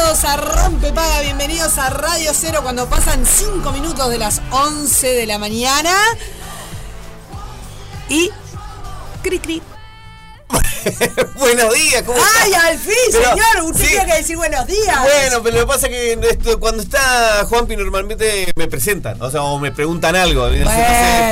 [0.00, 5.06] bienvenidos a Rompe Paga, bienvenidos a Radio Cero cuando pasan 5 minutos de las 11
[5.08, 5.92] de la mañana.
[8.08, 8.30] Y...
[9.22, 9.62] Cri cri.
[11.38, 12.66] Buenos días, ¿cómo ¡Ay, está?
[12.68, 13.70] al fin, Pero, señor!
[13.70, 13.90] Usted sí.
[13.90, 15.02] tiene que decir buenos días.
[15.02, 19.30] Bueno, pero lo que pasa es que esto, cuando está Juanpi normalmente me presentan, o
[19.30, 20.48] sea, o me preguntan algo.
[20.48, 20.82] Entonces,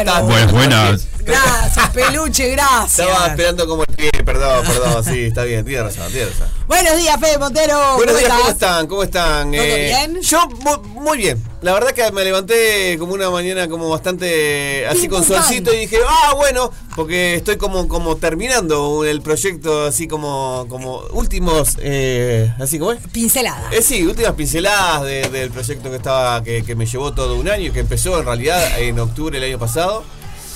[0.00, 1.06] está- Buenas, buenas.
[1.20, 2.98] Gracias, peluche, gracias.
[3.08, 6.57] Estaba esperando como el pie, perdón, perdón, sí, está bien, tiene razón, tiene razón.
[6.68, 7.96] Buenos días, Fede Montero.
[7.96, 8.86] Buenos días, ¿cómo están?
[8.86, 9.50] ¿Cómo están?
[9.52, 10.20] ¿Todo bien?
[10.20, 11.42] Yo mu- muy bien.
[11.62, 15.78] La verdad que me levanté como una mañana como bastante así Pim, con solcito y
[15.80, 22.52] dije, ah, bueno, porque estoy como, como terminando el proyecto así como, como últimos, eh,
[22.60, 23.00] así como es.
[23.12, 23.70] Pincelada.
[23.72, 27.48] Eh, sí, últimas pinceladas de- del proyecto que estaba que, que me llevó todo un
[27.48, 30.04] año, que empezó en realidad en octubre del año pasado.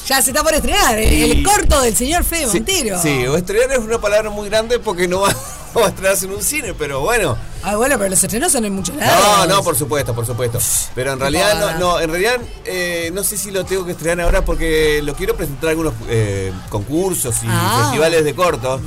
[0.07, 3.01] Ya se está por estrenar el, corto del señor Fede Sí, Montero.
[3.01, 5.35] Sí, o estrenar es una palabra muy grande porque no va,
[5.75, 7.37] no va a estrenarse en un cine, pero bueno.
[7.65, 9.49] Ah, bueno, pero los estrenos son en muchos No, lados.
[9.49, 10.59] no, por supuesto, por supuesto.
[10.97, 14.27] Pero en realidad no, no en realidad eh, no sé si lo tengo que estrenar
[14.27, 17.83] ahora porque lo quiero presentar algunos eh, concursos y Ah.
[17.85, 18.81] festivales de cortos.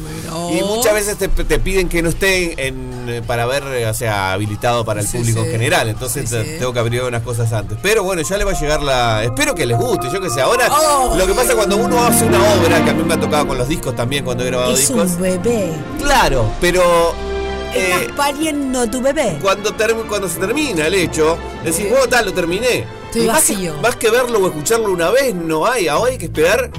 [0.57, 3.93] Y muchas veces te, te piden que no esté en, eh, para ver, eh, o
[3.93, 5.45] sea, habilitado para el Sí, público sí.
[5.47, 5.89] en general.
[5.89, 7.77] Entonces Sí, tengo que abrir unas cosas antes.
[7.81, 9.23] Pero bueno, ya le va a llegar la.
[9.23, 10.41] Espero que les guste, yo que sé.
[10.41, 11.15] Ahora, Oh.
[11.17, 13.57] lo que pasa cuando uno hace una obra, que a mí me ha tocado con
[13.57, 15.11] los discos también cuando he grabado Es discos.
[15.11, 15.71] un bebé.
[15.99, 17.13] Claro, pero.
[17.73, 19.37] eh, pariendo tu bebé.
[19.41, 19.73] cuando,
[20.07, 22.85] cuando se termina el hecho, decís, vos tal, lo terminé.
[23.05, 23.71] Estoy que-.
[23.81, 25.87] Más que verlo o escucharlo una vez, no hay.
[25.87, 26.69] Ahora hay que esperar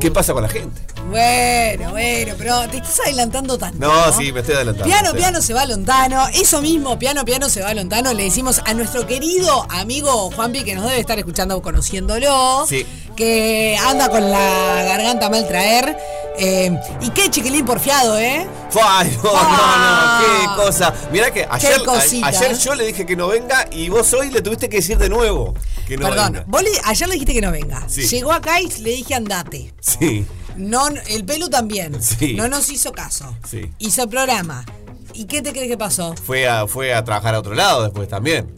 [0.00, 0.80] qué pasa con la gente.
[1.10, 3.78] Bueno, bueno, pero te estás adelantando tanto.
[3.78, 4.88] No, sí, me estoy adelantando.
[4.88, 5.16] Piano, sí.
[5.16, 6.26] piano se va Lontano.
[6.34, 8.12] Eso mismo, piano, piano se va Lontano.
[8.12, 12.66] Le decimos a nuestro querido amigo Juanpi, que nos debe estar escuchando conociéndolo.
[12.66, 12.86] Sí.
[13.16, 15.96] Que anda con la garganta mal traer.
[16.36, 18.44] Eh, y qué chiquilín porfiado, ¿eh?
[18.82, 20.20] Ay, no, Ah.
[20.26, 20.92] no, no, qué cosa.
[21.12, 24.42] Mirá que ayer, a- ayer yo le dije que no venga y vos hoy le
[24.42, 25.54] tuviste que decir de nuevo
[25.86, 26.44] que no Perdón, venga.
[26.48, 27.84] vos le- ayer le dijiste que no venga.
[27.88, 28.02] Sí.
[28.08, 29.72] Llegó acá y le dije andate.
[29.80, 30.26] Sí,
[30.56, 32.00] No, el pelu también.
[32.02, 32.34] Sí.
[32.34, 33.36] No nos hizo caso.
[33.48, 33.70] Sí.
[33.78, 34.64] Hizo el programa.
[35.12, 36.14] ¿Y qué te crees que pasó?
[36.26, 38.52] fue a, fue a trabajar a otro lado después también.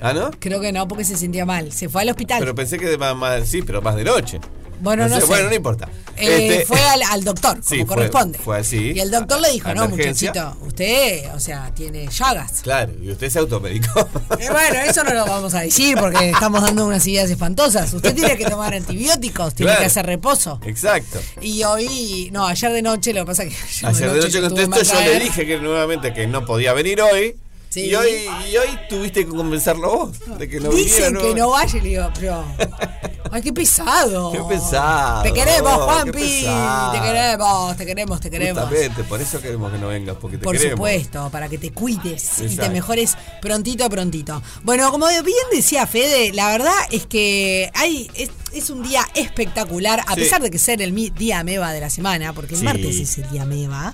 [0.00, 0.30] ¿Ah, no?
[0.38, 1.72] Creo que no, porque se sentía mal.
[1.72, 2.38] Se fue al hospital.
[2.40, 4.40] Pero pensé que de más, más- sí, pero más de noche.
[4.80, 5.26] bueno, no, sé.
[5.26, 5.88] Bueno, no importa.
[6.18, 8.38] Eh, Este- fue al, al doctor, Sí, como fue- corresponde.
[8.38, 8.92] fue así.
[8.94, 12.60] Y el doctor le dijo, no, muchachito, usted, o sea, tiene llagas.
[12.62, 14.06] Claro, y usted se automedicó.
[14.28, 17.92] Bueno, eso no lo vamos a decir porque estamos dando unas ideas espantosas.
[17.92, 19.80] Usted tiene que tomar antibióticos, tiene Claro.
[19.80, 20.60] que hacer reposo.
[20.64, 21.20] Exacto.
[21.40, 24.38] Y hoy, no, ayer de noche, lo que pasa es que ayer, Ayer de noche
[24.48, 27.36] tuve contesto, yo le dije que nuevamente que no podía venir hoy.
[27.76, 27.90] Sí.
[27.90, 31.50] Y hoy, y hoy tuviste que convencerlo vos de que no Dicen viniera, que no
[31.50, 32.44] vaya le digo, pero.
[33.32, 34.32] Ay, qué pesado.
[34.32, 36.12] Qué pesado, Te queremos, Juanpi.
[36.92, 38.62] Te queremos, te queremos, te queremos.
[38.64, 40.76] Justamente, por eso queremos que no vengas, porque te Por queremos.
[40.76, 44.40] supuesto, para que te cuides y te mejores prontito, prontito.
[44.62, 50.00] Bueno, como bien decía Fede, la verdad es que hay es, es un día espectacular,
[50.06, 50.20] a Sí.
[50.20, 52.64] pesar de que ser el mi- día meva de la semana, porque el Sí.
[52.64, 53.92] martes es el día meva.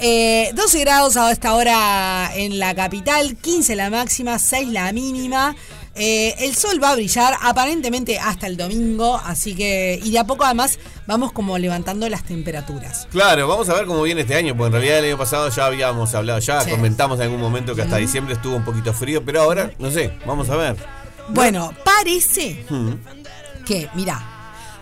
[0.00, 5.54] Eh, 12 grados a esta hora en la capital, 15 la máxima, 6 la mínima.
[5.94, 10.00] Eh, el sol va a brillar aparentemente hasta el domingo, así que.
[10.02, 13.08] Y de a poco además vamos como levantando las temperaturas.
[13.10, 15.66] Claro, vamos a ver cómo viene este año, porque en realidad el año pasado ya
[15.66, 16.70] habíamos hablado, ya Sí.
[16.70, 20.12] comentamos en algún momento que hasta diciembre estuvo un poquito frío, pero ahora, no sé,
[20.24, 20.76] vamos a ver.
[21.28, 22.64] Bueno, parece
[23.66, 24.39] que, mirá,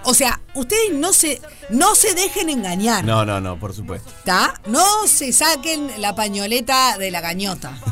[0.08, 3.04] o sea, ustedes no se, no se dejen engañar.
[3.04, 4.08] No, no, no, por supuesto.
[4.18, 4.54] ¿Está?
[4.66, 7.78] No se saquen la pañoleta de la gañota.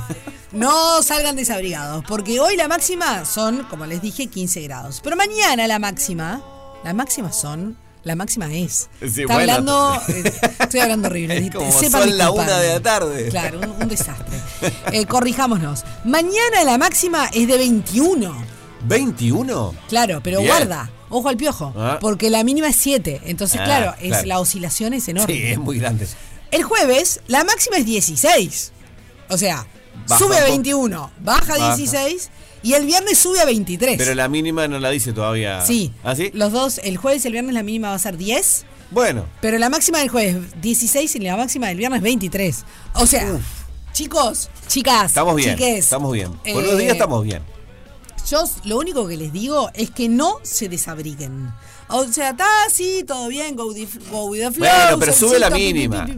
[0.52, 5.00] No salgan desabrigados, porque hoy la máxima son, como les dije, 15 grados.
[5.04, 6.40] Pero mañana la máxima,
[6.82, 8.88] la máxima son, la máxima es.
[9.00, 9.52] Sí, Está bueno.
[9.52, 11.36] hablando, eh, estoy hablando horrible.
[11.36, 13.28] Es como sepan son la una de la tarde.
[13.28, 14.40] Claro, un, un desastre.
[14.92, 15.84] Eh, corrijámonos.
[16.04, 18.34] Mañana la máxima es de 21.
[18.88, 19.74] ¿21?
[19.88, 20.50] Claro, pero Bien.
[20.50, 21.98] guarda, ojo al piojo, Ah.
[22.00, 23.20] porque la mínima es 7.
[23.24, 24.26] Entonces, Ah, claro, es, claro.
[24.26, 25.34] la oscilación es enorme.
[25.34, 26.06] Sí, es muy grande.
[26.50, 28.72] El jueves, la máxima es 16.
[29.28, 29.66] O sea,
[30.08, 30.50] Baja sube a un poco.
[30.52, 31.76] 21, baja a Baja.
[31.76, 32.30] 16
[32.62, 33.96] y el viernes sube a 23.
[33.98, 35.64] Pero la mínima no la dice todavía.
[35.66, 35.92] Sí.
[36.04, 36.30] ¿Ah, sí?
[36.34, 39.58] Los dos, el jueves y el viernes la mínima va a ser 10, Bueno, pero
[39.58, 42.64] la máxima del jueves 16 y la máxima del viernes 23.
[42.94, 43.38] O sea,
[43.92, 45.56] chicos, chicas, estamos bien.
[45.56, 46.30] chiques, Estamos bien.
[46.32, 47.42] Por eh, unos días estamos bien.
[48.28, 51.52] Yo lo único que les digo es que no se desabriguen.
[51.88, 54.30] O sea, está así, todo bien, go, with the flow.
[54.30, 56.08] Bueno, pero sube la mínima.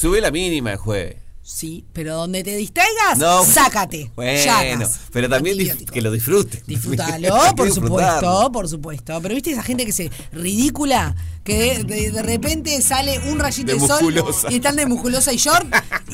[0.00, 1.23] Sube la mínima el jueves.
[1.46, 4.10] Sí, pero donde te distraigas, sácate.
[4.16, 6.64] Bueno, pero también que lo disfrutes.
[6.64, 9.20] Disfrútalo, por supuesto, por supuesto.
[9.20, 11.14] Pero viste esa gente que se ridícula,
[11.44, 14.14] que de, repente sale un rayito de, sol
[14.48, 15.66] y están de musculosa y short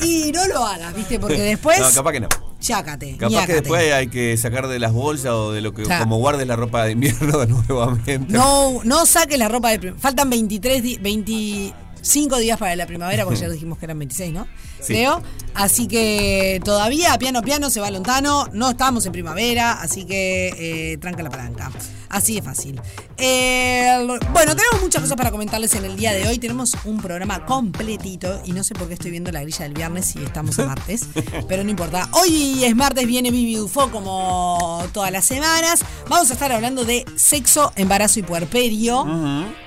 [0.03, 1.79] y no lo hagas, viste, porque después.
[1.81, 2.27] No, capaz que no.
[2.59, 3.15] Chácate.
[3.15, 5.83] Capaz que después hay que sacar de las bolsas o de lo que.
[5.83, 8.19] Como guardes la ropa de invierno nuevamente.
[8.19, 9.93] No, no saques la ropa de.
[9.93, 14.47] Faltan 23, 20, cinco días para la primavera, porque ya dijimos que eran 26, ¿no?
[14.79, 15.05] Sí.
[15.53, 18.47] Así que todavía, piano, piano, se va lontano.
[18.53, 21.71] No estamos en primavera, así que eh, tranca la palanca.
[22.09, 22.75] Así de fácil.
[23.17, 26.39] Bueno, tenemos muchas cosas para comentarles en el día de hoy.
[26.39, 30.15] Tenemos un programa completito y no sé por qué estoy viendo la grilla del viernes
[30.15, 31.05] y estamos a martes,
[31.47, 32.09] pero no importa.
[32.13, 35.85] Hoy es martes, viene Vivi Dufo como todas las semanas.
[36.09, 39.05] Vamos a estar hablando de sexo, embarazo y puerperio.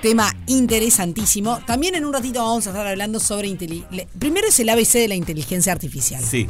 [0.01, 1.59] Tema interesantísimo.
[1.65, 3.47] También en un ratito vamos a estar hablando sobre...
[3.47, 6.23] inteli- le- Primero es el ABC de la inteligencia artificial.
[6.23, 6.47] Sí.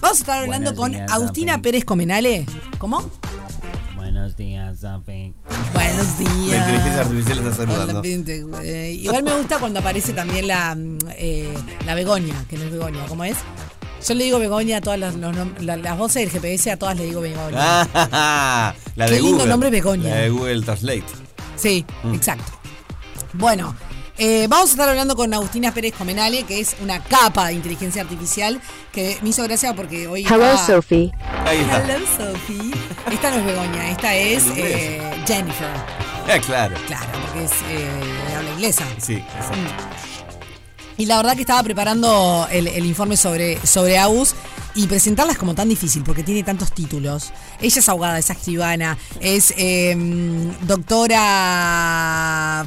[0.00, 1.62] Vamos a estar hablando Buenos con días, Agustina.
[1.62, 2.44] Pérez Comenale.
[2.78, 3.08] ¿Cómo?
[3.96, 5.32] Buenos días, Sofi.
[5.72, 6.30] Buenos días.
[6.48, 8.02] La inteligencia artificial está saludando.
[8.62, 11.54] Eh, igual me gusta cuando aparece también la, mm, eh,
[11.86, 13.36] la Begoña, que no es Begoña, ¿cómo es?
[14.06, 16.96] Yo le digo Begoña a todas las, los la- las voces del GPS, a todas
[16.98, 17.56] le digo Begoña.
[17.56, 19.48] Ah, la Qué de lindo Google.
[19.50, 20.10] nombre, Begoña.
[20.10, 21.04] La de Google Translate.
[21.56, 22.14] Sí, Mm.
[22.14, 22.52] exacto.
[23.34, 23.74] Bueno,
[24.18, 28.02] eh, vamos a estar hablando con Agustina Pérez Comenale, que es una capa de inteligencia
[28.02, 28.60] artificial,
[28.92, 31.12] que me hizo gracia porque hoy Hello, Sophie.
[31.46, 31.82] Ahí está.
[31.82, 32.72] Hello, Sophie.
[33.10, 35.70] Esta no es Begoña, esta es eh, Jennifer.
[36.28, 36.76] Ah, claro.
[36.86, 37.90] Claro, porque es eh,
[38.28, 38.84] de habla inglesa.
[38.98, 39.56] Sí, exacto.
[40.96, 44.34] Y la verdad que estaba preparando el, el informe sobre, sobre Agus
[44.74, 47.32] y presentarla es como tan difícil porque tiene tantos títulos.
[47.60, 49.94] Ella es abogada, es escribana, es eh,
[50.62, 52.60] doctora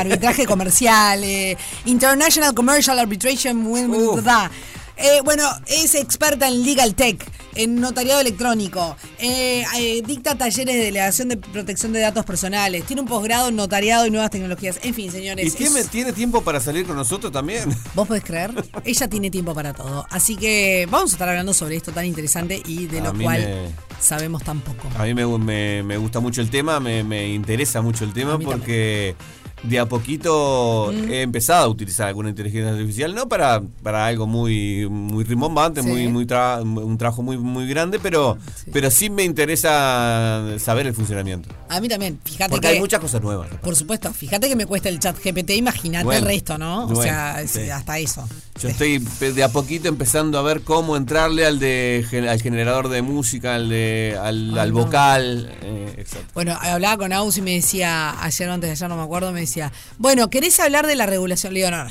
[0.00, 4.24] arbitraje comercial, eh, International Commercial Arbitration.
[4.24, 4.50] Da.
[4.96, 7.24] Eh, bueno, es experta en legal tech,
[7.58, 13.02] en notariado electrónico, eh, eh, dicta talleres de delegación de protección de datos personales, tiene
[13.02, 14.78] un posgrado en notariado y nuevas tecnologías.
[14.82, 15.44] En fin, señores.
[15.44, 17.64] ¿Y es- tiene, tiene tiempo para salir con nosotros también?
[17.94, 18.52] ¿Vos podés creer?
[18.84, 20.06] Ella tiene tiempo para todo.
[20.10, 23.40] Así que vamos a estar hablando sobre esto tan interesante y de A lo cual
[23.40, 23.68] me-
[24.00, 24.88] sabemos tan poco.
[24.96, 29.16] A mí me, me- me gusta mucho el tema, me, interesa mucho el tema porque
[29.62, 31.10] de a poquito Mm.
[31.10, 35.88] he empezado a utilizar alguna inteligencia artificial, no para, para algo muy, muy rimbombante, Sí.
[35.88, 38.38] muy, muy tra- un trabajo muy, muy grande, pero,
[38.72, 41.48] pero sí me interesa saber el funcionamiento.
[41.68, 42.18] A mí también.
[42.24, 42.74] Fíjate Porque que.
[42.74, 43.48] hay muchas cosas nuevas.
[43.62, 46.86] Por supuesto, fíjate que me cuesta el chat GPT, imagínate Bueno, el resto, ¿no?
[46.86, 47.68] o sea, sí.
[47.70, 48.28] hasta eso.
[48.60, 53.02] Yo estoy de a poquito empezando a ver cómo entrarle al de al generador de
[53.02, 54.84] música, al de al, Ay, al no.
[54.84, 55.56] vocal.
[55.62, 56.26] eh, exacto.
[56.34, 59.30] Bueno, hablaba con Aus y me decía, ayer o antes de ayer, no me acuerdo,
[59.32, 61.54] me decía, bueno, ¿querés hablar de la regulación?
[61.54, 61.90] Le digo, no, no,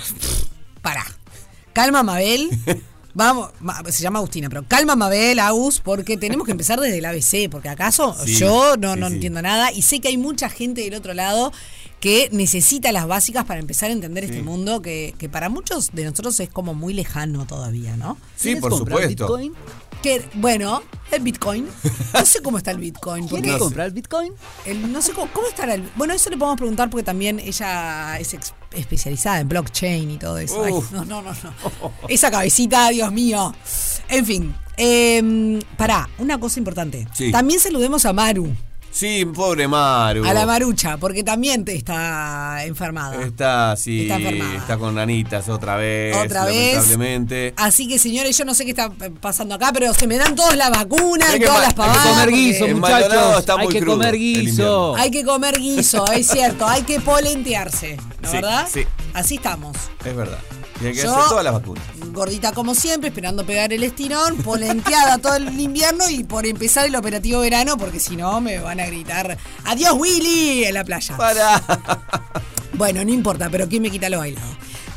[0.82, 1.06] pará.
[1.74, 2.50] Calma, Mabel.
[3.14, 7.06] Vamos, Ma- se llama Agustina, pero calma, Mabel, Agus, porque tenemos que empezar desde el
[7.06, 9.14] ABC, porque acaso Sí, yo no, sí, no sí.
[9.16, 11.52] entiendo nada y sé que hay mucha gente del otro lado
[12.00, 16.04] que necesita las básicas para empezar a entender este mundo que, que para muchos de
[16.04, 18.18] nosotros es como muy lejano todavía, ¿no?
[18.36, 19.36] Sí, por supuesto.
[19.38, 19.52] ¿Qué
[20.20, 21.68] que, bueno, el Bitcoin.
[22.14, 23.28] No sé cómo está el Bitcoin.
[23.28, 24.32] ¿Quieres comprar Bitcoin?
[24.66, 25.90] el- no sé cómo, cómo estará el.
[25.96, 30.38] Bueno, eso le podemos preguntar porque también ella es ex- especializada en blockchain y todo
[30.38, 30.64] eso.
[30.64, 31.92] Ay, no, no, no, no.
[32.10, 33.56] Esa cabecita, Dios mío.
[34.10, 34.56] En fin.
[34.78, 37.08] Eh, pará, una cosa importante.
[37.16, 37.32] Sí.
[37.32, 38.56] También saludemos a Maru,
[38.98, 40.26] Sí, pobre Maru.
[40.26, 43.22] a la Marucha, porque también te está enfermada.
[43.24, 44.78] Está, sí, Está está, enfermada.
[44.80, 46.16] con Anitas otra vez.
[46.18, 46.74] Otra vez.
[46.74, 47.54] Lamentablemente.
[47.58, 48.90] Así que, señores, yo no sé qué está
[49.22, 51.78] pasando acá, pero se me dan todas las vacunas, Hay que todas las hay que
[51.78, 52.08] pavadas.
[52.08, 53.40] comer guiso, muchachos.
[53.40, 54.96] está Hay muy que crudo comer guiso.
[54.96, 56.66] Hay que comer guiso, es cierto.
[56.68, 58.68] Hay que polentearse, ¿no Sí, verdad?
[58.72, 58.82] sí.
[59.14, 59.78] Así estamos.
[60.04, 60.40] Es verdad.
[60.82, 61.84] Hay que Yo- hacer todas las vacunas.
[62.12, 66.96] Gordita como siempre, esperando pegar el estirón, polenteada todo el invierno y por empezar el
[66.96, 70.66] operativo verano, porque si no me van a gritar ¡Adiós Willy!
[70.66, 71.16] en la playa.
[71.18, 71.62] Para.
[72.74, 74.48] Bueno, no importa, pero ¿quién me quita lo bailado?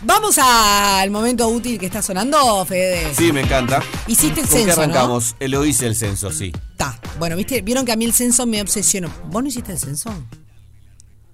[0.02, 3.14] Vamos al momento útil que está sonando, Fede.
[3.14, 3.82] Sí, me encanta.
[4.06, 4.82] Hiciste el ¿Con qué censo, ¿no?
[4.84, 5.36] arrancamos?
[5.40, 6.52] Eh, Lo hice el censo, sí.
[6.72, 6.98] Está.
[7.18, 7.60] Bueno, ¿viste?
[7.60, 9.10] ¿Vieron que a mí el censo me obsesionó?
[9.26, 10.10] ¿Vos no hiciste el censo?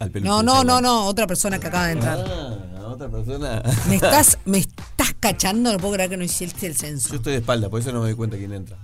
[0.00, 0.10] Al.
[0.22, 2.18] No, no, no, no, otra persona que acaba de entrar.
[2.28, 2.56] Ah,
[2.96, 3.62] otra persona.
[3.88, 7.10] Me estás, me estás cachando, no puedo creer que no hiciste el censo.
[7.10, 8.76] Yo estoy de espalda, por eso no me doy cuenta quién entra.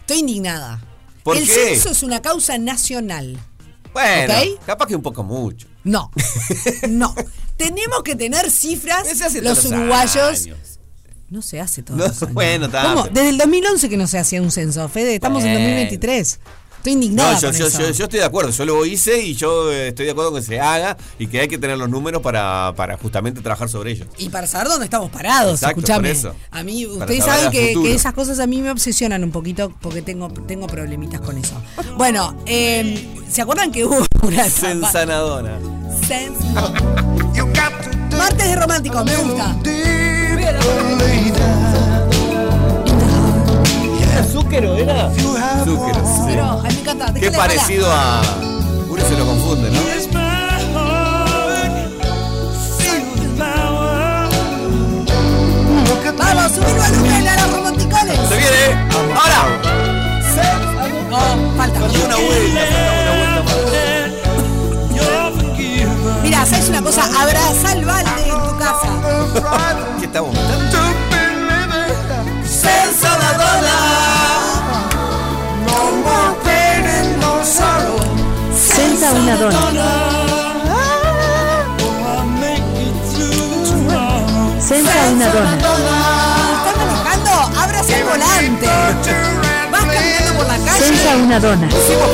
[0.00, 0.80] Estoy indignada.
[1.22, 1.52] ¿Por el qué?
[1.52, 3.38] censo es una causa nacional.
[3.92, 4.64] Bueno, ¿Ok?
[4.66, 5.66] capaz que un poco mucho.
[5.82, 6.10] No,
[6.88, 7.14] no.
[7.56, 9.06] Tenemos que tener cifras
[9.42, 10.42] los uruguayos.
[10.44, 10.58] años.
[11.28, 13.04] No se hace todos No, bueno, ¿Cómo?
[13.08, 15.14] Desde el 2011 que no se hacía un censo, Fede.
[15.16, 15.66] Estamos en Bueno.
[15.66, 16.38] 2023.
[16.86, 17.78] Estoy indignada No, yo, con yo, eso.
[17.80, 20.40] yo, yo estoy de acuerdo, yo lo hice y yo eh, estoy de acuerdo con
[20.40, 23.90] que se haga y que hay que tener los números para, para justamente trabajar sobre
[23.90, 24.06] ellos.
[24.18, 26.32] Y para saber dónde estamos parados, Exacto, por eso.
[26.52, 30.28] A mí, ustedes saben que, esas cosas a mí me obsesionan un poquito porque tengo,
[30.46, 31.60] tengo problemitas con eso.
[31.96, 35.58] Bueno, eh, ¿se acuerdan que hubo una Sensanadona.
[36.06, 36.36] Sens-
[38.16, 39.56] Martes de romántico, me gusta.
[44.20, 45.06] ¿Azúcar o era?
[45.06, 46.22] Azúcar, sí.
[46.26, 47.06] Pero, ay, me encanta.
[47.14, 48.22] Qué déjale parecido a.
[48.88, 49.80] Uno se lo confunde, ¿no?
[56.18, 58.18] Vamos, subilo al a los romanticones.
[58.28, 58.88] ¡Se viene!
[59.14, 59.40] ¡Ahora!
[61.10, 61.18] No,
[61.56, 61.80] falta.
[61.80, 63.80] Falta una vuelta, falta una vuelta
[65.12, 66.22] más.
[66.22, 67.02] Mira, ¿sabes una cosa?
[67.04, 68.88] Abraza al balde en tu casa.
[70.00, 70.06] ¿Qué?
[79.06, 80.96] Senza una donna.
[84.60, 85.54] Senza una donna.
[85.54, 87.30] ¿Estás manejando?
[87.60, 88.66] Abraza el volante.
[89.70, 90.86] Vas caminando por la calle.
[90.86, 91.40] Senza una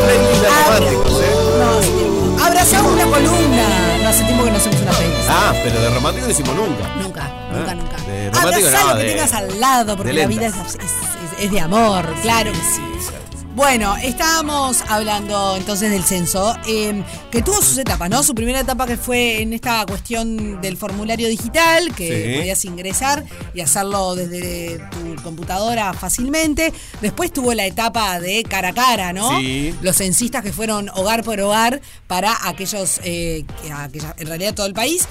[0.04, 2.36] playlists de románticos, ¿eh?
[2.38, 2.44] No.
[2.44, 3.66] Abrazamos una columna.
[4.02, 5.28] No hace tiempo que no hacemos una playlist.
[5.30, 6.88] Ah, pero de romántico no hicimos nunca.
[7.00, 7.96] Nunca, nunca, nunca.
[8.06, 10.74] de romántico Abrazá no, lo que de- tengas al lado, porque la vida es, es-
[10.74, 12.82] es- es de amor, claro que sí.
[13.54, 18.22] Bueno, estábamos hablando entonces del censo, eh, que tuvo sus etapas, ¿no?
[18.22, 22.38] Su primera etapa que fue en esta cuestión del formulario digital, que Sí.
[22.38, 26.72] podías ingresar y hacerlo desde tu computadora fácilmente.
[27.02, 29.38] Después tuvo la etapa de cara a cara, ¿no?
[29.38, 29.74] Sí.
[29.82, 34.64] Los censistas que fueron hogar por hogar para aquellos, eh, que- aquella- en realidad todo
[34.66, 35.06] el país,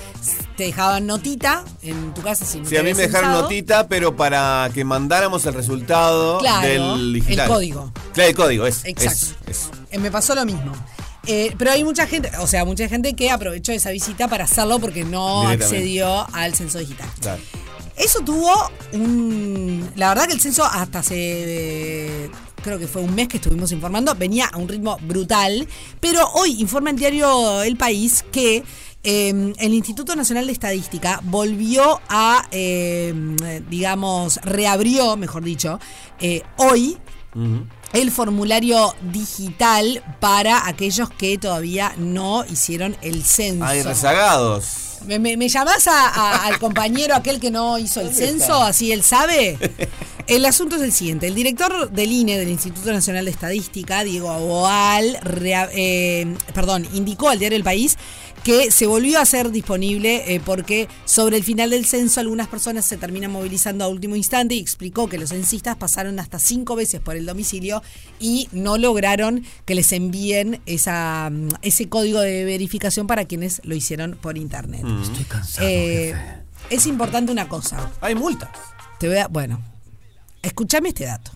[0.62, 4.15] te dejaban notita en tu casa si no Sí, a mí me dejaron notita, pero
[4.15, 7.48] para que mandáramos el resultado Claro, del digital.
[7.48, 7.91] el código.
[8.13, 8.86] Claro, el código, es.
[8.86, 9.25] Exacto.
[9.48, 9.70] es, es.
[9.89, 10.72] Eh, me pasó lo mismo.
[11.25, 14.77] Eh, pero hay mucha gente, o sea, mucha gente que aprovechó esa visita para hacerlo
[14.77, 17.10] porque no accedió al censo digital.
[17.20, 17.41] Claro.
[17.98, 18.53] Eso tuvo
[18.94, 19.89] un.
[19.96, 21.15] La verdad que el censo hasta hace.
[21.18, 22.32] eh,
[22.63, 25.68] creo que fue un mes que estuvimos informando, venía a un ritmo brutal.
[26.00, 28.63] Pero hoy informa el diario El País que.
[29.03, 33.13] Eh, el Instituto Nacional de Estadística volvió a, eh,
[33.70, 35.79] digamos, reabrió, mejor dicho,
[36.20, 36.98] eh, hoy
[37.93, 43.63] el formulario digital para aquellos que todavía no hicieron el censo.
[43.65, 44.65] Hay rezagados.
[45.05, 48.62] ¿Me, me, me llamás a- a- al compañero aquel que no hizo el censo?
[48.62, 49.58] Así él sabe.
[50.27, 51.27] El asunto es el siguiente.
[51.27, 55.20] El director del INE, del Instituto Nacional de Estadística, Diego Aboal,
[55.74, 57.98] eh, perdón, indicó al diario El País
[58.43, 62.86] que se volvió a hacer disponible eh, porque sobre el final del censo algunas personas
[62.86, 67.01] se terminan movilizando a último instante y explicó que los censistas pasaron hasta cinco veces
[67.01, 67.83] por el domicilio
[68.19, 73.75] y no lograron que les envíen esa, mm, ese código de verificación para quienes lo
[73.75, 74.83] hicieron por internet.
[75.03, 76.75] Estoy cansado, Eh, jefe.
[76.75, 77.91] es importante una cosa.
[78.01, 78.50] Hay multas.
[79.00, 79.62] Te voy a, bueno,
[80.41, 81.31] escúchame este dato.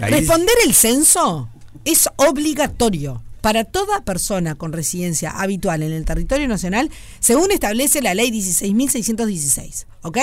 [0.00, 1.48] Ahí- Responder el censo
[1.84, 8.14] es obligatorio para toda persona con residencia habitual en el territorio nacional, según establece la
[8.14, 9.86] ley 16.616.
[10.02, 10.18] ¿Ok?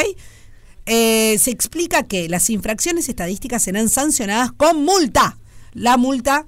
[0.88, 5.38] eh, se explica que las infracciones estadísticas serán sancionadas con multa.
[5.74, 6.48] La multa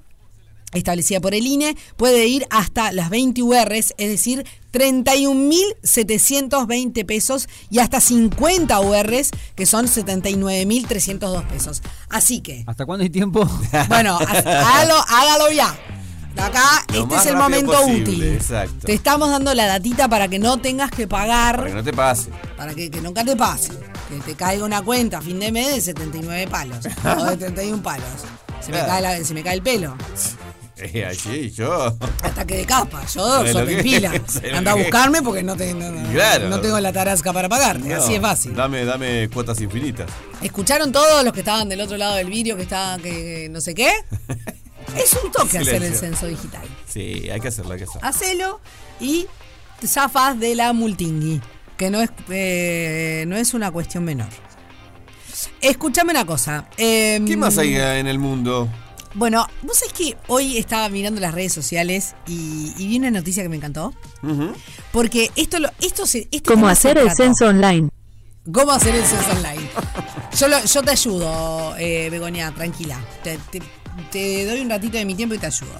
[0.72, 7.80] establecida por el INE puede ir hasta las 20 URs, es decir, 31.720 pesos y
[7.80, 11.82] hasta 50 URs, que son 79.302 pesos.
[12.08, 13.46] Así que, ¿Hasta cuándo hay tiempo?
[13.88, 15.78] bueno, hágalo ya.
[16.34, 18.22] De acá, Lo este es el momento posible, útil.
[18.34, 18.86] exacto.
[18.86, 21.92] Te estamos dando la datita para que no tengas que pagar, Para que no te
[21.92, 22.30] pase.
[22.56, 23.72] para que, que nunca te pase.
[24.08, 26.78] Que te caiga una cuenta a fin de mes de 79 palos
[27.18, 28.04] o de 31 palos.
[28.60, 29.96] Se me, cae la- se me cae el pelo.
[30.82, 31.94] Eh, así, yo.
[32.22, 33.02] Ataque de capa.
[33.14, 34.12] Yo ¿Sabes lo soy que pila.
[34.56, 36.48] Anda a que buscarme porque no, te- no, no- Claro.
[36.48, 37.92] no tengo la tarasca para pagarte.
[37.92, 38.54] Así es fácil.
[38.56, 40.08] Dame, dame cuotas infinitas.
[40.40, 43.60] ¿Escucharon todos los que estaban del otro lado del vídeo que estaban que, que no
[43.60, 43.92] sé qué?
[44.96, 46.62] Es un toque hacer el censo digital.
[46.88, 48.08] Sí, hay que hacerlo, hay que hacerlo.
[48.08, 48.60] Hacelo
[49.00, 49.26] y
[49.80, 51.40] te zafas de la multingui,
[51.76, 54.28] que no es, eh, no es una cuestión menor.
[55.60, 56.66] Escúchame una cosa.
[56.76, 58.68] em, ¿Qué más hay en el mundo?
[59.14, 63.42] Bueno, vos sabés que hoy estaba mirando las redes sociales y, y vi una noticia
[63.42, 63.92] que me encantó.
[64.92, 66.20] Porque esto lo, esto se.
[66.30, 67.88] Este Cómo hacer el censo online.
[68.52, 69.68] ¿Cómo hacer el censo online?
[70.36, 72.98] Yo, lo- yo te ayudo, eh, Begoña, tranquila.
[73.22, 73.62] Te, te-
[74.10, 75.72] te doy un ratito de mi tiempo y te ayudo.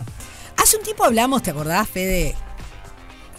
[0.57, 2.35] Hace un tiempo hablamos, ¿te acordás, Fede?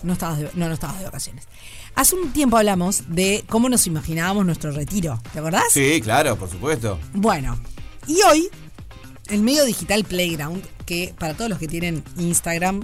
[0.03, 1.47] No estabas de, no, no estabas de vacaciones.
[1.95, 5.21] Hace un tiempo hablamos de cómo nos imaginábamos nuestro retiro.
[5.33, 5.65] ¿Te acordás?
[5.71, 6.97] Sí, claro, por supuesto.
[7.13, 7.59] Bueno,
[8.07, 8.49] y hoy,
[9.27, 12.83] el medio digital Playground, que para todos los que tienen Instagram,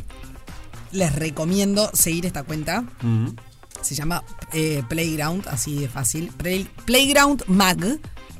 [0.92, 2.84] les recomiendo seguir esta cuenta.
[3.82, 6.32] Se llama eh, Playground, así de fácil.
[6.38, 8.00] Play- Playground Mag,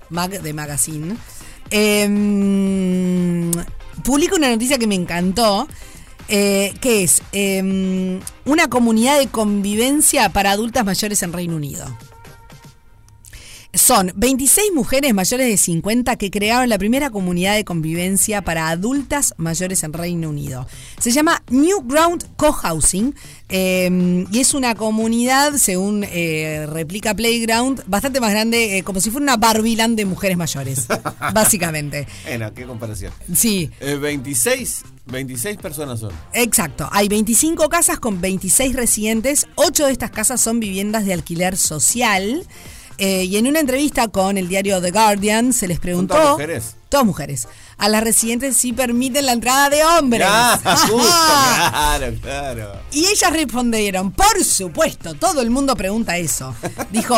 [0.10, 1.16] Mag de Magazine.
[1.70, 3.52] Em,
[4.04, 5.68] publica una noticia que me encantó,
[6.30, 11.86] eh, que es em, una comunidad de convivencia para adultas mayores en Reino Unido.
[13.78, 19.36] Son 26 mujeres mayores de 50 que crearon la primera comunidad de convivencia para adultas
[19.38, 20.68] mayores en Reino Unido.
[21.00, 23.14] Se llama New Ground Cohousing
[23.50, 29.12] eh, y es una comunidad, según eh, replica Playground, bastante más grande, eh, como si
[29.12, 30.88] fuera una Barbiland de mujeres mayores,
[31.34, 32.08] básicamente.
[32.26, 33.14] Bueno, qué comparación.
[33.36, 36.12] Sí, Eh, 26, 26 personas son.
[36.34, 41.58] Exacto, hay 25 casas con 26 residentes, 8 de estas casas son viviendas de alquiler
[41.58, 42.44] social.
[42.98, 46.16] Eh, y en una entrevista con el diario The Guardian se les preguntó...
[46.32, 46.77] mujeres?
[46.90, 47.48] Todas mujeres.
[47.78, 50.26] A las residentes si permiten la entrada de hombres.
[50.30, 50.58] Ah,
[50.90, 50.98] justo,
[51.70, 52.80] claro, claro.
[52.92, 56.56] Y ellas respondieron, por supuesto, todo el mundo pregunta eso.
[56.92, 57.16] Dijo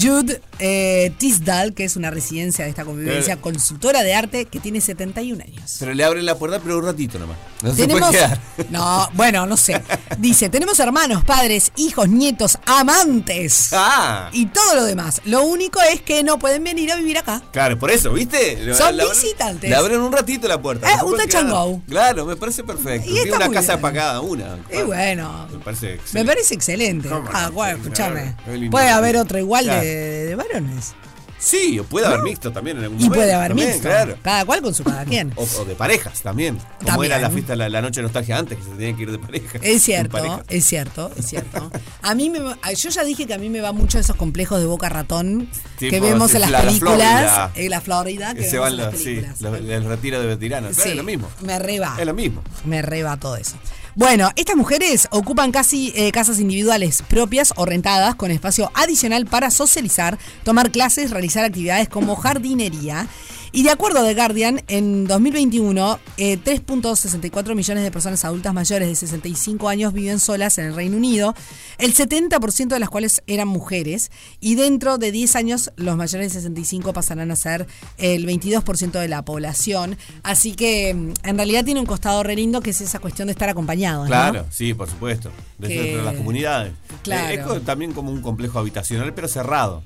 [0.00, 4.60] Jude eh, Tisdall, que es una residencia de esta convivencia, Pero- consultora de arte, que
[4.60, 5.76] tiene 71 años.
[5.78, 7.36] Pero le abren la puerta, pero un ratito nomás.
[7.62, 8.40] No se puede quedar.
[8.70, 9.80] no, bueno, no sé.
[10.18, 15.20] Dice, tenemos hermanos, padres, hijos, nietos, amantes Ah, y todo lo demás.
[15.26, 17.42] Lo único es que no pueden venir a vivir acá.
[17.52, 18.74] claro, por eso, ¿viste?
[18.74, 19.70] Son abren- visitantes.
[19.70, 20.90] Le abren un ratito la puerta.
[20.90, 21.82] Eh, un go.
[21.88, 23.08] Claro, me parece perfecto.
[23.08, 23.82] Y Tiene una casa bien.
[23.82, 24.58] para cada una.
[24.72, 26.32] Y bueno, Me parece me excelente.
[26.32, 27.08] parece excelente.
[27.08, 27.52] ¿Cómo Ah, no?
[27.52, 28.34] bueno, escúchame.
[28.70, 29.80] Puede haber otro igual Claro.
[29.80, 30.94] de, de varones.
[31.44, 33.16] Sí, o puede haber mixto también en algún Y momento.
[33.18, 33.88] puede haber también, mixto.
[33.88, 34.16] Claro.
[34.22, 35.32] Cada cual con su cada quien.
[35.34, 36.56] O, o de parejas también.
[36.56, 37.12] Como También.
[37.12, 39.18] era la fiesta, la, la noche de nostalgia antes, que se tenía que ir de
[39.18, 39.58] pareja.
[39.60, 40.44] Es cierto, pareja.
[40.48, 41.70] es cierto, es cierto.
[42.02, 44.66] A mí me, yo ya dije que a mí me va mucho esos complejos de
[44.66, 47.52] boca ratón que vemos en las la- la películas, Florida.
[47.56, 49.40] en la Florida, que Que se van los, sí, películas.
[49.40, 50.70] los- el retiro de veteranos.
[50.76, 51.28] Claro, Sí, es lo mismo.
[51.40, 51.96] Me reba.
[51.98, 52.42] Es lo mismo.
[52.64, 53.56] Me reba todo eso.
[53.94, 59.50] Bueno, estas mujeres ocupan casi eh, casas individuales propias o rentadas con espacio adicional para
[59.50, 63.06] socializar, tomar clases, realizar actividades como jardinería.
[63.54, 68.88] Y de acuerdo a The Guardian, en 2021, eh, 3.64 millones de personas adultas mayores
[68.88, 71.34] de 65 años viven solas en el Reino Unido,
[71.76, 74.10] el 70% de las cuales eran mujeres,
[74.40, 77.66] y dentro de 10 años los mayores de 65 pasarán a ser
[77.98, 79.98] el 22% de la población.
[80.22, 83.32] Así que mm, en realidad tiene un costado re lindo que es esa cuestión de
[83.32, 84.04] estar acompañados.
[84.04, 84.08] ¿no?
[84.08, 85.30] Claro, sí, por supuesto.
[85.58, 86.72] Desde Que- las comunidades.
[87.02, 87.54] Claro.
[87.54, 89.82] Eh, es también como un complejo habitacional, pero cerrado.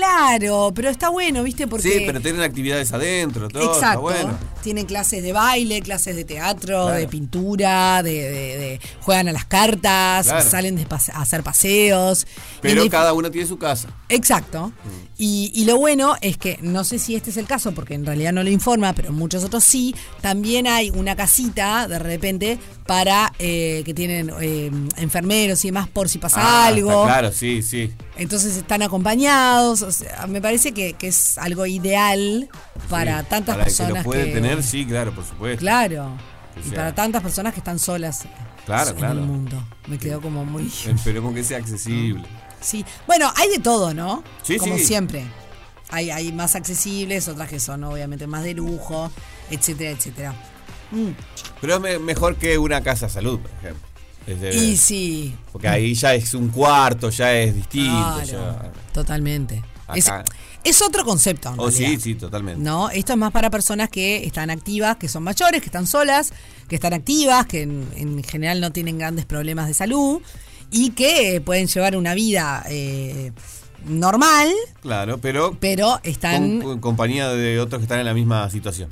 [0.00, 1.66] Claro, pero está bueno, ¿viste?
[1.66, 3.62] Porque Sí, pero tienen actividades adentro, todo.
[3.62, 4.00] está Exacto.
[4.02, 4.38] bueno.
[4.62, 6.98] Tienen clases de baile, clases de teatro, Claro.
[6.98, 10.50] de pintura, de, de- de- juegan a las cartas, Claro.
[10.50, 12.26] salen de pase- a hacer paseos.
[12.60, 13.88] Pero cada una tiene su casa.
[14.10, 14.70] Exacto.
[15.18, 18.04] Y, y lo bueno es que, no sé si este es el caso, porque en
[18.04, 22.58] realidad no lo informa, pero en muchos otros sí, también hay una casita de repente
[22.86, 27.04] para eh, que tienen eh, enfermeros y demás por si pasa Ah, algo.
[27.06, 27.92] claro, sí, sí.
[28.18, 29.80] Entonces están acompañados.
[29.82, 32.48] o sea, me parece que, que es algo ideal
[32.90, 35.60] para Sí, tantas para personas que lo puede que- tener, sí, claro, por supuesto.
[35.60, 36.12] Claro.
[36.62, 38.24] O Y para tantas personas que están solas
[38.66, 39.14] Claro, en claro.
[39.20, 39.62] el mundo.
[39.86, 40.66] Me quedó como muy...
[40.86, 42.22] Esperemos que sea accesible.
[42.60, 42.84] Sí.
[43.06, 44.22] Bueno, hay de todo, ¿no?
[44.42, 44.84] Sí, Como sí.
[44.84, 45.24] siempre.
[45.90, 49.10] Hay, hay más accesibles, otras que son obviamente más de lujo,
[49.50, 50.34] etcétera, etcétera.
[50.90, 51.10] Mm.
[51.60, 53.86] Pero es me- mejor que una casa salud, por ejemplo.
[54.52, 57.92] Y sí, Porque ahí ya es un cuarto, ya es distinto.
[57.92, 59.62] claro, ya- totalmente.
[59.94, 60.10] Es,
[60.64, 61.50] es otro concepto.
[61.50, 62.60] en Oh, sí, sí, totalmente.
[62.60, 66.32] No, esto es más para personas que están activas, que son mayores, que están solas,
[66.68, 70.20] que están activas, que en, en general no tienen grandes problemas de salud
[70.70, 73.32] y que pueden llevar una vida eh,
[73.86, 74.48] normal,
[74.82, 78.90] Claro, pero pero están con, con compañía de otros que están en la misma situación.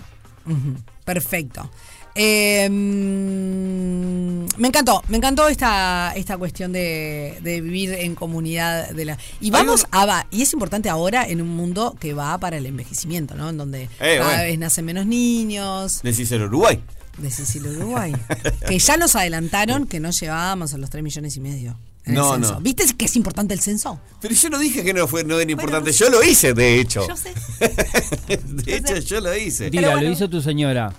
[1.05, 1.71] Perfecto.
[2.17, 9.05] Eh, mm, me encantó, me encantó esta, esta cuestión de, de vivir en comunidad de
[9.05, 9.19] la.
[9.41, 12.57] Y vamos un- a va, y es importante ahora en un mundo que va para
[12.59, 13.51] el envejecimiento, ¿no?
[13.51, 14.43] En donde Eh, cada bueno.
[14.45, 16.01] vez nacen menos niños.
[16.03, 16.81] Decís el Uruguay.
[17.19, 18.13] De Sicilia, Uruguay.
[18.69, 21.79] que ya nos adelantaron que no llegábamos a los 3 millones y medio.
[22.05, 22.55] en el No, censo.
[22.55, 22.61] no.
[22.61, 24.01] ¿Viste que es importante el censo?
[24.21, 27.07] Pero yo no dije que no fue no era importante, yo lo hice, de hecho.
[27.09, 27.33] Yo sé.
[28.39, 29.71] de hecho, yo lo hice.
[29.71, 30.09] Diga, bueno.
[30.09, 30.93] lo hizo tu señora.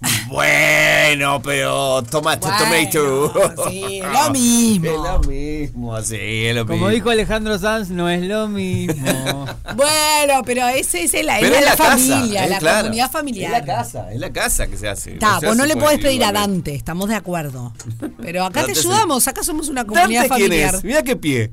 [0.28, 3.68] Bueno, pero tomato, Bueno, tomato.
[3.70, 4.86] sí, lo mismo.
[4.86, 6.88] Es lo mismo, sí, es lo Como mismo.
[6.90, 9.46] dijo Alejandro Sanz, no es lo mismo.
[9.74, 12.78] Bueno, pero ese es la, Pero es la, la casa, familia, la claro.
[12.82, 13.52] comunidad familiar.
[13.52, 15.12] Es la casa, es la casa que se hace.
[15.14, 16.32] Está, se vos no le por podés pedir a.
[16.32, 17.72] Dante, estamos de acuerdo.
[18.20, 20.74] Pero acá te ayudamos, acá somos una comunidad ¿Dante quién familiar.
[20.74, 20.84] es?
[20.84, 21.50] Mira qué pie.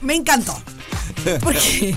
[0.00, 0.54] Me encantó.
[1.42, 1.94] Porque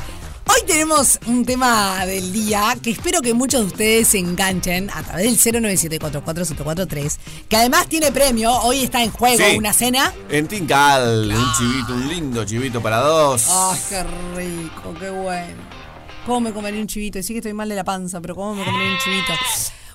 [0.50, 5.04] hoy tenemos un tema del día que espero que muchos de ustedes se enganchen a
[5.04, 7.18] través del 097447443,
[7.50, 8.52] que además tiene premio.
[8.62, 9.58] Hoy está en juego Sí.
[9.58, 10.14] una cena.
[10.30, 13.48] En Tincal, un chivito, un lindo chivito para dos.
[13.50, 14.04] ¡Ay, qué
[14.36, 15.56] rico, qué bueno!
[16.26, 17.22] ¿Cómo me comería un chivito?
[17.24, 19.34] Sí que estoy mal de la panza, pero ¿cómo me comería un chivito?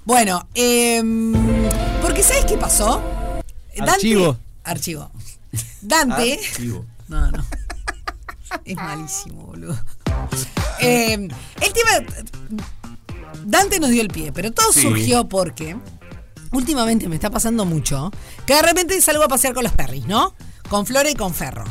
[0.04, 1.32] Bueno, em,
[2.00, 3.02] porque ¿sabes qué pasó?
[3.78, 4.36] Archivo.
[4.64, 5.10] Archivo.
[5.82, 6.40] Dante.
[6.52, 6.84] Archivo.
[7.08, 7.44] No, no.
[8.64, 9.78] Es malísimo, boludo.
[10.80, 11.28] Em,
[11.60, 11.90] el tema.
[13.44, 14.82] Dante nos dio el pie, pero todo Sí.
[14.82, 15.76] surgió porque
[16.52, 18.10] últimamente me está pasando mucho
[18.46, 20.34] que de repente salgo a pasear con los perris, ¿no?
[20.68, 21.64] Con Flora y con Ferro.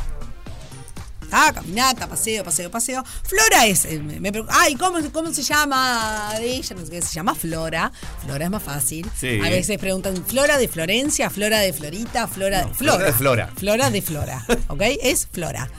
[1.34, 3.02] Ah, caminata, paseo, paseo, paseo.
[3.22, 3.86] Flora es.
[3.86, 6.76] eh, Me, me pregun- Ay, ¿cómo, ¿cómo se llama ella?
[6.76, 7.90] No sé qué, se llama Flora.
[8.22, 9.10] Flora es más fácil.
[9.18, 9.40] Sí.
[9.42, 11.30] A veces preguntan, ¿Flora de Florencia?
[11.30, 12.28] ¿Flora de Florita?
[12.28, 13.50] ¿Flora de Flora de Flora.
[13.56, 14.44] Flora de Flora.
[14.68, 14.82] ¿Ok?
[15.02, 15.70] Es Flora.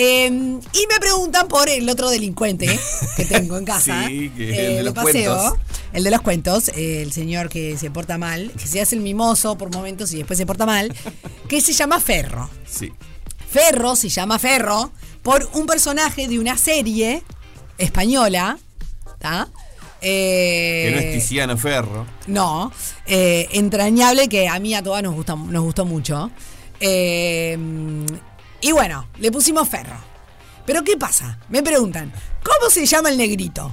[0.00, 2.78] Eh, y me preguntan por el otro delincuente
[3.16, 4.04] que tengo en casa.
[4.08, 5.52] Sí, que eh, el de los cuentos.
[5.92, 9.56] El de los cuentos, el señor que se porta mal, que se hace el mimoso
[9.58, 10.94] por momentos y después se porta mal,
[11.48, 12.48] que se llama Ferro.
[12.70, 12.92] Sí.
[13.50, 17.22] Ferro se llama Ferro por un personaje de una serie
[17.78, 18.58] española,
[19.14, 19.48] ¿está?
[20.00, 22.06] Eh, Que no es Tiziano Ferro.
[22.28, 22.70] no,
[23.06, 26.30] eh, entrañable que a mí a todas nos, gusta, nos gustó mucho.
[26.80, 27.58] Eh,
[28.60, 29.96] y bueno, le pusimos Ferro.
[30.66, 31.38] Pero ¿qué pasa?
[31.48, 33.72] Me preguntan, ¿cómo se llama el negrito?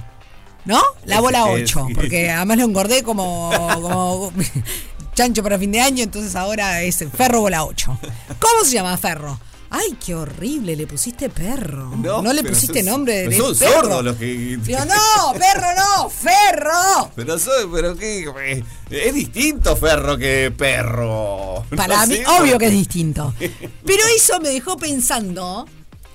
[0.64, 0.80] ¿No?
[1.04, 4.32] La bola Ese es- 8, porque además lo engordé como, como
[5.14, 7.98] chancho para fin de año, entonces ahora es Ferro bola 8.
[8.40, 9.38] ¿Cómo se llama Ferro?
[9.70, 11.90] Ay, qué horrible, le pusiste perro.
[11.96, 13.72] No, le pero pusiste sos- nombre de Son perro.
[13.72, 14.56] sordos los que.
[14.62, 17.10] Digo, no, perro no, ferro.
[17.16, 18.24] Pero soy, pero qué.
[18.44, 21.64] eh, Es distinto Ferro que perro.
[21.76, 23.34] Para No mí, sé, obvio que es distinto.
[23.38, 25.66] Pero eso me dejó pensando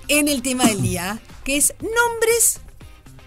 [0.08, 2.60] en el tema del día, que es nombres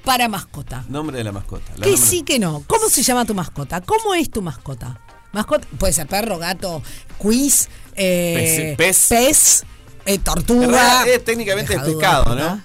[0.03, 0.83] para mascota.
[0.89, 1.71] Nombre de la mascota.
[1.77, 2.63] la Que sí, que no.
[2.67, 3.81] ¿Cómo se llama tu mascota?
[3.81, 4.99] ¿Cómo es tu mascota?
[5.33, 6.81] Mascota puede ser perro, gato,
[7.17, 9.07] quiz, eh, Pez- pez.
[9.09, 9.65] pez,
[10.05, 11.05] eh, tortuga.
[11.05, 12.61] es técnicamente es pescado, ¿no?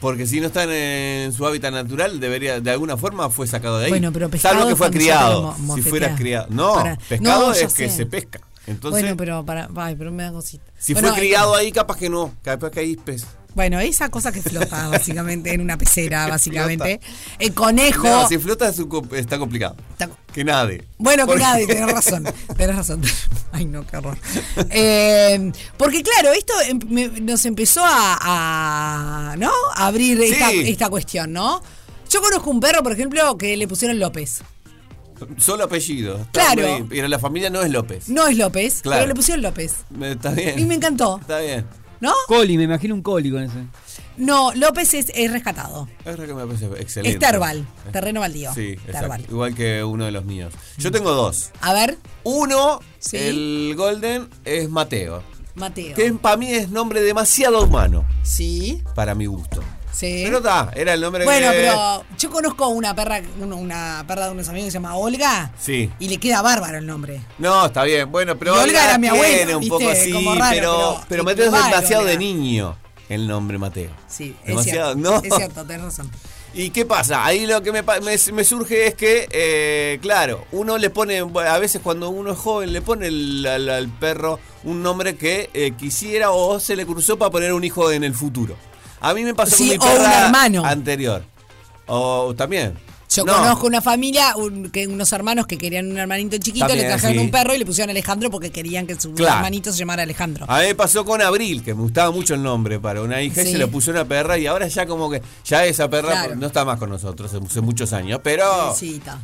[0.00, 3.78] Porque si no está en, en su hábitat natural, debería, de alguna forma fue sacado
[3.78, 3.90] de ahí.
[3.90, 5.56] Bueno, pero pescado Salvo que fue criado.
[5.74, 6.46] si fuera criado.
[6.50, 8.40] No, Para- pescado No, es que se pesca.
[8.66, 10.64] Entonces, bueno, pero para, ay, pero me da cosita.
[10.78, 12.34] si Bueno, fue criado ahí, capaz que no.
[12.42, 13.24] Capaz que es pez.
[13.54, 17.00] Bueno, esa cosa que flota básicamente en una pecera, básicamente.
[17.38, 18.02] El conejo.
[18.06, 19.76] No, si flota es un co- está complicado.
[19.92, 20.84] Está- Que nade.
[20.98, 22.24] Bueno, que nadie, tenés razón.
[22.56, 23.00] Tenés razón.
[23.52, 24.18] Ay, no, qué horror.
[24.70, 29.50] Eh, porque claro, esto em- nos empezó a, a, ¿no?
[29.74, 31.62] a abrir esta cuestión, ¿no?
[32.10, 34.42] Yo conozco un perro, por ejemplo, que le pusieron López.
[35.38, 36.26] Solo apellido.
[36.32, 36.86] Claro.
[36.88, 38.08] Pero la familia no es López.
[38.08, 38.98] No es López, Claro.
[39.00, 39.74] pero le pusieron López.
[39.90, 40.58] Me- Está bien.
[40.58, 41.66] Y me encantó, Está bien.
[42.00, 42.12] ¿no?
[42.28, 43.54] Coli, me imagino un coli con ese.
[44.18, 45.88] No, López es, es rescatado.
[46.04, 47.10] Es que me parece excelente.
[47.10, 48.52] Es Terbal, terreno baldío.
[48.54, 48.92] Sí, exacto.
[49.00, 49.20] Terbal.
[49.28, 50.52] Igual que uno de los míos.
[50.78, 51.50] Yo tengo dos.
[51.60, 53.16] A ver, Uno, Sí.
[53.18, 55.22] el Golden, es Mateo.
[55.54, 55.94] Mateo.
[55.94, 59.62] Que para mí es nombre demasiado humano, Sí, para mi gusto.
[59.96, 60.22] Sí.
[60.24, 61.56] Pero está, era el nombre Bueno, que...
[61.56, 65.52] pero yo conozco una perra, una perra de unos amigos que se llama Olga.
[65.58, 65.90] Sí.
[65.98, 67.20] Y le queda bárbaro el nombre.
[67.38, 68.10] No, está bien.
[68.12, 71.46] Bueno, pero Y Olga era mi abuela, un poco así, Como raro, pero, pero- Mateo
[71.46, 72.76] es demasiado de niño.
[73.08, 73.90] el nombre Mateo.
[74.08, 75.10] Sí, es Demasiado, cierto.
[75.10, 75.22] ¿no?
[75.22, 76.10] Es cierto, tenés razón.
[76.58, 77.22] ¿Y qué pasa?
[77.24, 81.18] Ahí lo que me, pa- me- me surge es que, eh, claro, uno le pone,
[81.18, 85.50] a veces cuando uno es joven, le pone el- al, al perro un nombre que
[85.52, 88.56] eh, quisiera o se le cruzó para poner un hijo en el futuro.
[89.00, 90.64] A mí me pasó Sí, con mi o un perra hermano.
[90.64, 91.22] anterior.
[91.86, 92.74] O también.
[93.08, 93.34] Yo No.
[93.34, 97.14] conozco una familia, un- que unos hermanos que querían un hermanito chiquito, También, le trajeron
[97.16, 97.20] sí.
[97.20, 99.36] un perro y le pusieron Alejandro porque querían que su Claro.
[99.36, 100.44] hermanito se llamara Alejandro.
[100.48, 103.42] A mí me pasó con Abril, que me gustaba mucho el nombre para una hija
[103.42, 103.52] y Sí.
[103.52, 106.34] se le puso una perra y ahora ya como que, ya esa perra Claro.
[106.36, 108.44] no está más con nosotros hace muchos años, pero...
[108.50, 109.20] Pobrecita.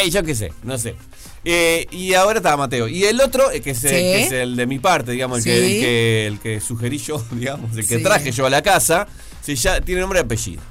[0.00, 0.10] ¡Ey!
[0.10, 0.96] Yo qué sé, no sé.
[1.44, 2.88] Eh, y ahora estaba Mateo.
[2.88, 3.96] Y el otro, eh, que es, el- Sí.
[3.96, 7.24] que es el de mi parte, digamos, el, que, el, que, el que sugerí yo,
[7.32, 8.02] digamos, el que Sí.
[8.02, 9.06] traje yo a la casa,
[9.40, 10.62] se llama- tiene nombre y apellido.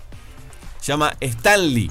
[0.82, 1.90] Se llama Stanley.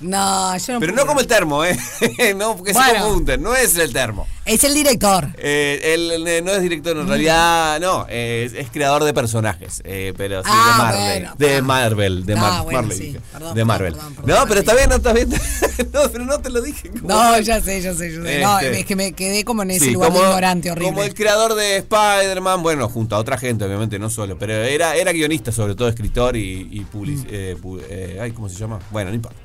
[0.00, 1.04] No, yo no Pero puedo.
[1.04, 1.76] no como el termo, ¿eh?
[2.36, 3.04] no, porque se Bueno.
[3.04, 4.26] confunden, no es el termo.
[4.44, 5.28] Es el director.
[5.38, 7.00] Eh, él eh, no es director, Mm.
[7.00, 11.20] en realidad no, es, es creador de personajes, eh, pero sí Ah, de Marvel.
[11.22, 11.62] bueno, de ah.
[11.62, 12.96] Marvel, de Mar- bueno, Marvel.
[12.98, 13.04] sí.
[13.06, 13.20] dije.
[13.32, 13.92] Perdón, de Marvel.
[13.94, 15.28] perdón, perdón, no, pero está bien, no está bien.
[15.92, 16.90] no, pero no te lo dije.
[16.90, 18.40] como- No, ya sé, ya sé, ya sé.
[18.40, 18.80] No, Este.
[18.80, 20.88] es que me quedé como en ese Sí, lugar de como, ignorante horrible.
[20.90, 24.94] como el creador de Spider-Man, bueno, junto a otra gente, obviamente, no solo, pero era,
[24.94, 27.78] era guionista, sobre todo escritor y, y public- Mm.
[27.88, 28.78] eh, ay, ¿cómo se llama?
[28.90, 29.40] Bueno, no importa.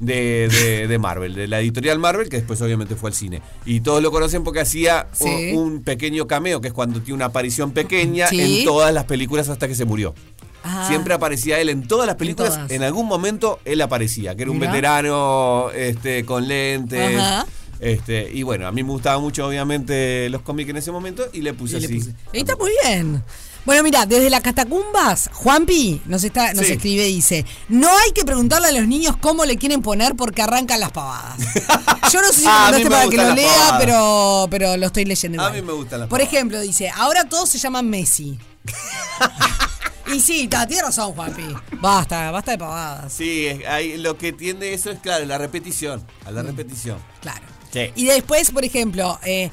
[0.00, 3.42] De, de- de Marvel, de la editorial Marvel, que después obviamente fue al cine.
[3.66, 5.52] Y todos lo conocen porque hacía Sí.
[5.54, 8.60] un, pequeño cameo, que es cuando tiene una aparición pequeña Sí.
[8.60, 10.14] en todas las películas hasta que se murió.
[10.62, 10.84] Ah.
[10.88, 12.70] Siempre aparecía él en todas las películas, todas.
[12.70, 14.70] en algún momento él aparecía, que era un Mirá.
[14.72, 17.16] veterano este, con lentes.
[17.18, 17.46] Ajá.
[17.80, 21.42] Este, y bueno, a mí me gustaban mucho, obviamente, los cómics en ese momento y
[21.42, 21.94] le puse Y le así.
[22.00, 23.22] puse- está muy bien.
[23.68, 26.72] Bueno, mira, desde las catacumbas, Juanpi nos está, nos Sí.
[26.72, 30.40] escribe y dice, no hay que preguntarle a los niños cómo le quieren poner porque
[30.40, 31.36] arrancan las pavadas.
[32.10, 33.76] Yo no sé si lo Ah, mí mandaste para que lo lea, pavadas.
[33.78, 36.32] pero, pero lo estoy leyendo A mí me gustan las Por pavadas.
[36.32, 38.38] ejemplo, dice, ahora todos se llaman Messi.
[40.14, 41.44] y sí, tiene razón, Juanpi.
[41.72, 43.12] Basta, basta de pavadas.
[43.12, 46.02] Sí, es- lo que tiende eso es, claro, la repetición.
[46.24, 46.96] A la repetición.
[47.20, 47.42] Claro.
[47.70, 47.80] Sí.
[47.96, 49.50] Y después, por ejemplo, eh,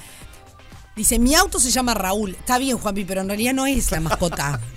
[0.95, 2.31] dice, mi auto se llama Raúl.
[2.31, 4.59] Está bien, Juanpi, pero en realidad no es la mascota.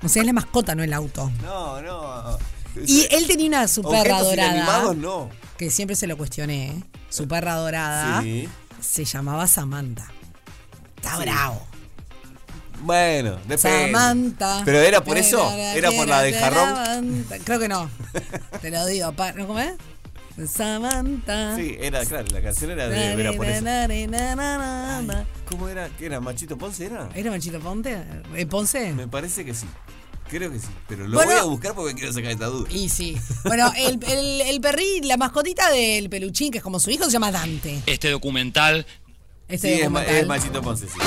[0.00, 1.28] O sea, es la mascota, no el auto.
[1.42, 2.38] No, no.
[2.86, 4.94] Y él tenía una su perra dorada.
[4.94, 5.28] no.
[5.56, 6.68] Que siempre se lo cuestioné.
[6.68, 6.84] ¿eh?
[7.10, 8.48] Su perra dorada Sí.
[8.80, 10.06] se llamaba Samantha.
[10.96, 11.22] Está Sí.
[11.22, 11.66] bravo.
[12.82, 13.86] Bueno, depende.
[13.90, 14.62] Samantha.
[14.64, 17.26] Pero era por eso, era por la del jarrón.
[17.42, 17.90] Creo que no.
[18.62, 19.12] Te lo digo.
[19.34, 19.46] ¿no?
[19.48, 19.72] ¿Cómo es?
[20.46, 21.56] Samantha.
[21.56, 23.64] Sí, era, claro, la canción era, de, era por eso.
[23.66, 24.06] Ay,
[25.48, 25.88] ¿Cómo era?
[25.98, 26.20] ¿Qué era?
[26.20, 27.08] ¿Machito Ponce era?
[27.14, 27.96] ¿Era Manchito Ponte?
[28.36, 28.92] ¿Eh, Ponce?
[28.92, 29.66] Me parece que sí.
[30.30, 30.66] Creo que sí.
[30.86, 31.30] Pero lo Bueno.
[31.32, 32.68] voy a buscar porque quiero sacar esta duda.
[32.70, 33.16] Y sí.
[33.44, 37.12] Bueno, el, el, el perrí, la mascotita del peluchín, que es como su hijo, se
[37.12, 37.82] llama Dante.
[37.86, 38.86] Este documental
[39.48, 40.14] Este sí, es, documental.
[40.16, 40.98] es Machito Ponce, sí.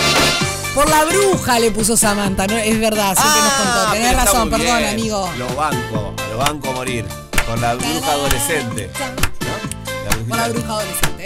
[0.73, 2.57] Por la bruja le puso Samantha, ¿no?
[2.57, 3.91] Es verdad, siempre nos contó.
[3.91, 4.89] Tenés Ah, pero está razón, perdón, bien.
[4.89, 5.29] amigo.
[5.37, 7.05] Lo banco, lo banco a morir.
[7.51, 8.89] Con la bruja adolescente.
[8.97, 10.09] ¿no?
[10.09, 11.25] La Por la bruja adolescente.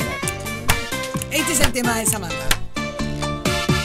[1.30, 2.48] Este es el tema de Samantha.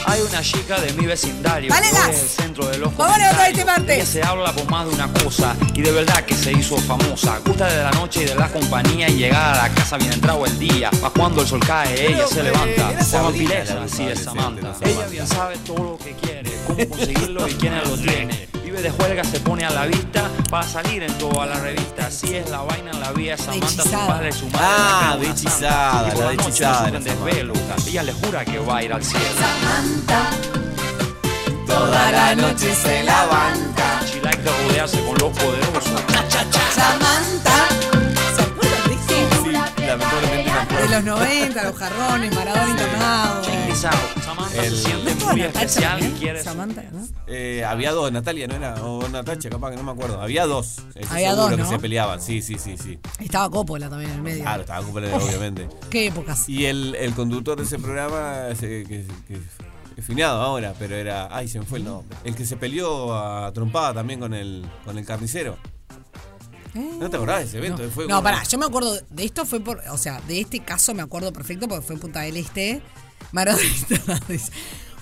[0.07, 3.19] Hay una chica de mi vecindario Dale que es el centro de los Vamos a
[3.19, 3.65] levantar este comentarios.
[3.65, 3.95] martes.
[3.95, 7.39] Ella se habla por más de una cosa y de verdad que se hizo famosa.
[7.45, 10.43] Gusta de la noche y de la compañía y llegar a la casa bien entrado
[10.43, 10.89] el día.
[11.03, 13.03] Va cuando el sol cae, ella se eh, levanta.
[13.03, 14.73] Se la así es Samantha.
[14.81, 18.60] Ella bien sabe todo lo que quiere, cómo conseguirlo y quién lo tiene.
[18.71, 22.05] Vive de juerga, se pone a la vista para salir en toda la revista.
[22.07, 24.59] Así es la vaina en la vida de Samantha, su padre, su madre.
[24.61, 27.25] Ah, la de hechizada, la la hechizada no Samantha.
[27.25, 27.53] desvelo.
[27.85, 29.25] Ella le jura que va a ir al cielo.
[31.67, 34.05] Toda la noche se la banca.
[34.05, 36.01] She like de rodearse con los poderosos.
[36.73, 37.67] Samantha.
[38.37, 39.43] ¿Se acuerdan de esto?
[39.43, 43.50] Sí, lamentablemente De los 90, los jarrones, Maradona internado.
[43.89, 46.43] Samantha El- se siente muy Natacha especial.
[46.43, 47.07] Samantha, ¿no?
[47.27, 48.75] Eh, había dos, Natalia, ¿no era?
[48.83, 50.21] O Natacha, capaz que no me acuerdo.
[50.21, 50.79] Había dos.
[50.93, 52.21] Estoy Había seguro dos, que se peleaban.
[52.21, 52.99] Sí, sí, sí, sí.
[53.19, 54.43] Estaba Coppola también en el medio.
[54.43, 55.67] Claro, estaba cumple, obviamente.
[55.89, 56.47] Qué épocas.
[56.47, 59.39] Y el, el conductor de ese programa, ese que, que
[59.97, 61.35] es finado ahora, pero era.
[61.35, 62.17] Ay, se me fue el nombre.
[62.23, 65.57] El que se peleó a trompada también con el, con el carnicero.
[66.73, 67.83] ¿No te acordás de ese evento?
[67.83, 70.39] No, Fue no, como- pará, yo me acuerdo de esto fue por, o sea, de
[70.39, 72.81] este caso me acuerdo perfecto porque fue en Punta del Este,
[73.31, 73.63] Maradona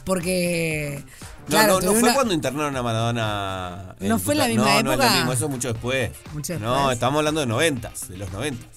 [0.05, 1.03] porque
[1.41, 3.95] No, claro, no, no tuve fue una- cuando internaron a Maradona.
[3.99, 5.09] ¿No fue en la misma no, No, es época?
[5.11, 6.11] lo mismo, eso es mucho después.
[6.33, 6.93] Mucho No, después.
[6.95, 8.67] estamos hablando de noventas, de los noventas.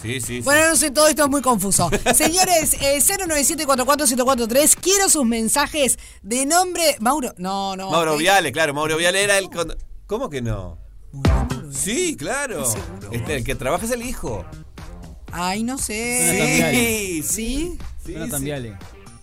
[0.00, 0.40] Sí, sí, sí.
[0.42, 1.88] Bueno, no sé, todo esto es muy confuso.
[2.14, 6.96] Señores, eh, 097-44143, quiero sus mensajes de nombre.
[7.00, 7.90] Mauro, no, no.
[7.90, 9.48] Mauro eh, Viale, claro, Mauro Viale era el.
[9.48, 9.74] con-
[10.06, 10.78] ¿Cómo que no?
[11.72, 12.64] Sí, claro.
[13.12, 14.44] Este, el que trabaja es el hijo.
[15.32, 16.70] Ay, no sé.
[16.72, 17.78] Sí, ¿Sí?
[18.04, 18.12] Sí.
[18.12, 18.44] Jonathan sí.
[18.44, 18.76] Viale.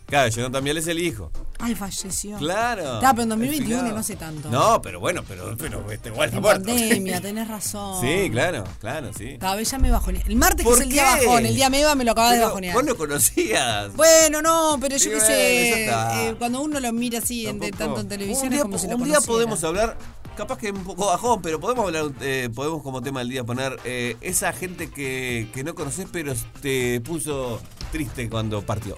[0.08, 1.32] Claro, Jonathan Viale es el hijo.
[1.58, 2.36] Ay, falleció.
[2.38, 2.96] Claro.
[2.96, 3.94] Está, pero en el 2021 finado.
[3.94, 4.50] no hace tanto.
[4.50, 6.66] No, pero bueno, pero, pero este, igual está En muerto.
[6.66, 8.02] pandemia, tenés razón.
[8.02, 9.38] Sí, claro, claro, sí.
[9.40, 10.22] Cada vez ya me bajoneé.
[10.28, 12.40] El martes que ¿Por es el día bajón, el día meva me lo acabas de
[12.44, 12.74] bajonear.
[12.76, 13.96] Vos lo conocías.
[13.96, 15.70] Bueno, no, pero yo Sí, qué bueno, sé.
[15.70, 16.24] ya está.
[16.28, 18.88] eh, cuando uno lo mira así en- tanto en televisión un es día, como si
[18.88, 19.34] lo un día conociera.
[19.34, 19.98] podemos hablar,
[20.36, 23.80] capaz que un poco bajón, pero podemos hablar, eh, podemos como tema del día poner
[23.84, 28.98] eh, esa gente que, que no conoces pero te puso triste cuando partió.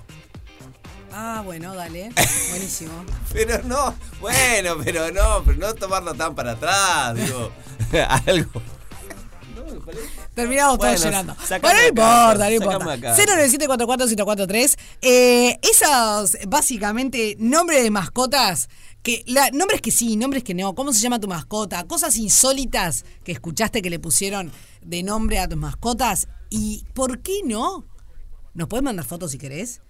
[1.12, 2.12] Ah, bueno, dale.
[2.50, 2.92] Buenísimo.
[3.32, 7.52] Pero no, bueno, pero no, pero no tomarlo tan para atrás, digo,
[8.26, 8.62] algo.
[10.34, 11.36] Terminamos Bueno, todos llorando.
[11.62, 12.94] Bueno, no importa, no importa.
[12.94, 13.16] acá.
[13.18, 14.78] 097441043.
[15.02, 18.70] Eh, esos, básicamente, nombres de mascotas.
[19.04, 20.74] Que, la, nombres que sí, nombres que no.
[20.76, 21.84] ¿Cómo se llama tu mascota?
[21.86, 26.30] Cosas insólitas que escuchaste que le pusieron de nombre a tus mascotas.
[26.50, 27.86] ¿Y por qué no?
[28.54, 29.82] ¿Nos puedes mandar fotos si querés?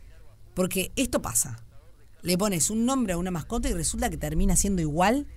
[0.56, 1.64] Porque esto pasa.
[2.24, 5.28] Le pones un nombre a una mascota y resulta que termina siendo igual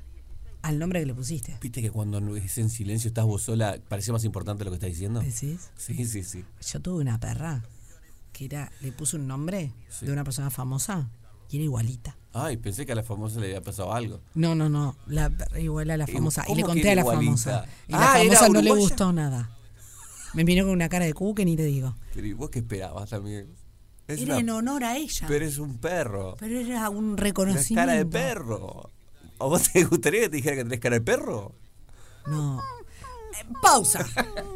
[0.62, 1.58] al nombre que le pusiste.
[1.60, 4.90] ¿Viste que cuando es en silencio estás vos sola, parece más importante lo que estás
[4.90, 5.20] diciendo?
[5.20, 5.70] ¿Decís?
[5.76, 6.44] Sí, sí, sí.
[6.60, 7.62] Yo tuve una perra
[8.32, 11.10] que era, le puse un nombre de una persona famosa
[11.50, 12.16] y era igualita.
[12.44, 14.20] Ay, pensé que a la famosa le había pasado algo.
[14.34, 16.44] No, no, no, la igual a la ¿Y famosa.
[16.48, 17.24] Y le conté a la igualita?
[17.24, 17.64] famosa.
[17.88, 19.50] Y la Ah, ¿era famosa no le gustó nada.
[20.34, 21.94] Me miró con una cara de cu que ni te digo.
[22.14, 23.48] Pero ¿y vos qué esperabas también?
[24.06, 25.26] Es Era una- en honor a ella.
[25.28, 26.36] Pero es un perro.
[26.38, 27.74] Pero era un reconocimiento.
[27.74, 28.90] cara de perro.
[29.38, 31.54] ¿O vos te gustaría que te dijera que tenés cara de perro?
[32.26, 32.60] No.
[33.62, 34.04] Pausa.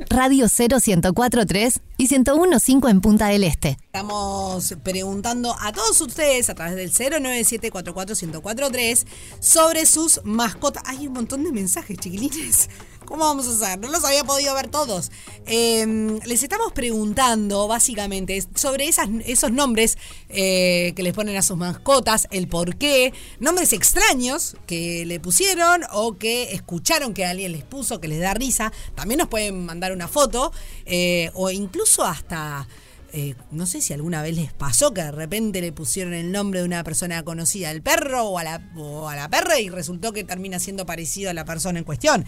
[0.09, 3.79] Radio 0 1043 y 1015 en Punta del Este.
[3.87, 9.07] Estamos preguntando a todos ustedes a través del 097441043
[9.41, 10.83] sobre sus mascotas.
[10.87, 12.69] Hay un montón de mensajes, chiquilines.
[13.11, 13.81] ¿Cómo vamos a hacer?
[13.81, 15.11] No los había podido ver todos.
[15.47, 22.29] Eh, les estamos preguntando, básicamente, sobre esos nombres eh, que les ponen a sus mascotas,
[22.31, 28.01] el por qué, nombres extraños que le pusieron o que escucharon que alguien les puso,
[28.01, 28.73] que les da risa.
[28.95, 30.53] También nos pueden mandar una foto
[30.87, 32.69] eh, o incluso hasta
[33.13, 36.61] eh, no sé si alguna vez les pasó que de repente le pusieron el nombre
[36.61, 40.13] de una persona conocida al perro o a la, o a la perra y resultó
[40.13, 42.25] que termina siendo parecido a la persona en cuestión.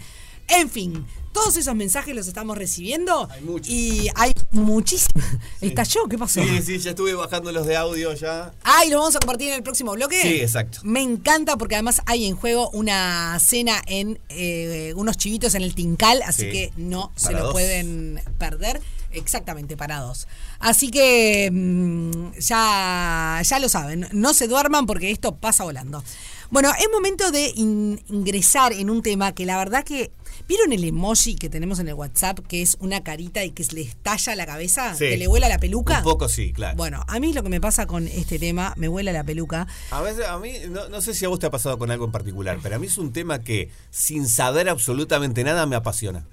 [0.55, 3.27] En fin, todos esos mensajes los estamos recibiendo
[3.67, 5.23] y hay muchísimos.
[5.61, 6.07] ¿Estalló?
[6.07, 6.41] ¿Qué pasó?
[6.43, 8.53] Sí, sí, ya estuve bajando los de audio ya.
[8.63, 10.21] Ah, y lo vamos a compartir en el próximo bloque.
[10.21, 10.79] Sí, exacto.
[10.83, 15.73] Me encanta porque además hay en juego una cena en eh, unos chivitos en el
[15.73, 16.51] Tincal, así Sí.
[16.51, 17.51] que no se lo dos.
[17.53, 18.81] pueden perder.
[19.11, 20.27] Exactamente, para dos.
[20.59, 26.03] Así que mm, ya, ya lo saben, no se duerman porque esto pasa volando.
[26.49, 30.11] Bueno, es momento de in- ingresar en un tema que la verdad que...
[30.47, 33.81] ¿Vieron el emoji que tenemos en el WhatsApp que es una carita y que le
[33.81, 34.93] estalla la cabeza?
[34.93, 35.05] Sí.
[35.09, 35.99] ¿Que le vuela la peluca?
[35.99, 36.75] Un poco sí, claro.
[36.77, 39.67] Bueno, a mí lo que me pasa con este tema, me vuela la peluca.
[39.91, 42.05] A veces, a mí, no, no sé si a vos te ha pasado con algo
[42.05, 46.25] en particular, pero a mí es un tema que, sin saber absolutamente nada, me apasiona.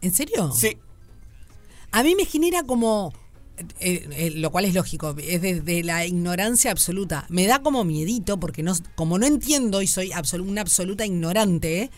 [0.00, 0.52] ¿En serio?
[0.52, 0.76] Sí.
[1.92, 3.12] A mí me genera como,
[3.78, 7.26] eh, eh, lo cual es lógico, es desde la ignorancia absoluta.
[7.28, 11.90] Me da como miedito porque no, como no entiendo y soy absolu- una absoluta ignorante,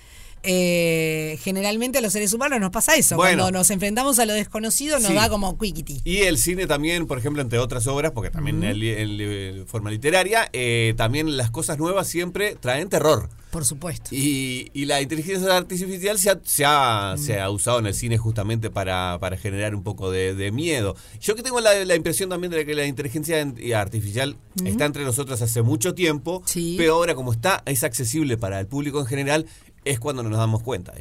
[0.44, 3.16] eh, generalmente a los seres humanos nos pasa eso.
[3.16, 3.42] Bueno.
[3.42, 5.14] Cuando nos enfrentamos a lo desconocido nos Sí.
[5.14, 6.00] da como quiquiti.
[6.04, 10.94] Y el cine también, por ejemplo, entre otras obras, porque también en, forma literaria, eh,
[10.96, 13.28] también las cosas nuevas siempre traen terror.
[13.50, 14.08] Por supuesto.
[14.12, 18.18] Y, y la inteligencia artificial se ha, se ha, se ha usado en el cine
[18.18, 20.96] justamente para, para generar un poco de, de miedo.
[21.20, 25.04] Yo que tengo la, la impresión también de que la inteligencia en- artificial está entre
[25.04, 26.74] nosotros hace mucho tiempo, Sí.
[26.76, 29.46] pero ahora como está, es accesible para el público en general,
[29.84, 30.92] es cuando nos damos cuenta.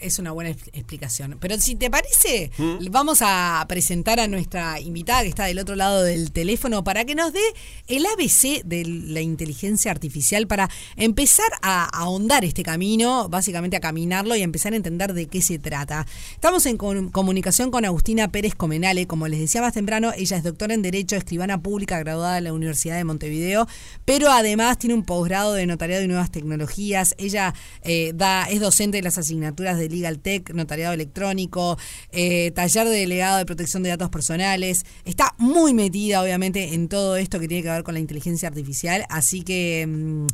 [0.00, 1.36] Es una buena ex- explicación.
[1.40, 2.90] Pero si te parece, ¿Mm?
[2.90, 7.14] vamos a presentar a nuestra invitada que está del otro lado del teléfono para que
[7.14, 7.40] nos dé
[7.86, 14.36] el ABC de la inteligencia artificial para empezar a ahondar este camino, básicamente a caminarlo
[14.36, 16.06] y a empezar a entender de qué se trata.
[16.32, 20.42] Estamos en com- comunicación con Agustina Pérez Comenale, como les decía más temprano, ella es
[20.42, 23.66] doctora en Derecho, escribana pública graduada de la Universidad de Montevideo,
[24.04, 27.14] pero además tiene un posgrado de notariado y nuevas tecnologías.
[27.18, 31.78] Ella eh, da, es docente de las asignaturas de Legal Tech, notariado electrónico,
[32.12, 34.84] eh, taller de delegado de protección de datos personales.
[35.04, 39.04] Está muy metida, obviamente, en todo esto que tiene que ver con la inteligencia artificial.
[39.08, 39.86] Así que.
[39.86, 40.26] mm,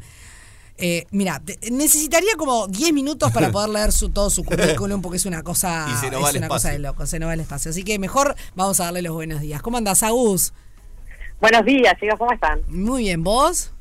[0.76, 1.40] eh, mira,
[1.70, 5.86] necesitaría como 10 minutos para poder leer su, todo su currículum porque es una cosa,
[5.94, 7.70] Y se nos va es una cosa de loco, se nos va el espacio.
[7.70, 9.62] Así que mejor vamos a darle los buenos días.
[9.62, 10.52] ¿Cómo andás, Agus?
[11.40, 12.60] Buenos días, chicos, ¿cómo están?
[12.68, 13.73] Muy bien, ¿vos?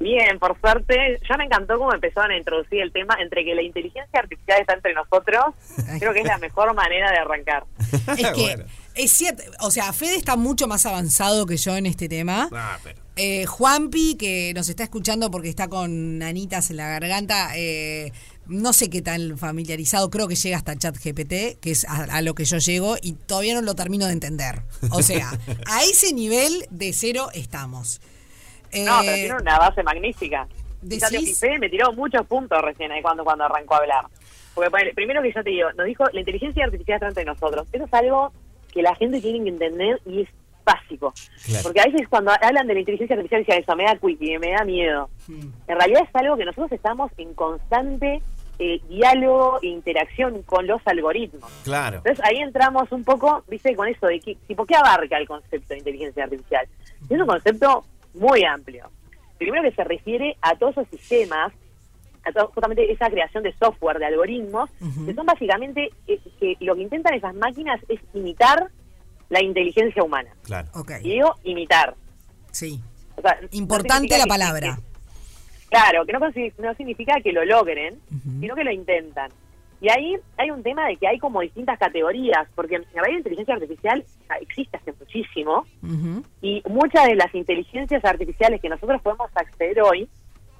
[0.00, 1.18] Bien, por suerte.
[1.28, 4.74] Ya me encantó cómo empezaron a introducir el tema entre que la inteligencia artificial está
[4.74, 5.54] entre nosotros.
[5.98, 7.64] Creo que es la mejor manera de arrancar.
[8.16, 8.64] Es que Bueno.
[8.94, 12.48] es cierto, o sea, Fede está mucho más avanzado que yo en este tema.
[12.52, 12.98] Ah, pero.
[13.16, 18.12] Eh, Juanpi, que nos está escuchando porque está con anitas en la garganta, eh,
[18.46, 22.22] no sé qué tan familiarizado, creo que llega hasta chat GPT, que es a, a
[22.22, 24.62] lo que yo llego, y todavía no lo termino de entender.
[24.90, 25.32] O sea,
[25.66, 28.00] a ese nivel de cero estamos.
[28.84, 30.46] No, pero Eh, tiene una base magnífica.
[30.82, 34.04] decís- me tiró muchos puntos recién ahí cuando, cuando arrancó a hablar.
[34.54, 37.66] Porque ponele, primero que yo te digo, nos dijo, la inteligencia artificial está entre nosotros.
[37.72, 38.32] Eso es algo
[38.72, 40.28] que la gente tiene que entender y es
[40.64, 41.14] básico.
[41.46, 41.62] Claro.
[41.62, 44.50] Porque a veces cuando hablan de la inteligencia artificial dicen eso, me da quickie, me
[44.50, 45.08] da miedo.
[45.28, 48.20] En realidad es algo que nosotros estamos en constante
[48.60, 51.48] eh, diálogo e interacción con los algoritmos.
[51.62, 51.98] Claro.
[51.98, 55.68] Entonces ahí entramos un poco, viste, con eso de que, tipo, ¿qué abarca el concepto
[55.74, 56.66] de inteligencia artificial?
[57.08, 57.84] Es un concepto
[58.18, 58.90] muy amplio.
[59.38, 61.52] Primero que se refiere a todos esos sistemas,
[62.24, 64.70] a todo, justamente esa creación de software, de algoritmos,
[65.06, 68.66] que son básicamente, eh, que lo que intentan esas máquinas es imitar
[69.28, 70.30] la inteligencia humana.
[70.42, 70.68] Claro.
[70.74, 71.94] Ok, Y digo imitar.
[72.50, 72.80] sí.
[73.16, 74.76] O sea, no Importante la palabra.
[74.76, 77.98] que- claro, que no, no significa que lo logren,
[78.40, 79.30] sino que lo intentan.
[79.80, 83.18] Y ahí hay un tema de que hay como distintas categorías, porque en realidad la
[83.18, 84.04] inteligencia artificial
[84.40, 85.64] existe hace muchísimo,
[86.42, 90.08] y muchas de las inteligencias artificiales que nosotros podemos acceder hoy,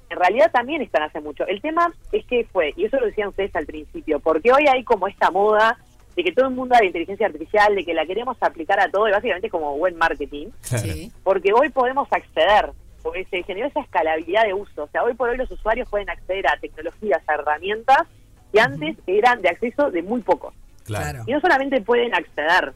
[0.09, 1.45] en realidad también están hace mucho.
[1.47, 4.83] El tema es que fue, y eso lo decían ustedes al principio, porque hoy hay
[4.83, 5.77] como esta moda
[6.15, 9.07] de que todo el mundo de inteligencia artificial, de que la queremos aplicar a todo,
[9.07, 10.47] y básicamente como buen marketing.
[10.61, 11.11] Sí.
[11.23, 12.71] porque hoy podemos acceder,
[13.03, 14.83] porque se generó esa escalabilidad de uso.
[14.83, 18.07] O sea, hoy por hoy los usuarios pueden acceder a tecnologías, a herramientas
[18.51, 20.53] que antes eran de acceso de muy pocos.
[20.85, 21.23] Claro.
[21.27, 22.73] Y no solamente pueden acceder,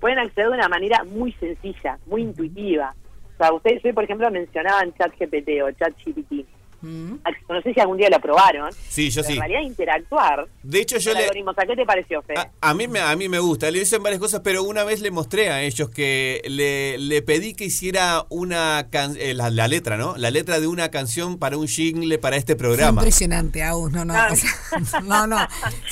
[0.00, 2.94] pueden acceder de una manera muy sencilla, muy intuitiva.
[3.34, 6.46] O sea, ustedes hoy, por ejemplo, mencionaban ChatGPT o ChatGPT.
[6.84, 7.18] Mm.
[7.48, 8.70] No sé si algún día lo probaron.
[8.88, 9.34] Sí, yo pero sí.
[9.34, 11.24] En realidad, interactuar De hecho, yo le.
[11.24, 12.34] ¿A qué te pareció, Fe?
[12.36, 15.00] A, a mí me, a mí me gusta, le dicen varias cosas, pero una vez
[15.00, 19.68] le mostré a ellos que le, le pedí que hiciera una can- eh, la, la
[19.68, 20.16] letra, ¿no?
[20.16, 23.00] La letra de una canción para un jingle para este programa.
[23.02, 23.92] impresionante, Agus.
[23.92, 24.28] No, no, Ah.
[24.32, 25.38] o sea, no, no.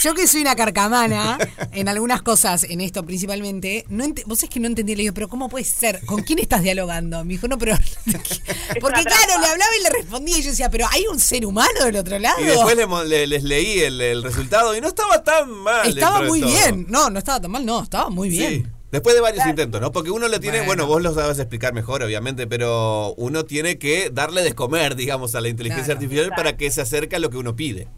[0.00, 1.38] Yo que soy una carcamana
[1.72, 5.14] en algunas cosas, en esto principalmente, no ent- vos es que no entendí, le digo,
[5.14, 6.04] pero ¿cómo puede ser?
[6.06, 7.24] ¿Con quién estás dialogando?
[7.24, 7.76] Me dijo, no, pero.
[8.80, 11.84] Porque claro, le hablaba y le respondía y yo decía, pero hay un ser humano
[11.84, 12.40] del otro lado.
[12.40, 15.86] Y después le mo- le- les leí el, el resultado y no estaba tan mal.
[15.88, 16.86] Estaba muy bien.
[16.88, 18.64] No, no estaba tan mal, no, estaba muy bien.
[18.64, 18.70] Sí.
[18.90, 19.90] Después de varios intentos, ¿no?
[19.90, 20.86] Porque uno lo tiene, Bueno.
[20.86, 20.86] bueno.
[20.86, 25.40] vos lo sabes explicar mejor, obviamente, pero uno tiene que darle de comer, digamos, a
[25.40, 25.98] la inteligencia Claro.
[25.98, 26.42] artificial Exacto.
[26.42, 27.88] para que se acerque a lo que uno pide.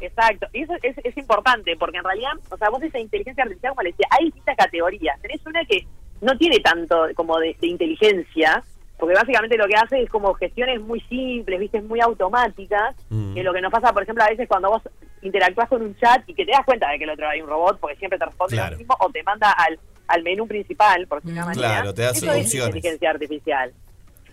[0.00, 3.70] Exacto, y eso es, es importante, porque en realidad, o sea, vos esa inteligencia artificial,
[3.72, 5.18] como le decía, hay distintas categorías.
[5.22, 5.86] Tenés una que
[6.20, 8.62] no tiene tanto como de, de inteligencia,
[8.98, 13.34] porque básicamente lo que hace es como gestiones muy simples, viste, muy automáticas, Mm.
[13.34, 14.82] que lo que nos pasa, por ejemplo, a veces cuando vos
[15.22, 17.48] interactúas con un chat y que te das cuenta de que el otro hay un
[17.48, 18.72] robot, porque siempre te responde Claro.
[18.72, 19.78] lo mismo, o te manda al,
[20.08, 21.56] al menú principal, por decirlo de una Mm.
[21.56, 21.74] manera.
[21.74, 23.72] Claro, te da Eso es inteligencia artificial.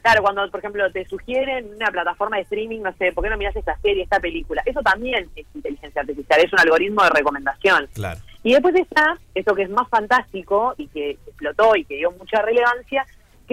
[0.02, 3.38] Claro, cuando, por ejemplo, te sugieren una plataforma de streaming, no sé, ¿por qué no
[3.38, 4.64] miras esta serie, esta película?
[4.66, 7.88] Eso también es inteligencia artificial, es un algoritmo de recomendación.
[7.94, 8.20] Claro.
[8.44, 12.42] Y después está esto que es más fantástico y que explotó y que dio mucha
[12.42, 13.06] relevancia,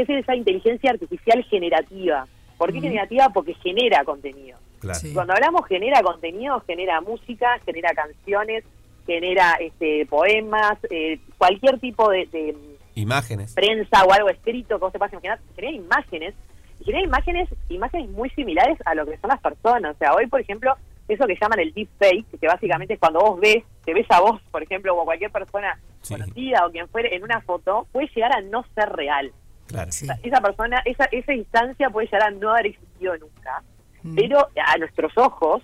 [0.06, 2.26] que es esa inteligencia artificial generativa.
[2.56, 3.28] ¿Por qué generativa?
[3.30, 4.58] Porque genera contenido.
[4.80, 4.98] Claro.
[4.98, 5.12] Sí.
[5.12, 8.64] Cuando hablamos genera contenido, genera música, genera canciones,
[9.06, 12.56] genera este poemas, eh, cualquier tipo de- de
[12.94, 13.54] Imágenes.
[13.54, 16.34] prensa o algo escrito que vos te puedas imaginar, genera imágenes,
[16.80, 19.94] y genera imágenes, imágenes muy similares a lo que son las personas.
[19.96, 20.74] O sea, hoy, por ejemplo,
[21.08, 24.40] eso que llaman el deepfake, que básicamente es cuando vos ves, te ves a vos,
[24.52, 26.14] por ejemplo, o a cualquier persona Sí.
[26.14, 29.32] conocida o quien fuere en una foto, puede llegar a no ser real.
[29.68, 29.92] Claro.
[29.92, 30.04] Sí.
[30.04, 33.62] O sea, esa persona, esa, esa instancia puede llegar a no haber existido nunca,
[34.02, 34.14] Mm.
[34.16, 35.62] pero a nuestros ojos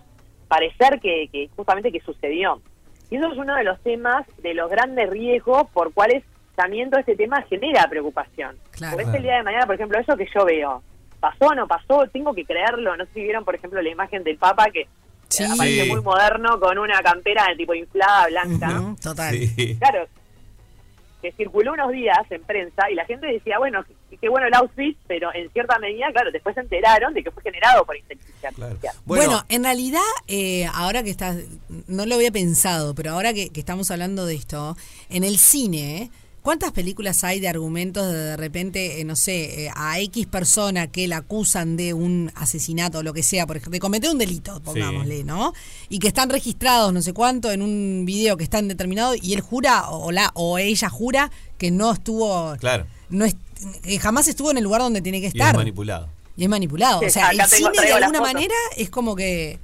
[0.48, 2.60] parecer que, que justamente que sucedió.
[3.10, 6.24] Y eso es uno de los temas, de los grandes riesgos por cuales
[6.56, 8.56] también todo este tema genera preocupación.
[8.72, 8.96] Claro.
[8.96, 10.82] Porque es el día de mañana, por ejemplo, eso que yo veo,
[11.20, 12.04] ¿pasó o no pasó?
[12.12, 12.96] Tengo que creerlo.
[12.96, 14.86] No sé si vieron, por ejemplo, la imagen del Papa que
[15.28, 15.42] Sí.
[15.42, 15.90] eh, aparece Sí.
[15.90, 18.82] muy moderno con una campera de tipo inflada, blanca.
[19.02, 19.34] Total.
[19.34, 19.76] Sí.
[19.78, 20.06] Claro,
[21.24, 23.82] que circuló unos días en prensa y la gente decía, bueno,
[24.20, 27.42] qué, bueno el outfit, pero en cierta medida, claro, después se enteraron de que fue
[27.42, 28.72] generado por inteligencia Claro.
[28.72, 28.94] artificial.
[29.06, 31.38] Bueno, Bueno, en realidad, eh, ahora que estás,
[31.88, 34.76] no lo había pensado, pero ahora que, que estamos hablando de esto,
[35.08, 36.10] en el cine,
[36.44, 40.86] ¿cuántas películas hay de argumentos de de repente, eh, no sé, eh, a X persona
[40.88, 44.18] que la acusan de un asesinato o lo que sea, por ejemplo, de cometer un
[44.18, 45.54] delito, pongámosle, ¿no?
[45.88, 49.32] Y que están registrados no sé cuánto en un video que está en determinado y
[49.32, 52.86] él jura o, la, o ella jura que no estuvo, Claro.
[53.08, 53.34] no es,
[53.82, 55.56] que jamás estuvo en el lugar donde tiene que Y es estar.
[55.56, 56.08] manipulado.
[56.36, 57.00] Y es manipulado.
[57.00, 59.58] Sí, o sea, el cine de alguna manera es como que.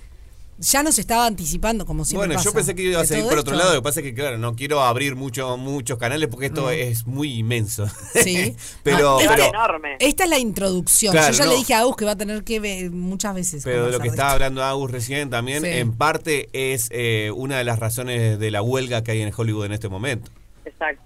[0.60, 2.28] Ya nos estaba anticipando, como siempre.
[2.28, 2.56] Bueno, yo pasa.
[2.56, 3.74] pensé que iba a seguir por otro esto- lado.
[3.74, 6.70] Lo que pasa es que, claro, no quiero abrir mucho, muchos canales porque esto No.
[6.70, 7.86] es muy inmenso.
[8.14, 8.54] Sí.
[8.82, 9.96] pero, Ah, pero, enorme.
[9.98, 11.12] Esta es la introducción.
[11.12, 11.50] Claro, yo ya no.
[11.52, 13.64] le dije a Agus que va a tener que ver muchas veces.
[13.64, 14.34] pero de lo que de estaba esto.
[14.34, 15.68] hablando Agus recién también, Sí.
[15.70, 19.64] en parte es eh, una de las razones de la huelga que hay en Hollywood
[19.66, 20.30] en este momento.
[20.64, 21.02] Exacto.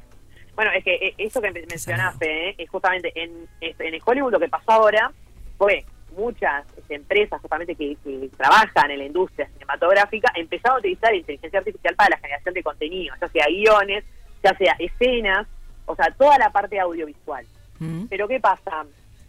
[0.57, 3.31] Bueno, es que eh, eso que mencionaste, eh, es justamente en,
[3.61, 5.13] en Hollywood lo que pasó ahora
[5.59, 5.85] fue
[6.17, 11.95] muchas empresas justamente que, que trabajan en la industria cinematográfica empezaron a utilizar inteligencia artificial
[11.95, 14.05] para la generación de contenido, ya sea guiones,
[14.43, 15.47] ya sea escenas,
[15.87, 17.45] o sea, toda la parte audiovisual.
[17.79, 18.07] Mm.
[18.07, 18.85] Pero ¿qué pasa?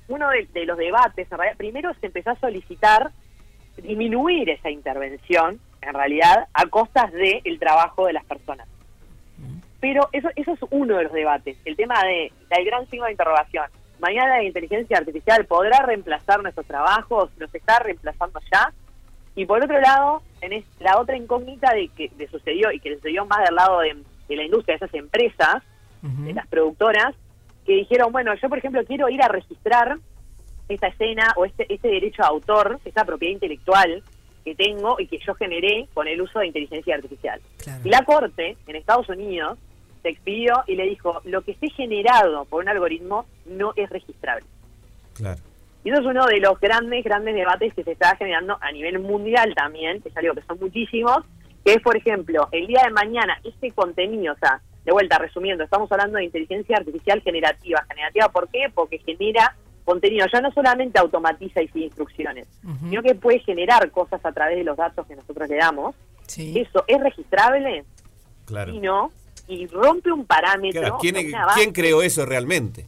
[0.07, 3.11] Uno de, de los debates, en realidad, primero se empezó a solicitar
[3.77, 8.67] disminuir esa intervención, en realidad, a costas del trabajo de las personas.
[9.79, 13.11] Pero eso, eso es uno de los debates, el tema de del gran signo de
[13.11, 13.65] interrogación.
[13.99, 18.73] Mañana la inteligencia artificial podrá reemplazar nuestros trabajos, nos está reemplazando ya.
[19.35, 23.25] Y por otro lado, tenés la otra incógnita de que sucedió y que le sucedió
[23.25, 23.95] más del lado de,
[24.27, 25.63] de la industria, de esas empresas,
[26.01, 27.15] de las productoras,
[27.65, 29.97] que dijeron, bueno, yo por ejemplo quiero ir a registrar
[30.69, 34.03] esta escena o este, este derecho de autor, esta propiedad intelectual
[34.43, 37.41] que tengo y que yo generé con el uso de inteligencia artificial.
[37.57, 37.81] Claro.
[37.83, 39.57] Y la Corte en Estados Unidos
[40.05, 44.45] se expidió y le dijo, lo que esté generado por un algoritmo no es registrable.
[45.15, 45.41] Claro.
[45.83, 48.99] Y eso es uno de los grandes, grandes debates que se está generando a nivel
[48.99, 51.23] mundial también, que es algo que son muchísimos,
[51.63, 55.63] que es, por ejemplo, el día de mañana, este contenido, o sea, de vuelta, resumiendo,
[55.63, 57.83] estamos hablando de inteligencia artificial generativa.
[57.89, 58.67] ¿Generativa por qué?
[58.71, 62.47] Porque genera contenido, ya no solamente automatiza y sigue instrucciones,
[62.89, 65.95] sino que puede generar cosas a través de los datos que nosotros le damos.
[66.27, 66.59] Sí.
[66.59, 67.83] Eso es registrable
[68.45, 68.71] Claro.
[68.71, 69.11] y no,
[69.47, 70.81] y rompe un parámetro.
[70.81, 71.59] Claro, ¿quién, o sea, una base.
[71.61, 72.85] ¿Quién creó eso realmente?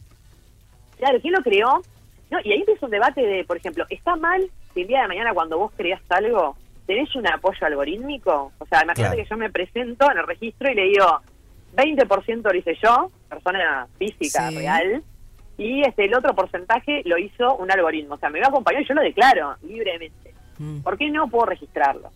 [0.96, 1.82] Claro, ¿quién lo creó?
[2.30, 5.08] No, y ahí empieza un debate de, por ejemplo, ¿está mal si el día de
[5.08, 6.56] mañana cuando vos creas algo,
[6.86, 8.52] tenés un apoyo algorítmico?
[8.58, 9.22] O sea, imagínate Claro.
[9.22, 11.06] que yo me presento en el registro y le digo,
[11.76, 14.58] 20% lo hice yo, persona física, Sí.
[14.58, 15.02] real,
[15.56, 18.14] y este el otro porcentaje lo hizo un algoritmo.
[18.14, 20.34] O sea, me va a acompañar y yo lo declaro libremente.
[20.58, 20.80] Mm.
[20.80, 22.10] ¿Por qué no puedo registrarlo?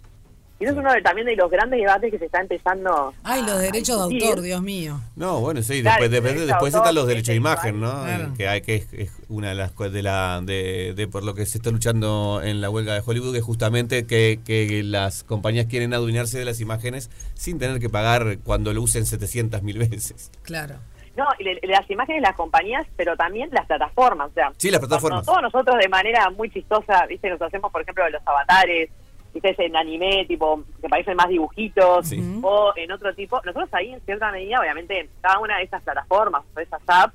[0.62, 3.42] Y eso es uno de, también de los grandes debates que se está empezando Ay,
[3.42, 5.00] los derechos de autor, Dios mío.
[5.16, 7.90] No, bueno, sí, Claro, después, después, después de están los derechos de imagen, ¿no?
[8.04, 8.32] Claro.
[8.36, 11.34] Que hay que es, es una de las cosas de la de, de por lo
[11.34, 15.24] que se está luchando en la huelga de Hollywood, que es justamente que, que las
[15.24, 19.78] compañías quieren adueñarse de las imágenes sin tener que pagar cuando lo usen 700 mil
[19.78, 20.30] veces.
[20.42, 20.76] Claro.
[21.16, 24.30] No, y le- las imágenes de las compañías, pero también las plataformas.
[24.30, 25.26] O sea, Sí, las plataformas.
[25.26, 27.28] todos nosotros de manera muy chistosa, ¿viste?
[27.28, 28.88] Nos hacemos, por ejemplo, de los avatares,
[29.32, 29.54] ¿viste?
[29.64, 32.20] En anime, tipo, que parecen más dibujitos, Sí.
[32.42, 33.40] o en otro tipo.
[33.44, 37.14] Nosotros ahí, en cierta medida, obviamente, cada una de esas plataformas o esas apps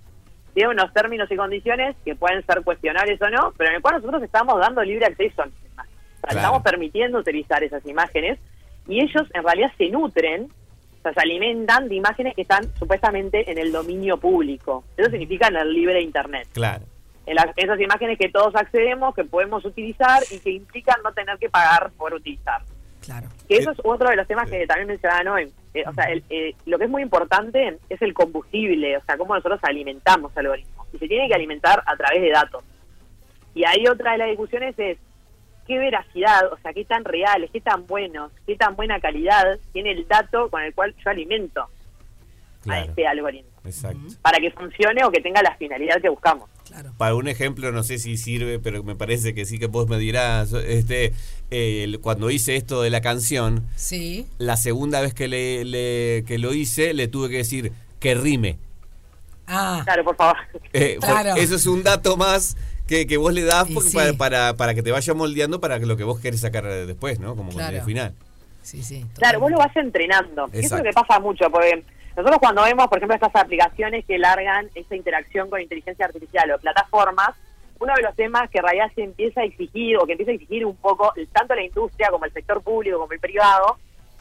[0.53, 3.95] tiene unos términos y condiciones que pueden ser cuestionables o no, pero en el cual
[3.95, 5.97] nosotros estamos dando libre acceso a las imágenes.
[5.97, 6.37] O sea, Claro.
[6.39, 8.39] Estamos permitiendo utilizar esas imágenes
[8.87, 13.49] y ellos en realidad se nutren, o sea, se alimentan de imágenes que están supuestamente
[13.51, 14.83] en el dominio público.
[14.97, 16.47] Eso significa en el libre Internet.
[16.53, 16.83] Claro.
[17.33, 21.49] Las- esas imágenes que todos accedemos, que podemos utilizar y que implican no tener que
[21.49, 22.61] pagar por utilizar.
[23.01, 23.27] Claro.
[23.47, 25.51] Que eso Eh, es otro de los temas que también mencionaba hoy.
[25.85, 29.35] o sea, el- eh, lo que es muy importante es el combustible, o sea, cómo
[29.35, 30.87] nosotros alimentamos algoritmos.
[30.91, 32.63] Y se tiene que alimentar a través de datos.
[33.53, 34.97] Y ahí otra de las discusiones es
[35.67, 39.91] qué veracidad, o sea, qué tan reales, qué tan buenos, qué tan buena calidad tiene
[39.91, 41.67] el dato con el cual yo alimento
[42.69, 43.49] a este algoritmo.
[43.65, 43.99] Exacto.
[44.21, 46.49] Para que funcione o que tenga la finalidad que buscamos.
[46.65, 46.91] Claro.
[46.97, 49.97] Para un ejemplo, no sé si sirve, pero me parece que sí que vos me
[49.97, 51.13] dirás, este,
[51.51, 54.25] eh, cuando hice esto de la canción, Sí.
[54.37, 58.57] la segunda vez que, le, le- que lo hice, le tuve que decir que rime.
[59.47, 60.35] Ah, Claro, por favor.
[60.73, 61.35] Eh, Claro.
[61.37, 63.95] Eso es un dato más que, que vos le das Y porque- sí.
[63.95, 67.19] para, para, para que te vaya moldeando para que lo que vos querés sacar después,
[67.19, 67.35] ¿no?
[67.35, 67.77] Como Claro.
[67.77, 68.13] el final.
[68.61, 69.05] sí, sí.
[69.15, 70.47] Claro, vos lo vas entrenando.
[70.47, 70.83] Eso es Exacto.
[70.83, 71.85] lo que pasa mucho, porque
[72.17, 76.57] nosotros cuando vemos, por ejemplo, estas aplicaciones que largan esa interacción con inteligencia artificial o
[76.57, 77.35] plataformas,
[77.79, 80.33] uno de los temas que en realidad se empieza a exigir, o que empieza a
[80.33, 83.77] exigir un poco, tanto la industria como el sector público como el privado,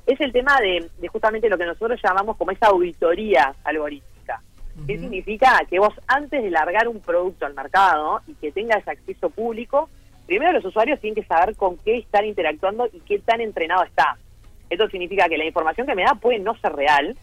[0.07, 4.43] es el tema de, de justamente lo que nosotros llamamos como esa auditoría algorítmica.
[4.87, 5.59] ¿Qué significa?
[5.71, 9.89] Que vos antes de largar un producto al mercado y que tenga ese acceso público,
[10.27, 14.19] primero los usuarios tienen que saber con qué están interactuando y qué tan entrenado está.
[14.69, 17.17] Esto significa que la información que me da puede no ser real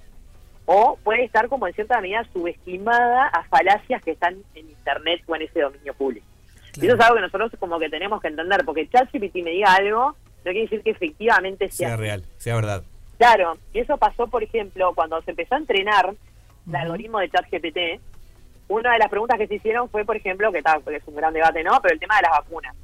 [0.65, 5.35] o puede estar como en cierta medida subestimada a falacias que están en Internet o
[5.35, 6.25] en ese dominio público.
[6.75, 9.73] Y eso es algo que nosotros como que tenemos que entender, porque ChatGPT me diga
[9.75, 12.83] algo, no quiere decir que efectivamente sea Sea real, sea verdad.
[13.17, 16.13] Claro, y eso pasó, por ejemplo, cuando se empezó a entrenar
[16.67, 18.01] el algoritmo de ChatGPT,
[18.69, 21.15] una de las preguntas que se hicieron fue, por ejemplo, que, está, que es un
[21.15, 21.79] gran debate, ¿no?
[21.81, 22.75] Pero el tema de las vacunas.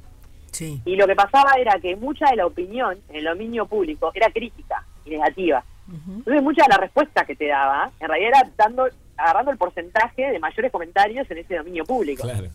[0.52, 0.80] Sí.
[0.84, 4.30] Y lo que pasaba era que mucha de la opinión en el dominio público era
[4.30, 5.64] crítica y negativa.
[5.90, 10.30] Entonces mucha de la respuesta que te daba, en realidad era dando, agarrando el porcentaje
[10.30, 12.22] de mayores comentarios en ese dominio público.
[12.22, 12.48] Claro.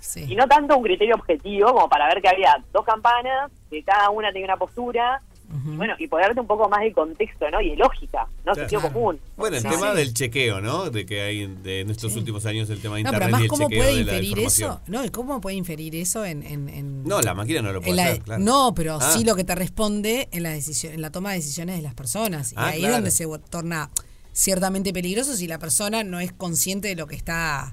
[0.00, 0.26] Sí.
[0.28, 4.10] Y no tanto un criterio objetivo como para ver que había dos campanas, que cada
[4.10, 5.22] una tenía una postura,
[5.54, 7.60] y bueno, y poder darte un poco más de contexto, ¿no?
[7.60, 8.52] Y de lógica, ¿no?
[8.52, 8.68] Claro.
[8.68, 9.20] Sentido común.
[9.36, 9.68] Bueno, el Sí.
[9.68, 9.96] tema Sí.
[9.98, 10.90] del chequeo, ¿no?
[10.90, 13.30] De que hay en, de- en estos últimos años el tema de No, internet pero
[13.30, 14.70] y además, el ¿cómo chequeo puede de la inferir información.
[14.72, 14.80] eso?
[14.88, 16.42] No, ¿y cómo puede inferir eso en...
[16.42, 18.42] en- en- No, la máquina no lo puede la- hacer, claro.
[18.42, 19.12] No, pero Ah.
[19.12, 21.94] sí lo que te responde en la decisión, en la toma de decisiones de las
[21.94, 22.52] personas.
[22.52, 22.94] Y Ah, ahí claro.
[22.94, 23.90] es donde se torna
[24.32, 27.72] ciertamente peligroso si la persona no es consciente de lo que está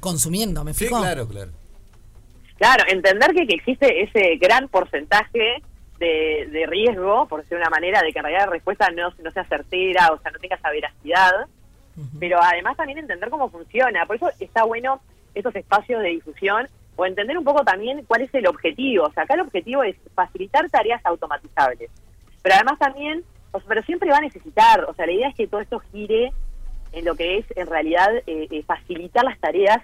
[0.00, 0.98] consumiendo, ¿me Sí, fijo?
[1.00, 1.52] claro, claro.
[2.56, 5.62] Claro, entender que, que existe ese gran porcentaje
[5.98, 9.30] de, de riesgo, por decir una manera, de que en realidad la respuesta no, no
[9.30, 11.32] sea certera, o sea, no tenga esa veracidad,
[12.20, 14.06] pero además también entender cómo funciona.
[14.06, 15.00] Por eso está bueno
[15.34, 19.06] estos espacios de difusión o entender un poco también cuál es el objetivo.
[19.06, 21.90] O sea, acá el objetivo es facilitar tareas automatizables,
[22.42, 25.34] pero además también, o sea, pero siempre va a necesitar, o sea, la idea es
[25.34, 26.32] que todo esto gire
[26.92, 29.78] en lo que es en realidad eh, eh, facilitar las tareas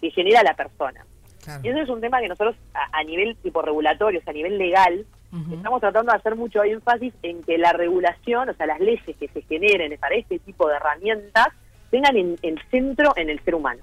[0.00, 1.06] que genera la persona.
[1.44, 1.60] Claro.
[1.62, 4.34] Y eso es un tema que nosotros a, a nivel tipo regulatorio, o sea, a
[4.34, 5.06] nivel legal,
[5.50, 9.28] Estamos tratando de hacer mucho énfasis en que la regulación, o sea, las leyes que
[9.28, 11.48] se generen para este tipo de herramientas,
[11.90, 13.82] tengan en el centro en el ser humano.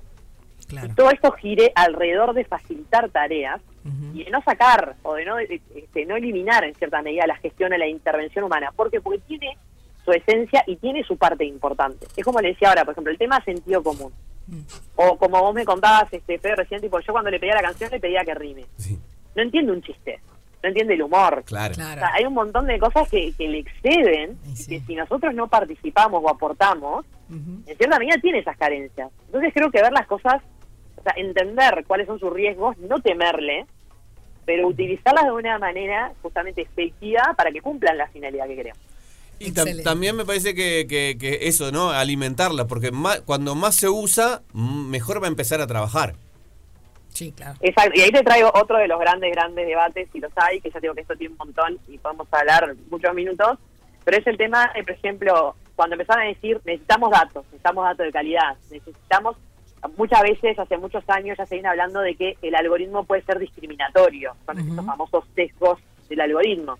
[0.67, 0.87] Claro.
[0.87, 3.61] Y todo esto gire alrededor de facilitar tareas
[4.13, 7.71] y de no sacar o de no, este, no eliminar en cierta medida la gestión
[7.71, 8.71] de la intervención humana.
[8.75, 9.01] ¿Por qué?
[9.01, 9.57] Porque tiene
[10.05, 12.05] su esencia y tiene su parte importante.
[12.15, 14.13] Es como le decía ahora, por ejemplo, el tema sentido común.
[14.47, 14.61] Mm.
[14.95, 17.89] O como vos me contabas, este, Fede, recién, tipo, yo cuando le pedía la canción
[17.89, 18.65] le pedía que rime.
[18.77, 18.99] Sí,
[19.35, 20.19] No entiende un chiste,
[20.61, 21.43] no entiende el humor.
[21.45, 21.71] claro.
[21.73, 22.01] O Claro.
[22.01, 24.67] sea, hay un montón de cosas que, que le exceden sí.
[24.79, 27.61] que si nosotros no participamos o aportamos, Ujú.
[27.65, 29.09] en cierta medida tiene esas carencias.
[29.27, 30.41] Entonces creo que ver las cosas,
[30.97, 33.65] o sea, entender cuáles son sus riesgos, no temerle,
[34.45, 38.79] pero utilizarlas de una manera justamente efectiva para que cumplan la finalidad que queremos.
[39.41, 41.91] Y tam- también me parece que, que- que eso, ¿no?
[41.91, 46.15] Alimentarla, porque más- cuando más se usa, mejor va a empezar a trabajar.
[47.13, 47.57] Sí, claro.
[47.61, 50.69] Exacto, y ahí te traigo otro de los grandes, grandes debates, si los hay, que
[50.69, 53.57] ya digo que esto tiene un montón y podemos hablar muchos minutos,
[54.05, 58.05] pero es el tema, de, por ejemplo, cuando empezaron a decir, necesitamos datos, necesitamos datos
[58.05, 59.37] de calidad, necesitamos,
[59.97, 63.39] muchas veces, hace muchos años ya se viene hablando de que el algoritmo puede ser
[63.39, 66.77] discriminatorio, son estos famosos sesgos del algoritmo.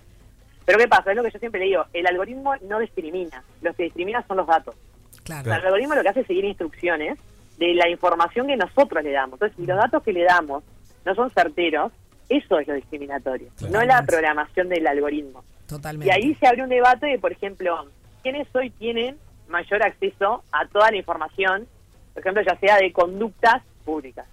[0.66, 1.12] Pero ¿qué pasa?
[1.12, 4.38] Es lo que yo siempre le digo, el algoritmo no discrimina, los que discriminan son
[4.38, 4.76] los datos.
[5.24, 5.42] Claro.
[5.42, 7.18] O sea, el algoritmo lo que hace es seguir instrucciones
[7.60, 9.34] de la información que nosotros le damos.
[9.34, 10.64] Entonces, si los datos que le damos
[11.06, 11.92] no son certeros,
[12.30, 15.44] eso es lo discriminatorio, no la programación del algoritmo.
[15.66, 16.12] Y Totalmente.
[16.12, 17.86] ahí se abre un debate de, por ejemplo,
[18.24, 21.68] quiénes hoy tienen mayor acceso a toda la información,
[22.14, 24.26] por ejemplo, ya sea de conductas públicas.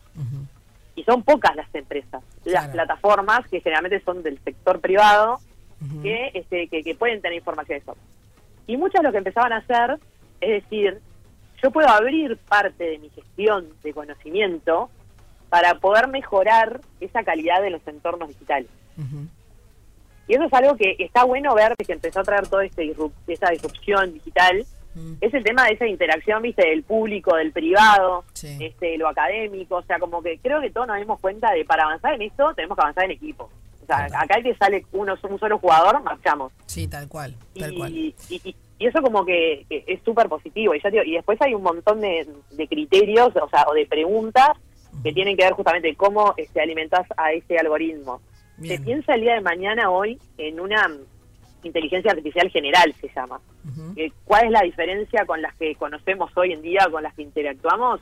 [0.95, 2.73] Y son pocas las empresas, las Claro.
[2.73, 5.39] plataformas que generalmente son del sector privado,
[6.03, 7.97] que, este, que, que pueden tener información de eso.
[8.67, 9.99] Y muchos lo que empezaban a hacer
[10.41, 11.01] es decir,
[11.63, 14.91] yo puedo abrir parte de mi gestión de conocimiento
[15.49, 18.69] para poder mejorar esa calidad de los entornos digitales.
[20.29, 23.13] Y eso es algo que está bueno ver que empezó a traer toda este disrup-
[23.29, 24.67] esta disrupción digital.
[24.95, 25.13] Mm.
[25.21, 28.57] Es el tema de esa interacción, viste, del público, del privado, Sí.
[28.61, 29.77] este, lo académico.
[29.77, 32.53] O sea, como que creo que todos nos dimos cuenta de para avanzar en esto
[32.55, 33.51] tenemos que avanzar en equipo.
[33.83, 36.53] O sea, acá el que sale uno, un solo jugador, marchamos.
[36.67, 37.93] Sí, tal cual, tal y, cual.
[37.97, 40.75] y, y- y eso como que, que es súper positivo.
[40.75, 43.75] Y, ya te digo, y después hay un montón de, de criterios, o sea, o
[43.75, 44.51] de preguntas
[45.03, 48.21] que tienen que ver justamente cómo este, alimentas a ese algoritmo.
[48.59, 48.79] Bien.
[48.79, 50.91] Se piensa el día de mañana hoy en una
[51.63, 53.41] inteligencia artificial general, se llama.
[53.97, 57.23] Eh, ¿Cuál es la diferencia con las que conocemos hoy en día, con las que
[57.23, 58.01] interactuamos?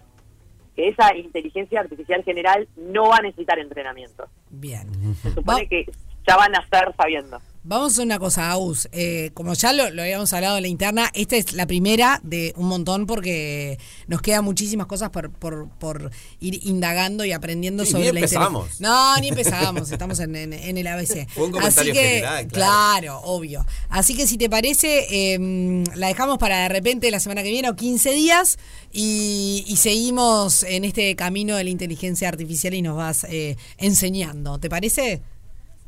[0.77, 4.27] Que esa inteligencia artificial general no va a necesitar entrenamiento.
[4.51, 4.89] Bien.
[5.15, 5.87] Se supone Va- que
[6.27, 7.39] ya van a ser sabiendo.
[7.67, 8.89] Vamos a una cosa, Aus.
[8.93, 12.53] Eh, como ya lo, lo habíamos hablado en la interna, esta es la primera de
[12.57, 16.11] un montón porque nos quedan muchísimas cosas por, por, por
[16.41, 18.81] ir indagando y aprendiendo Sí, sobre ni la empezamos.
[18.83, 21.27] No, ni empezamos, estamos en, en- en el ABC.
[21.35, 22.51] Fue un Así comentario que, general, claro.
[22.51, 23.67] claro, obvio.
[23.89, 27.71] Así que si te parece, eh, la dejamos para de repente la semana que viene
[27.71, 28.59] o 15 días
[28.93, 34.59] y, y seguimos en este camino de la inteligencia artificial y nos vas eh, enseñando.
[34.59, 35.23] ¿Te parece?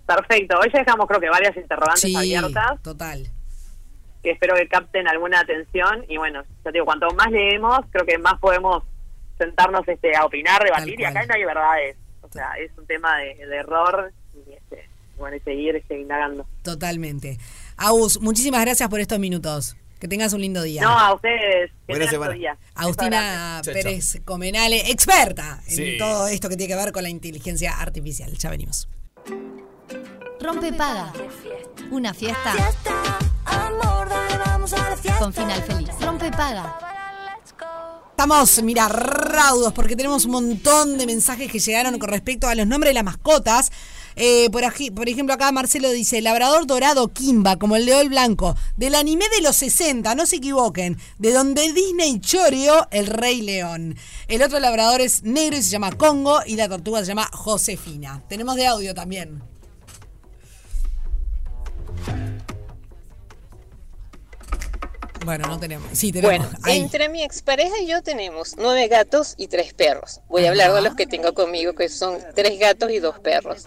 [0.06, 0.58] Perfecto.
[0.60, 3.26] Hoy ya dejamos creo que varias interrogantes Sí, abiertas total.
[4.22, 8.04] que espero que capten alguna atención y bueno, ya te digo, cuanto más leemos, creo
[8.06, 8.82] que más podemos
[9.38, 11.96] sentarnos este a opinar, debatir y acá no hay verdades.
[12.22, 16.46] O sea, es un tema de, de error y este, bueno, y seguir este, indagando.
[16.62, 17.38] Totalmente.
[17.76, 19.76] Agus, muchísimas gracias por estos minutos.
[20.00, 20.82] Que tengas un lindo día.
[20.82, 21.70] No, a ustedes.
[21.86, 22.32] Que Buena semana.
[22.34, 22.56] día.
[22.74, 25.96] Agustina Pérez Comenale, experta en Sí.
[25.98, 28.30] todo esto que tiene que ver con la inteligencia artificial.
[28.36, 28.88] Ya venimos.
[30.46, 31.12] Rompe paga.
[31.90, 32.54] Una fiesta
[33.46, 35.18] Amor, dale, vamos a la fiesta.
[35.18, 35.90] con final feliz.
[36.00, 36.78] Rompe paga.
[38.10, 42.64] Estamos, mira, raudos porque tenemos un montón de mensajes que llegaron con respecto a los
[42.64, 43.72] nombres de las mascotas.
[44.14, 49.24] Eh, por ejemplo, acá Marcelo dice, labrador dorado Kimba, como el león blanco, del anime
[49.34, 53.96] de los 60, no se equivoquen, de donde Disney choreó el Rey León.
[54.28, 58.22] El otro labrador es negro y se llama Congo y la tortuga se llama Josefina.
[58.28, 59.55] Tenemos de audio también.
[65.26, 65.88] Bueno, no tenemos.
[65.92, 66.38] Sí, tenemos.
[66.38, 66.78] Bueno, Ahí.
[66.78, 70.20] entre mi expareja y yo tenemos nueve gatos y tres perros.
[70.28, 73.66] Voy a hablar de los que tengo conmigo, que son tres gatos y dos perros.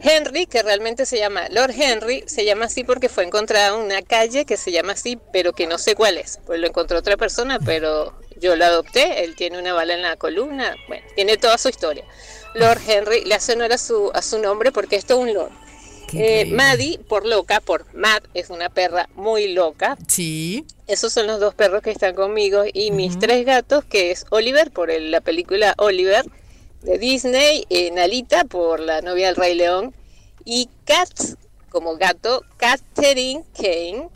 [0.00, 4.00] Henry, que realmente se llama Lord Henry, se llama así porque fue encontrado en una
[4.00, 6.40] calle que se llama así, pero que no sé cuál es.
[6.46, 9.22] Pues lo encontró otra persona, pero yo lo adopté.
[9.22, 10.76] Él tiene una bala en la columna.
[10.88, 12.04] Bueno, tiene toda su historia.
[12.54, 15.52] Lord Henry le hace honor a su, a su nombre porque esto es un lord.
[16.14, 16.46] Eh.
[16.52, 19.96] Maddie, por loca, por Mad, es una perra muy loca.
[20.06, 20.64] Sí.
[20.86, 24.70] Esos son los dos perros que están conmigo y mis tres gatos, que es Oliver
[24.70, 26.24] por el- la película Oliver
[26.82, 29.94] de Disney, eh, Nalita por la novia del Rey León
[30.44, 31.36] y Cats
[31.70, 34.08] como gato, Catherine Kane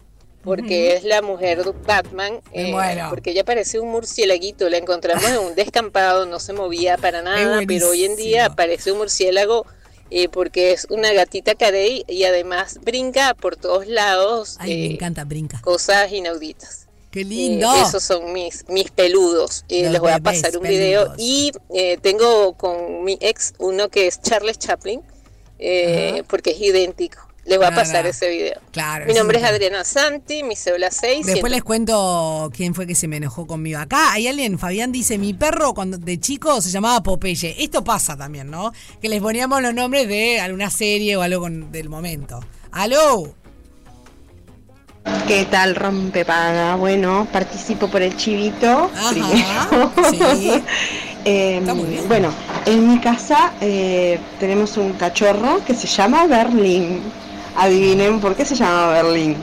[0.43, 2.72] porque es la mujer de Batman, eh,
[3.11, 7.61] porque ella parecía un murciélaguito, la encontramos en un descampado, no se movía para nada,
[7.66, 9.66] pero hoy en día parece un murciélago
[10.11, 14.57] eh, porque es una gatita carey y además brinca por todos lados.
[14.59, 15.61] Ay, me eh, encanta, brinca.
[15.63, 16.87] cosas inauditas.
[17.11, 17.69] Qué Eh, lindo.
[17.75, 19.65] esos son mis, mis peludos.
[19.69, 21.13] Eh, les voy a pasar un video.
[21.19, 25.01] Y eh, tengo con mi ex uno que es Charles Chaplin,
[26.29, 27.29] porque es idéntico.
[27.51, 27.82] Les voy a Claro.
[27.82, 28.61] pasar ese video.
[28.70, 31.26] Claro, Mi nombre es Adriana Santi, mi cédula 6.
[31.26, 33.80] Después les cuento quién fue que se me enojó conmigo.
[33.80, 37.57] Acá hay alguien, Fabián dice, mi perro cuando de chico se llamaba Popeye.
[37.59, 38.72] Esto pasa también, ¿no?
[39.03, 42.38] Que les poníamos los nombres de alguna serie o algo con- del momento.
[42.70, 43.34] ¡Aló!
[45.26, 46.76] ¿Qué tal rompepaga?
[46.76, 49.92] Bueno, participo por el chivito Ajá, primero.
[50.36, 50.53] sí.
[51.26, 52.09] Eh, Está muy bien.
[52.09, 52.32] Bueno,
[52.64, 57.03] en mi casa eh, tenemos un cachorro que se llama Berlín.
[57.57, 59.36] Adivinen por qué se llama Berlín.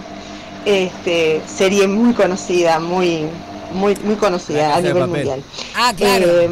[0.66, 3.26] Este, serie muy conocida, muy,
[3.74, 5.10] muy, conocida a nivel Papel.
[5.10, 5.44] mundial.
[5.76, 6.26] Ah, claro.
[6.28, 6.50] Eh,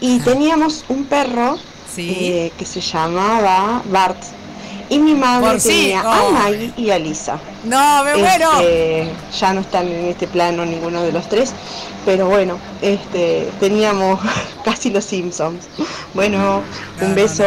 [0.00, 1.58] y teníamos un perro
[1.94, 2.10] Sí.
[2.10, 4.16] eh, que se llamaba Bart.
[4.90, 6.30] Y mi madre Por sí, tenía a oh.
[6.32, 7.38] Maggie y a Lisa.
[7.64, 8.50] ¡No, me muero!
[8.60, 11.52] Este, ya no están en este plano ninguno de los tres,
[12.04, 14.20] pero bueno, este, teníamos
[14.64, 15.64] casi los Simpsons.
[16.12, 16.62] Bueno,
[17.00, 17.44] No, un no, beso.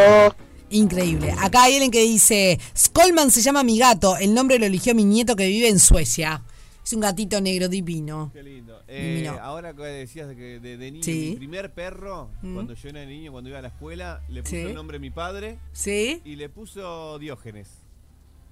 [0.69, 1.31] Increíble.
[1.39, 5.05] Acá hay alguien que dice, Skolman se llama mi gato, el nombre lo eligió mi
[5.05, 6.43] nieto que vive en Suecia.
[6.83, 8.31] Es un gatito negro divino.
[8.33, 8.81] Qué lindo.
[8.87, 9.37] Eh, Divino.
[9.41, 11.31] ahora que decías de que de, de niño, Sí.
[11.31, 12.53] mi primer perro, Mm.
[12.53, 14.61] cuando yo era niño, cuando iba a la escuela, le puso Sí.
[14.61, 16.21] el nombre a mi padre ¿Sí?
[16.23, 17.67] y le puso Diógenes.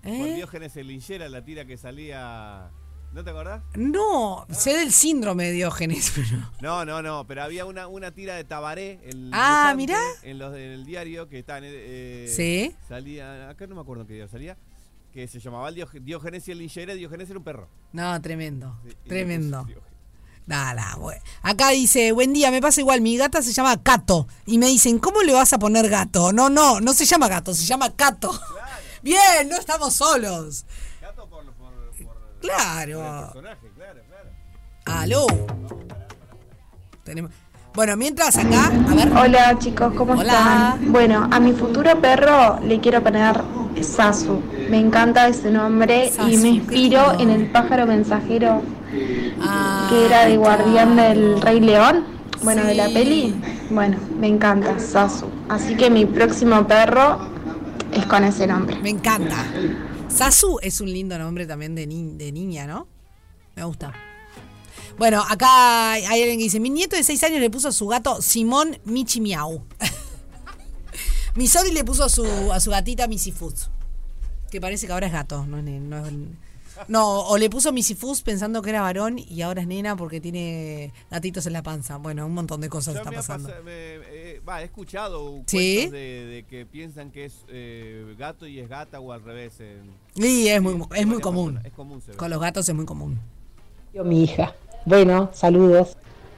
[0.03, 0.35] Por ¿Eh?
[0.35, 2.69] Diógenes el linchera, la tira que salía.
[3.13, 3.61] ¿No te acordás?
[3.75, 6.51] No, sé del síndrome de Diógenes, pero...
[6.61, 9.97] No, no, no, pero había una, una tira de Tabaré, el Ah, mirá.
[10.23, 12.75] En, los, en el diario que está en eh, Sí.
[12.89, 14.57] Salía, acá no me acuerdo qué día salía,
[15.13, 17.69] que se llamaba el Diógenes, y el linchera, y Diógenes era un perro.
[17.93, 19.65] No, tremendo, Sí, tremendo.
[20.47, 24.27] Nada, bue- Acá dice, buen día, me pasa igual, mi gata se llama Cato.
[24.45, 26.33] Y me dicen, ¿cómo le vas a poner gato?
[26.33, 28.29] No, no, no se llama gato, se llama Cato.
[29.01, 30.65] Bien, no estamos solos.
[32.45, 32.99] Claro.
[32.99, 35.01] por el personaje, claro, claro.
[35.01, 35.27] Aló.
[37.03, 37.31] Tenemos...
[37.73, 39.11] Bueno, mientras acá, a ver.
[39.17, 40.23] Hola chicos, ¿cómo Hola.
[40.23, 40.91] están?
[40.93, 43.41] Bueno, a mi futuro perro le quiero poner
[43.81, 44.41] Sasu.
[44.69, 48.61] Me encanta ese nombre Sasu, y me inspiro en el pájaro mensajero
[49.41, 52.05] Ah, que era de guardián del Rey León.
[52.43, 53.35] Bueno, de la peli.
[53.69, 55.27] Bueno, me encanta Sasu.
[55.49, 57.19] Así que mi próximo perro
[57.91, 58.77] es con ese nombre.
[58.81, 59.35] Me encanta.
[60.15, 62.87] Sasu es un lindo nombre también de, ni- de niña, ¿no?
[63.55, 63.93] Me gusta.
[64.97, 67.87] Bueno, acá hay alguien que dice, mi nieto de 6 años le puso a su
[67.87, 69.65] gato Simón Michi Miau.
[71.35, 73.69] Mi Sori le puso a su, a su gatita Missy Foods.
[74.49, 76.13] Que parece que ahora es gato, no es no, es-
[76.87, 80.19] no, o le puso Missy Foods pensando que era varón y ahora es nena porque
[80.21, 81.97] tiene gatitos en la panza.
[81.97, 83.49] Bueno, un montón de cosas Yo está me pasando.
[83.49, 85.75] pasa- me- eh, va, he escuchado ¿Sí?
[85.75, 89.59] cuentos de, de que piensan que es eh, gato y es gata o al revés.
[89.59, 91.59] en- Y es muy, es muy común.
[91.63, 92.17] Es común, se ve.
[92.17, 93.19] Con los gatos es muy común.
[93.93, 94.53] Yo, mi hija.
[94.85, 95.97] Bueno, saludos.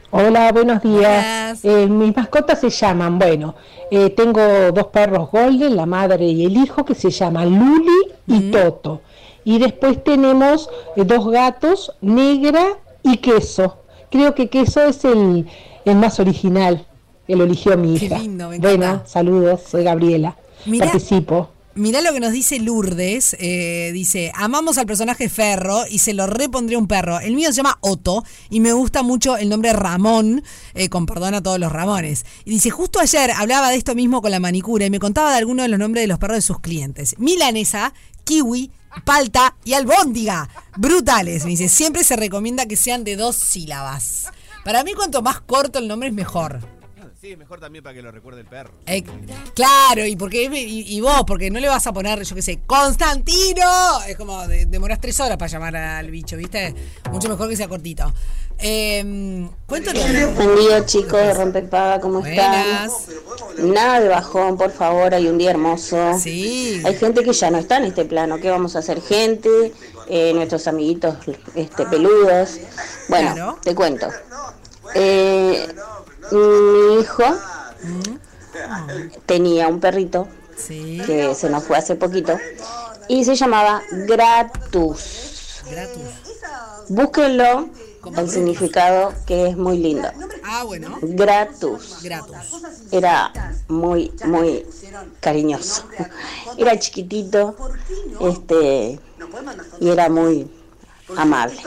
[0.09, 1.65] Hola, buenos días.
[1.65, 3.55] Eh, mis mascotas se llaman, bueno,
[3.91, 8.49] eh, tengo dos perros golden, la madre y el hijo, que se llaman Luli y
[8.51, 9.01] Toto.
[9.47, 12.65] Y después tenemos eh, dos gatos, Negra
[13.01, 13.77] y Queso.
[14.11, 15.47] Creo que Queso es el,
[15.85, 16.85] el más original,
[17.29, 18.19] lo eligió mi Qué hija.
[18.19, 20.35] lindo, me bueno, saludos, soy Gabriela.
[20.65, 20.87] Mirá.
[20.87, 21.49] Participo.
[21.75, 23.37] Mirá lo que nos dice Lourdes.
[23.39, 27.21] eh, dice, amamos al personaje Ferro y se lo repondría un perro.
[27.21, 30.43] El mío se llama Otto y me gusta mucho el nombre Ramón,
[30.73, 32.25] eh, con perdón a todos los Ramones.
[32.43, 35.37] Y dice, justo ayer hablaba de esto mismo con la manicura y me contaba de
[35.37, 37.15] algunos de los nombres de los perros de sus clientes.
[37.17, 37.93] Milanesa,
[38.25, 38.71] Kiwi,
[39.03, 40.49] Palta y Albóndiga.
[40.77, 41.43] Brutales.
[41.43, 44.31] Me dice, siempre se recomienda que sean de dos sílabas.
[44.63, 46.76] Para mí cuanto más corto el nombre es mejor.
[47.27, 48.71] Sí, es mejor también para que lo recuerde el perro.
[48.85, 49.03] Eh,
[49.53, 52.59] claro, y porque y, y vos, porque no le vas a poner, yo qué sé,
[52.65, 53.99] Constantino.
[54.07, 56.73] Es como de- demorás tres horas para llamar al bicho, ¿viste?
[57.11, 58.13] Mucho mejor que sea cortito.
[58.59, 59.99] Eh, cuéntalo.
[60.35, 62.89] Buen día chicos de Rompepaga, ¿cómo están?
[63.57, 66.17] Nada de bajón, por favor, hay un día hermoso.
[66.17, 66.81] Sí.
[66.85, 69.01] Hay gente que ya no está en este plano, ¿qué vamos a hacer?
[69.01, 69.73] Gente,
[70.07, 71.17] eh, nuestros amiguitos
[71.55, 72.57] este, peludos.
[73.09, 73.59] Bueno, Claro.
[73.61, 74.07] te cuento.
[74.95, 75.67] Eh,
[76.31, 77.23] mi hijo
[79.25, 81.01] tenía un perrito Sí.
[81.05, 82.37] que se nos fue hace poquito
[83.07, 85.61] y se llamaba Gratus.
[85.69, 86.01] Gratus.
[86.89, 87.69] Búsquenlo,
[88.17, 90.09] el significado que es muy lindo.
[90.43, 90.97] Ah, bueno.
[91.01, 92.01] Gratus.
[92.01, 92.35] Gratus.
[92.91, 93.31] Era
[93.67, 94.65] muy, muy
[95.19, 95.83] cariñoso.
[96.57, 97.55] Era chiquitito,
[98.21, 98.99] este,
[99.79, 100.49] y era muy
[101.15, 101.61] amable.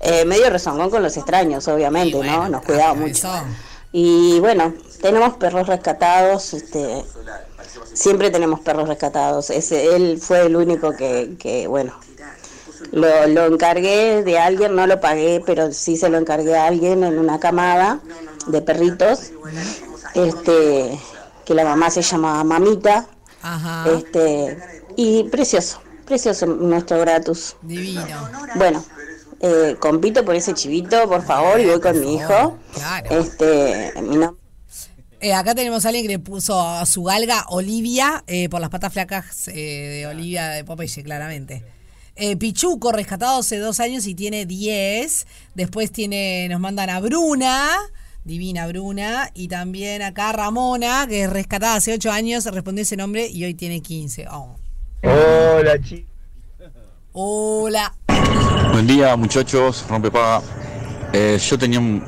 [0.00, 2.48] Eh, medio rezongón con los extraños, obviamente, ¿no?
[2.48, 3.28] Nos cuidaba mucho.
[3.98, 7.02] Y bueno, tenemos perros rescatados, este,
[7.94, 9.48] siempre tenemos perros rescatados.
[9.48, 11.98] Ese, él fue el único que, que bueno,
[12.92, 17.04] lo, lo encargué de alguien, no lo pagué, pero sí se lo encargué a alguien
[17.04, 18.00] en una camada
[18.48, 19.32] de perritos,
[20.12, 21.00] este,
[21.46, 23.06] que la mamá se llamaba Mamita,
[23.40, 23.90] Ajá.
[23.96, 24.58] este,
[24.96, 27.56] y precioso, precioso nuestro Gratus.
[27.62, 28.04] Divino.
[28.56, 28.84] Bueno,
[29.40, 32.58] eh, compito por ese chivito, por favor, y voy con mi hijo.
[32.74, 33.20] Claro.
[33.20, 34.42] Este, mi nombre
[35.20, 38.70] Eh, acá tenemos a alguien que le puso a su galga Olivia eh, por las
[38.70, 41.64] patas flacas eh, de Olivia de Popeye, claramente.
[42.16, 45.26] Eh, Pichuco, rescatado hace dos años y tiene 10.
[45.54, 47.68] Después tiene, nos mandan a Bruna,
[48.24, 49.30] divina Bruna.
[49.34, 53.54] Y también acá Ramona, que es rescatada hace 8 años, respondió ese nombre y hoy
[53.54, 54.26] tiene 15.
[54.30, 54.56] Oh.
[55.02, 56.15] Hola, chicos.
[57.18, 57.94] Hola.
[58.72, 59.86] Buen día, muchachos.
[59.88, 60.42] Rompepaga.
[61.14, 62.04] Eh, yo tenía un,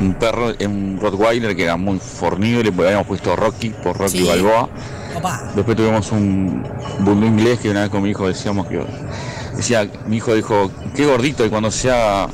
[0.00, 4.24] un perro, un Rottweiler que era muy fornido, le habíamos puesto Rocky por Rocky Sí.
[4.26, 4.68] Balboa.
[5.16, 5.52] Opa.
[5.54, 6.64] Después tuvimos un
[6.98, 8.84] bulldog inglés que una vez con mi hijo decíamos que
[9.54, 12.26] decía, mi hijo dijo, qué gordito y cuando sea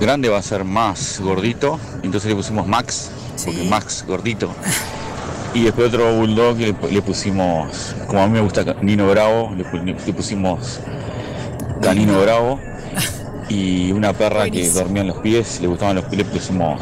[0.00, 1.80] grande va a ser más gordito.
[2.04, 3.10] Entonces le pusimos Max,
[3.44, 4.54] porque Max gordito.
[5.58, 9.64] Y después otro bulldog le, le pusimos, como a mí me gusta Nino Bravo, le,
[9.64, 10.78] pu- le pusimos
[11.82, 12.60] Canino Bravo.
[13.48, 16.80] Y una perra que dormía en los pies, le gustaban los pies, le pusimos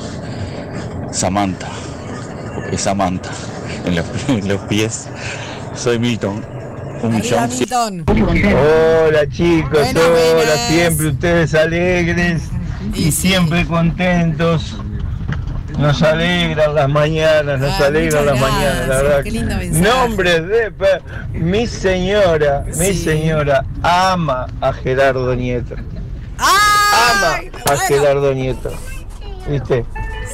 [1.11, 1.69] Samantha.
[2.55, 3.31] Porque Samantha
[3.87, 5.07] en los, en los pies.
[5.75, 6.45] Soy Milton.
[7.03, 8.05] Un Arriba, millón.
[8.15, 8.55] Milton.
[9.07, 12.43] Hola chicos, hola, siempre ustedes alegres
[12.95, 14.77] y siempre contentos.
[15.79, 19.23] Nos alegran las mañanas, nos Ah, alegran las mañanas, la verdad.
[19.23, 19.55] qué lindo.
[19.73, 20.73] Nombres de
[21.33, 25.75] mi señora, mi señora ama a Gerardo Nieto.
[26.39, 28.71] Ama a Gerardo Nieto.
[29.49, 29.85] ¿Viste?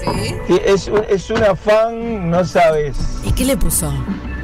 [0.00, 0.34] Sí.
[0.64, 2.96] Es, un- es una fan, no sabes.
[3.24, 3.92] ¿Y qué le puso?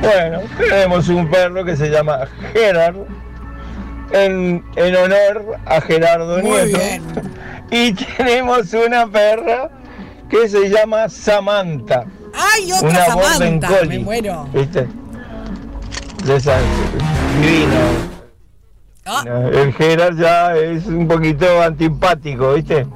[0.01, 2.21] Bueno, tenemos un perro que se llama
[2.53, 2.97] Gerard,
[4.13, 6.79] en, en honor a Gerardo Muy Nieto.
[6.79, 7.03] bien.
[7.71, 9.69] Y tenemos una perra
[10.29, 12.05] que se llama Samantha.
[12.35, 13.69] ¡Ay, otra Una Samantha!
[13.87, 14.49] Me muero.
[14.53, 14.87] ¿Viste?
[16.25, 16.59] De esa,
[17.41, 17.77] divino.
[19.07, 19.25] Ah.
[19.27, 22.87] El Gerard ya es un poquito antipático, ¿viste?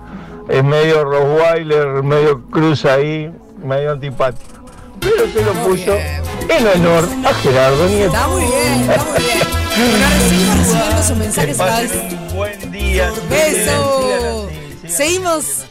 [0.49, 3.33] Es medio Rottweiler, medio cruz ahí,
[3.65, 4.65] medio antipático.
[5.01, 8.13] Pero se lo puso en honor a Gerardo Nieto.
[8.13, 9.53] Está muy bien, está muy bien.
[10.29, 11.93] Seguimos recibiendo sus mensajes a través.
[11.93, 13.11] Un buen día.
[13.31, 14.49] ¡Beso!
[14.87, 15.65] Seguimos.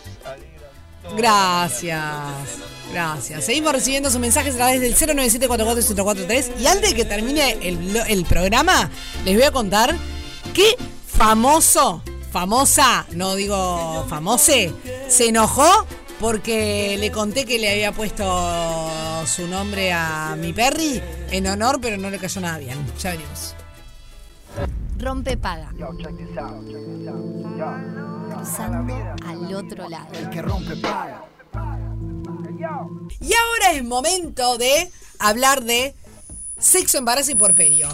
[1.16, 2.72] Gracias.
[2.92, 3.46] Gracias.
[3.46, 6.60] Seguimos recibiendo sus mensajes a través del 097441043.
[6.60, 8.90] Y antes de que termine el, programa,
[9.24, 9.96] les voy a contar
[10.54, 10.76] qué
[11.08, 14.74] famoso, famosa, no digo famose,
[15.08, 15.86] se enojó
[16.20, 18.26] porque le conté que le había puesto
[19.26, 21.02] su nombre a mi perry
[21.32, 22.78] en honor, pero no le cayó nada bien.
[23.00, 23.56] Ya venimos.
[24.98, 25.72] Rompe paga.
[28.42, 28.96] Cruzando
[29.28, 30.08] al otro lado.
[30.14, 31.24] El que rompe paga.
[33.20, 34.90] Y ahora es momento de
[35.20, 35.94] hablar de
[36.58, 37.88] sexo, embarazo y porperio.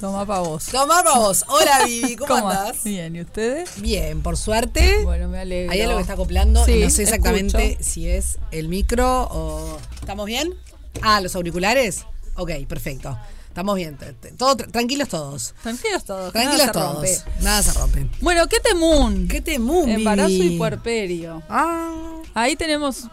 [0.00, 0.64] Toma pa' vos.
[0.68, 1.44] Toma pa' vos.
[1.48, 2.82] Hola, Vivi, ¿cómo, ¿Cómo andás?
[2.82, 3.78] Bien, ¿y ustedes?
[3.82, 5.04] Bien, por suerte.
[5.04, 5.70] Bueno, me alegro.
[5.70, 7.90] Hay algo que está acoplando y Sí, no sé exactamente escucho.
[7.90, 9.78] si es el micro o.
[10.00, 10.54] ¿Estamos bien?
[11.02, 12.06] Ah, los auriculares.
[12.36, 13.18] Ok, perfecto.
[13.50, 13.98] Estamos bien.
[14.38, 15.54] todo, tra- tranquilos todos.
[15.62, 16.32] Tranquilos todos.
[16.32, 16.94] Tranquilos nada se todos.
[16.94, 17.42] rompe.
[17.42, 18.06] Nada se rompe.
[18.20, 19.26] Bueno, ¿qué temún?
[19.28, 19.88] ¿Qué temún?
[19.90, 21.42] Embarazo y puerperio.
[21.48, 22.22] Ah.
[22.34, 23.08] Ahí tenemos.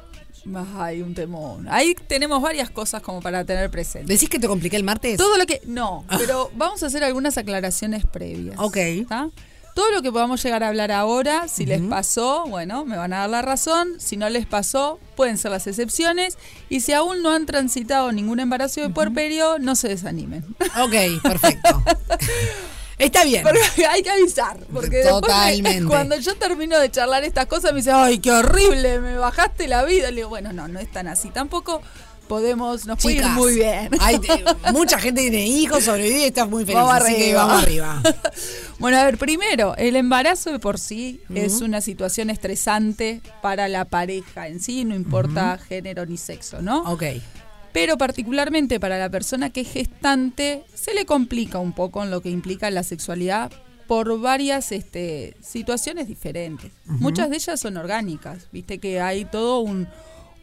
[0.77, 1.67] Ay, un temón.
[1.69, 4.13] Ahí tenemos varias cosas como para tener presente.
[4.13, 5.17] ¿Decís que te compliqué el martes?
[5.17, 5.59] Todo lo que.
[5.65, 8.55] No, pero vamos a hacer algunas aclaraciones previas.
[8.59, 8.77] Ok.
[8.77, 9.29] ¿está?
[9.77, 13.19] Todo lo que podamos llegar a hablar ahora, si les pasó, bueno, me van a
[13.19, 13.99] dar la razón.
[13.99, 16.39] Si no les pasó, pueden ser las excepciones.
[16.67, 20.43] Y si aún no han transitado ningún embarazo de puerperio, no se desanimen.
[20.81, 21.83] Ok, perfecto.
[22.97, 23.43] Está bien.
[23.43, 24.57] Porque hay que avisar.
[24.73, 25.85] Porque me- Totalmente.
[25.87, 29.83] cuando yo termino de charlar estas cosas, me dice, ay, qué horrible, me bajaste la
[29.85, 30.09] vida.
[30.09, 31.29] Le digo, bueno, no, no es tan así.
[31.29, 31.83] Tampoco
[32.27, 33.89] podemos, nos puede ir Chicas, muy bien.
[33.99, 34.19] hay
[34.73, 36.75] mucha gente tiene hijos, sobrevive y estás muy feliz.
[36.75, 37.45] Vamos así que arriba.
[37.45, 38.01] vamos arriba.
[38.79, 43.85] Bueno, a ver, primero, el embarazo de por sí es una situación estresante para la
[43.85, 46.81] pareja en sí, no importa género ni sexo, ¿no?
[46.83, 47.03] Ok.
[47.73, 52.21] Pero particularmente para la persona que es gestante, se le complica un poco en lo
[52.21, 53.51] que implica la sexualidad
[53.87, 56.71] por varias este, situaciones diferentes.
[56.85, 59.87] Muchas de ellas son orgánicas, viste que hay todo un,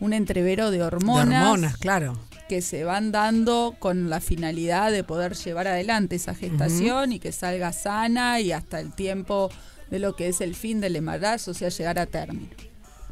[0.01, 2.19] un entrevero de hormonas, De hormonas, claro.
[2.49, 7.33] que se van dando con la finalidad de poder llevar adelante esa gestación y que
[7.33, 9.51] salga sana y hasta el tiempo
[9.91, 12.49] de lo que es el fin del embarazo, o sea, llegar a término.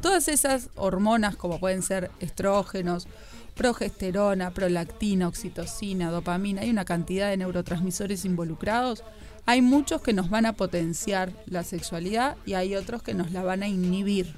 [0.01, 3.07] Todas esas hormonas, como pueden ser estrógenos,
[3.55, 9.05] progesterona, prolactina, oxitocina, dopamina, hay una cantidad de neurotransmisores involucrados.
[9.47, 13.43] Hay muchos que nos van a potenciar la sexualidad y hay otros que nos la
[13.43, 14.35] van a inhibir.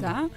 [0.00, 0.28] ¿tá?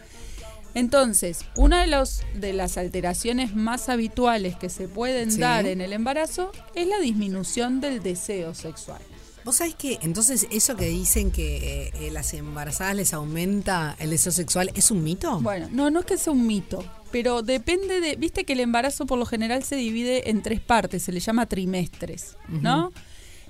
[0.73, 5.39] Entonces, una de, los, de las alteraciones más habituales que se pueden Sí.
[5.39, 9.01] dar en el embarazo es la disminución del deseo sexual.
[9.43, 14.11] Vos sabés que entonces eso que dicen que eh, eh, las embarazadas les aumenta el
[14.11, 15.39] deseo sexual, ¿es un mito?
[15.41, 19.07] Bueno, no, no es que sea un mito, pero depende de, viste que el embarazo
[19.07, 22.93] por lo general se divide en tres partes, se le llama trimestres, ¿no?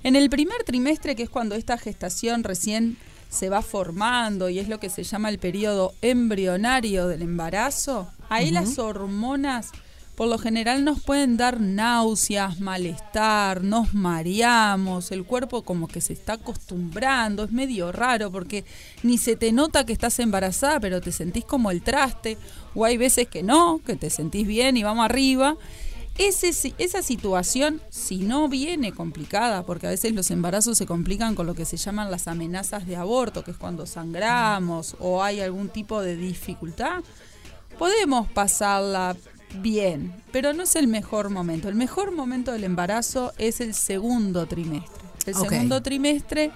[0.02, 2.96] En el primer trimestre, que es cuando esta gestación recién
[3.32, 8.50] se va formando y es lo que se llama el periodo embrionario del embarazo, ahí
[8.50, 9.72] las hormonas
[10.14, 16.12] por lo general nos pueden dar náuseas, malestar, nos mareamos, el cuerpo como que se
[16.12, 18.64] está acostumbrando, es medio raro porque
[19.02, 22.36] ni se te nota que estás embarazada, pero te sentís como el traste,
[22.74, 25.56] o hay veces que no, que te sentís bien y vamos arriba.
[26.18, 31.46] Ese, esa situación, si no viene complicada, porque a veces los embarazos se complican con
[31.46, 35.68] lo que se llaman las amenazas de aborto, que es cuando sangramos o hay algún
[35.70, 37.02] tipo de dificultad,
[37.78, 39.16] podemos pasarla
[39.60, 41.68] bien, pero no es el mejor momento.
[41.68, 45.02] El mejor momento del embarazo es el segundo trimestre.
[45.26, 46.50] El segundo trimestre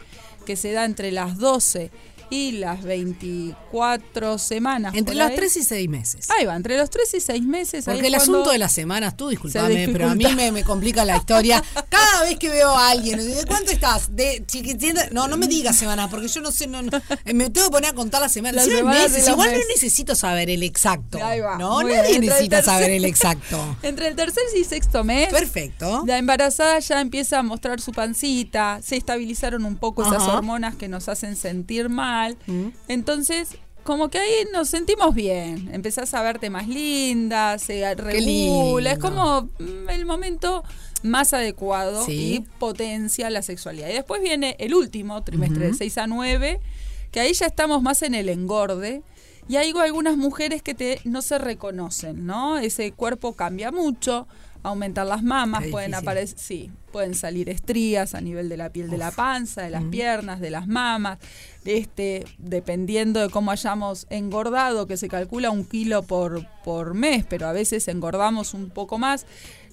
[0.45, 1.91] que se da entre las 12
[2.31, 4.95] y las 24 semanas.
[4.95, 5.37] Entre los ahí.
[5.37, 6.31] 3 y 6 meses.
[6.31, 7.85] Ahí va, entre los 3 y 6 meses.
[7.85, 11.17] Porque el asunto de las semanas, tú disculpame, pero a mí me, me complica la
[11.17, 11.63] historia.
[11.89, 14.15] Cada vez que veo a alguien, ¿de cuánto estás?
[14.15, 16.91] De chiquitita, no, no me digas semanas, porque yo no sé, no, no,
[17.25, 18.67] eh, me tengo que poner a contar las semanas.
[18.67, 21.19] Las semanas meses, los igual no necesito saber el exacto.
[21.25, 22.15] Ahí va, No, muy nadie bien.
[22.17, 23.77] Entre el necesita tercer- saber el exacto.
[23.83, 25.29] Entre el tercer y sexto mes.
[25.31, 26.03] Perfecto.
[26.07, 30.89] La embarazada ya empieza a mostrar su pancita, se estabilizaron un poco esas hormonas que
[30.89, 32.16] nos hacen sentir mal.
[32.89, 35.71] Entonces, como que ahí nos sentimos bien.
[35.73, 38.93] Empezás a verte más linda, se regula.
[38.93, 40.65] Es como mm, el momento
[41.03, 42.35] más adecuado Sí.
[42.35, 43.89] y potencia la sexualidad.
[43.89, 45.79] Y después viene el último trimestre de Ujú.
[45.79, 46.61] 6 a 9,
[47.13, 49.03] que ahí ya estamos más en el engorde.
[49.49, 52.59] Y hay algunas mujeres que te, no se reconocen, ¿no?
[52.59, 54.27] Ese cuerpo cambia mucho,
[54.67, 58.91] aumentan las mamas, Qué pueden aparecer, sí, pueden salir estrías a nivel de la piel
[58.91, 61.19] de la panza, de las piernas, de las mamas,
[61.65, 67.47] este, dependiendo de cómo hayamos engordado, que se calcula un kilo por, por mes, pero
[67.47, 69.27] a veces engordamos un poco más,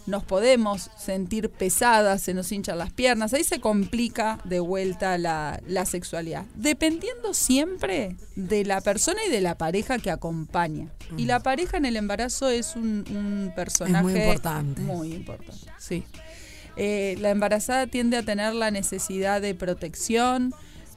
[0.05, 5.61] nos podemos sentir pesadas, se nos hinchan las piernas, ahí se complica de vuelta la,
[5.67, 10.89] la sexualidad, dependiendo siempre de la persona y de la pareja que acompaña.
[11.17, 14.81] Y la pareja en el embarazo es un, un personaje importante.
[14.81, 16.03] Muy importante, sí.
[16.75, 20.53] Eh, la embarazada tiende a tener la necesidad de protección,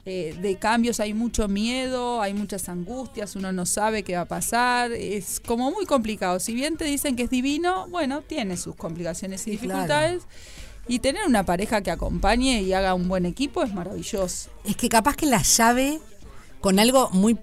[0.09, 4.25] eh, de cambios, hay mucho miedo, hay muchas angustias, uno no sabe qué va a
[4.25, 6.39] pasar, es como muy complicado.
[6.39, 9.81] Si bien te dicen que es divino, bueno, tiene sus complicaciones y claro.
[9.81, 10.23] dificultades.
[10.87, 14.49] Y tener una pareja que acompañe y haga un buen equipo es maravilloso.
[14.63, 15.99] Es que capaz que la llave
[16.61, 17.37] con algo muy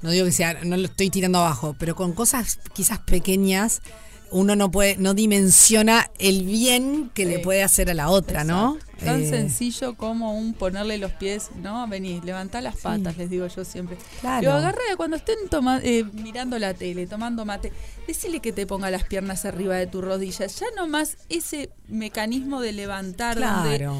[0.00, 3.82] no digo que sea, no lo estoy tirando abajo, pero con cosas quizás pequeñas
[4.30, 8.78] uno no puede, no dimensiona el bien que le puede hacer a la otra, ¿no?
[9.04, 11.86] Tan Eh, sencillo como un ponerle los pies, ¿no?
[11.86, 13.98] Vení, levantá las patas, les digo yo siempre.
[14.20, 14.48] Claro.
[14.50, 17.72] Lo agarré cuando estén toma- eh, mirando la tele, tomando mate.
[18.06, 20.46] Decile que te ponga las piernas arriba de tu rodilla.
[20.46, 23.96] Ya nomás ese mecanismo de levantar, donde Claro.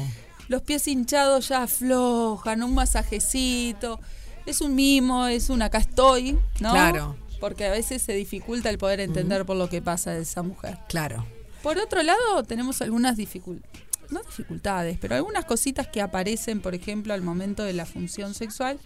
[0.47, 3.99] los pies hinchados ya aflojan, un masajecito.
[4.45, 6.71] Es un mimo, es un acá estoy, ¿no?
[6.71, 7.15] Claro.
[7.39, 10.77] Porque a veces se dificulta el poder entender por lo que pasa de esa mujer.
[10.89, 11.25] Claro.
[11.61, 13.77] Por otro lado, tenemos algunas dificultades,
[14.11, 18.79] no dificultades, pero algunas cositas que aparecen, por ejemplo, al momento de la función sexual,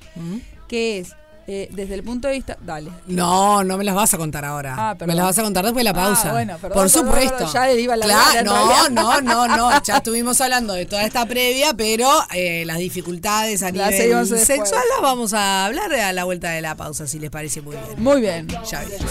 [0.67, 1.15] que es,
[1.47, 2.55] eh, desde el punto de vista...
[2.61, 2.91] Dale.
[3.07, 4.75] No, no me las vas a contar ahora.
[4.77, 6.31] Ah, me las vas a contar después de la Ah, pausa.
[6.31, 7.35] bueno, perdón, Por perdón, supuesto.
[7.37, 9.83] perdón, ya iba la Claro, no, no, no, no.
[9.83, 14.83] Ya estuvimos hablando de toda esta previa, pero eh, las dificultades a Las nivel sexual
[14.93, 18.03] las vamos a hablar a la vuelta de la pausa, si les parece muy bien.
[18.03, 18.47] Muy bien.
[18.69, 19.01] Ya ves.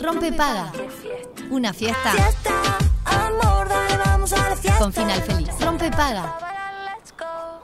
[0.00, 0.72] Rompe paga.
[1.50, 2.12] Una fiesta.
[4.78, 5.48] Con final feliz.
[5.60, 6.38] Rompe paga.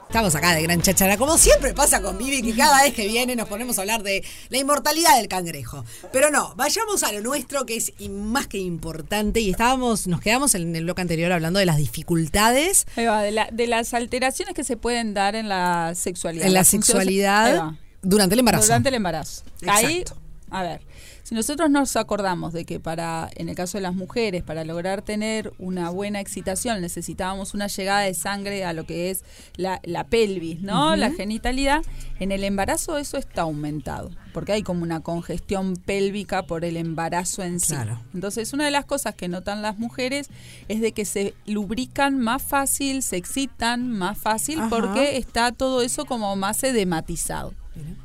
[0.07, 3.35] Estamos acá de gran chachara, como siempre pasa con Vivi, que cada vez que viene
[3.35, 5.83] nos ponemos a hablar de la inmortalidad del cangrejo.
[6.11, 10.53] Pero no, vayamos a lo nuestro que es más que importante y estábamos, nos quedamos
[10.53, 14.53] en el bloque anterior hablando de las dificultades Ahí va, de, la- de las alteraciones
[14.53, 16.45] que se pueden dar en la sexualidad.
[16.45, 17.71] en la sexualidad.
[18.03, 18.65] Durante el embarazo.
[18.65, 19.43] Durante el embarazo.
[19.67, 20.21] Ahí, Exacto.
[20.51, 20.81] a ver,
[21.23, 25.01] si nosotros nos acordamos de que para, en el caso de las mujeres, para lograr
[25.01, 29.23] tener una buena excitación, necesitábamos una llegada de sangre a lo que es
[29.55, 30.97] la, la pelvis, ¿no?
[30.97, 31.81] La genitalidad.
[32.19, 37.41] En el embarazo eso está aumentado, porque hay como una congestión pélvica por el embarazo
[37.41, 37.67] en sí.
[37.67, 38.01] Claro.
[38.13, 40.29] Entonces, una de las cosas que notan las mujeres
[40.67, 44.69] es de que se lubrican más fácil, se excitan más fácil, Ajá.
[44.69, 47.53] porque está todo eso como más edematizado.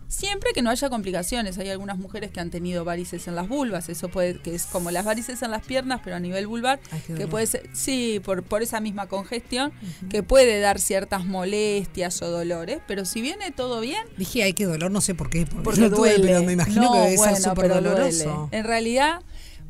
[0.09, 3.89] Siempre que no haya complicaciones, hay algunas mujeres que han tenido varices en las vulvas,
[3.91, 7.03] eso puede que es como las varices en las piernas, pero a nivel vulvar, Ay,
[7.17, 9.71] que puede ser, sí, por, por esa misma congestión,
[10.09, 14.65] que puede dar ciertas molestias o dolores, pero si viene todo bien, Dije, ay, qué
[14.65, 15.45] dolor, no sé por qué.
[15.47, 16.27] Porque, porque no tuve, duele.
[16.27, 18.25] pero me imagino No, que debe bueno, ser súper doloroso.
[18.25, 18.49] duele.
[18.59, 19.21] En realidad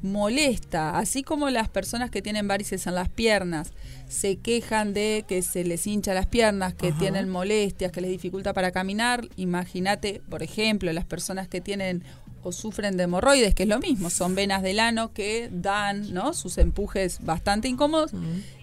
[0.03, 3.73] molesta, así como las personas que tienen varices en las piernas
[4.09, 6.99] se quejan de que se les hincha las piernas, que Ajá.
[6.99, 12.03] tienen molestias, que les dificulta para caminar, imagínate, por ejemplo, las personas que tienen
[12.43, 16.33] o sufren de hemorroides, que es lo mismo, son venas del ano que dan ¿no?
[16.35, 18.13] sus empujes bastante incómodos.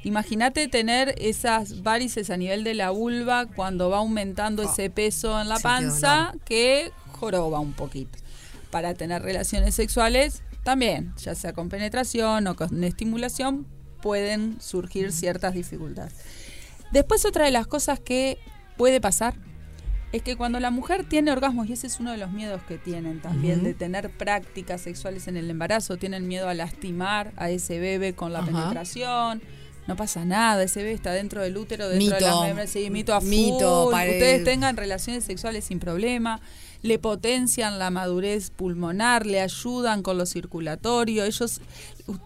[0.04, 5.50] Imagínate tener esas varices a nivel de la vulva cuando va aumentando ese peso en
[5.50, 8.18] la panza que joroba un poquito.
[8.72, 13.68] Para tener relaciones sexuales también, ya sea con penetración o con estimulación,
[14.02, 16.16] pueden surgir ciertas dificultades.
[16.92, 18.40] Después otra de las cosas que
[18.76, 19.36] puede pasar
[20.12, 22.80] es que cuando la mujer tiene orgasmos, y ese es uno de los miedos que
[22.80, 27.80] tienen también, de tener prácticas sexuales en el embarazo, tienen miedo a lastimar a ese
[27.80, 28.48] bebé con la Ajá.
[28.48, 29.44] penetración.
[29.86, 32.40] No pasa nada, ese bebé está dentro del útero, dentro de Mito.
[32.42, 33.22] la membra, sí, mito a.
[33.22, 36.42] Mito, Ustedes tengan relaciones sexuales sin problema,
[36.86, 41.60] le potencian la madurez pulmonar, le ayudan con lo circulatorio, ellos,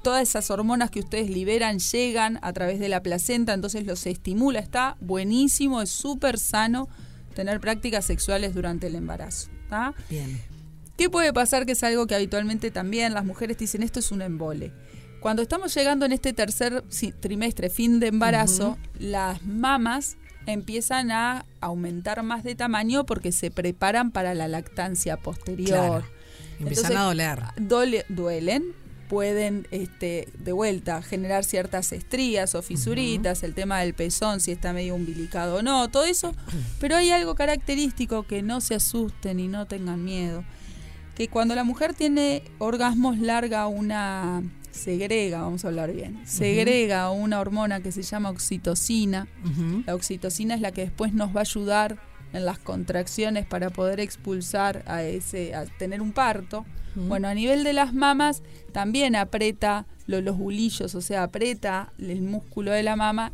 [0.03, 4.60] todas esas hormonas que ustedes liberan llegan a través de la placenta, entonces los estimula,
[4.60, 6.89] está buenísimo, es súper sano
[7.36, 9.49] tener prácticas sexuales durante el embarazo.
[9.70, 9.93] ¿tá?
[10.10, 10.41] Bien.
[10.97, 11.66] ¿Qué puede pasar?
[11.66, 14.74] Que es algo que habitualmente también las mujeres dicen, esto es un embole.
[15.22, 16.84] Cuando estamos llegando en este tercer
[17.22, 20.18] trimestre, fin de embarazo, las mamas
[20.52, 25.68] empiezan a aumentar más de tamaño porque se preparan para la lactancia posterior.
[25.70, 26.06] Claro.
[26.60, 27.39] Empiezan a doler.
[27.58, 28.64] dole- duelen,
[29.08, 34.72] pueden este, de vuelta generar ciertas estrías o fisuritas, el tema del pezón, si está
[34.74, 36.36] medio umbilicado o no, todo eso.
[36.80, 40.43] Pero hay algo característico que no se asusten y no tengan miedo.
[41.16, 44.41] Que cuando la mujer tiene orgasmos larga una
[44.80, 49.28] segrega, vamos a hablar bien, segrega una hormona que se llama oxitocina.
[49.86, 51.98] La oxitocina es la que después nos va a ayudar
[52.34, 56.66] en las contracciones para poder expulsar a ese, a tener un parto.
[56.95, 58.41] Bueno, a nivel de las mamas
[58.74, 63.32] también aprieta lo- los bulillos, o sea, aprieta el músculo de la mama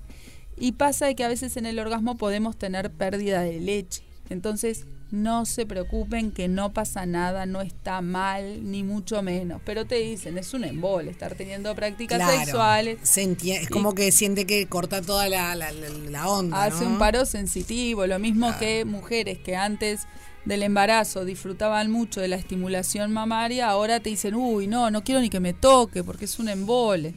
[0.57, 4.03] y pasa de que a veces en el orgasmo podemos tener pérdida de leche.
[4.29, 9.61] Entonces, no se preocupen que no pasa nada, no está mal, ni mucho menos.
[9.63, 12.37] Pero te dicen, es un embole estar teniendo prácticas Claro.
[12.39, 12.97] sexuales.
[13.03, 16.63] Se entie- es como que siente que corta toda la, la, onda.
[16.63, 16.91] Hace ¿no?
[16.91, 20.07] un paro sensitivo, lo mismo que mujeres que antes
[20.43, 25.21] del embarazo disfrutaban mucho de la estimulación mamaria, ahora te dicen, uy, no, no quiero
[25.21, 27.15] ni que me toque porque es un embole.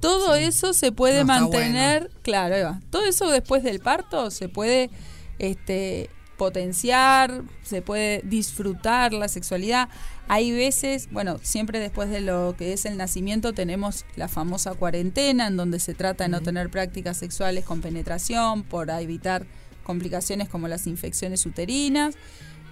[0.00, 2.80] Todo eso se puede No mantener, claro, ahí va.
[2.90, 4.90] todo eso después del parto se puede
[5.38, 9.90] este, potenciar, se puede disfrutar la sexualidad.
[10.28, 15.48] Hay veces, bueno, siempre después de lo que es el nacimiento tenemos la famosa cuarentena
[15.48, 19.46] en donde se trata de no tener prácticas sexuales con penetración para evitar
[19.82, 22.14] complicaciones como las infecciones uterinas.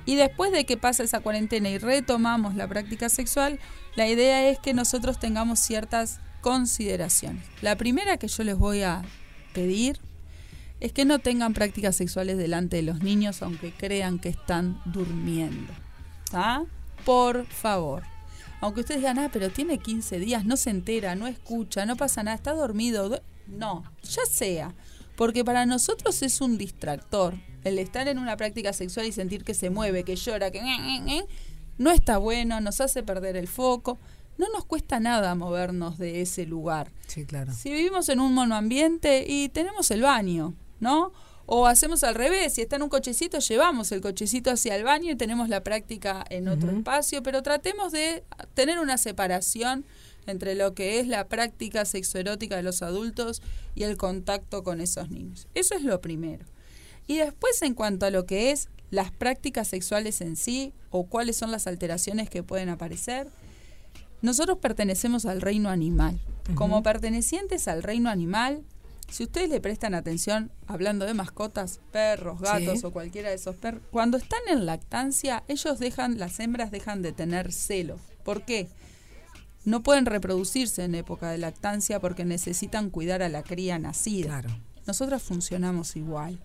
[0.06, 3.59] Y después de que pasa esa cuarentena y retomamos la práctica sexual,
[3.97, 7.43] la idea es que nosotros tengamos ciertas consideraciones.
[7.60, 9.02] La primera que yo les voy a
[9.52, 9.98] pedir
[10.87, 15.73] es que no tengan prácticas sexuales delante de los niños aunque crean que están durmiendo.
[16.33, 16.63] ¿Ah?
[17.05, 18.05] Por favor.
[18.61, 22.23] Aunque ustedes digan, ah, pero tiene 15 días, no se entera, no escucha, no pasa
[22.23, 23.09] nada, está dormido.
[23.09, 23.21] du-".
[23.47, 24.75] No, ya sea.
[25.17, 27.35] Porque para nosotros es un distractor.
[27.65, 30.61] El estar en una práctica sexual y sentir que se mueve, que llora, que...
[31.79, 33.99] No está bueno, nos hace perder el foco.
[34.39, 36.93] No nos cuesta nada movernos de ese lugar.
[37.07, 37.53] Sí, claro.
[37.53, 41.12] Si vivimos en un monoambiente y tenemos el baño, ¿no?
[41.47, 45.12] O hacemos al revés, si está en un cochecito, llevamos el cochecito hacia el baño
[45.12, 48.24] y tenemos la práctica en otro espacio, pero tratemos de
[48.55, 49.85] tener una separación
[50.27, 53.43] entre lo que es la práctica sexoerótica de los adultos
[53.77, 55.47] y el contacto con esos niños.
[55.55, 56.44] Eso es lo primero.
[57.07, 61.36] Y después en cuanto a lo que es las prácticas sexuales en sí o cuáles
[61.36, 63.28] son las alteraciones que pueden aparecer,
[64.23, 66.19] nosotros pertenecemos al reino animal.
[66.55, 68.62] Como pertenecientes al reino animal,
[69.09, 72.87] si ustedes le prestan atención, hablando de mascotas, perros, gatos Sí.
[72.87, 77.12] o cualquiera de esos perros, cuando están en lactancia, ellos dejan, las hembras dejan de
[77.12, 78.01] tener celos.
[78.24, 78.69] ¿Por qué?
[79.65, 84.43] No pueden reproducirse en época de lactancia porque necesitan cuidar a la cría nacida.
[84.87, 86.39] Nosotras funcionamos igual.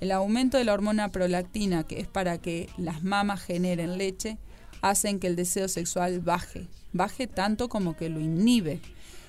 [0.00, 4.38] El aumento de la hormona prolactina, que es para que las mamas generen leche,
[4.80, 8.80] hacen que el deseo sexual baje, baje tanto como que lo inhibe.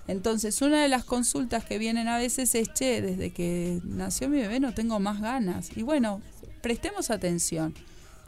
[0.08, 4.42] Entonces, una de las consultas que vienen a veces es, che, desde que nació mi
[4.42, 5.70] bebé no tengo más ganas.
[5.76, 6.22] Y bueno,
[6.62, 7.74] prestemos atención.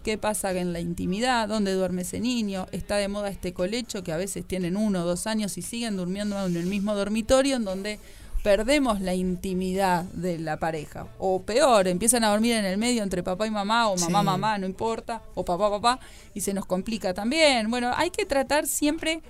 [0.03, 1.47] ¿Qué pasa en la intimidad?
[1.47, 2.68] ¿Dónde duerme ese niño?
[2.72, 5.97] Está de moda este colecho que a veces tienen uno o dos años y siguen
[5.97, 7.99] durmiendo en el mismo dormitorio en donde
[8.43, 11.07] perdemos la intimidad de la pareja.
[11.18, 14.26] O peor, empiezan a dormir en el medio entre papá y mamá, o mamá, Sí.
[14.26, 15.99] mamá, no importa, o papá, papá,
[16.35, 17.72] y se nos complica también.
[17.72, 19.23] Bueno, hay que tratar siempre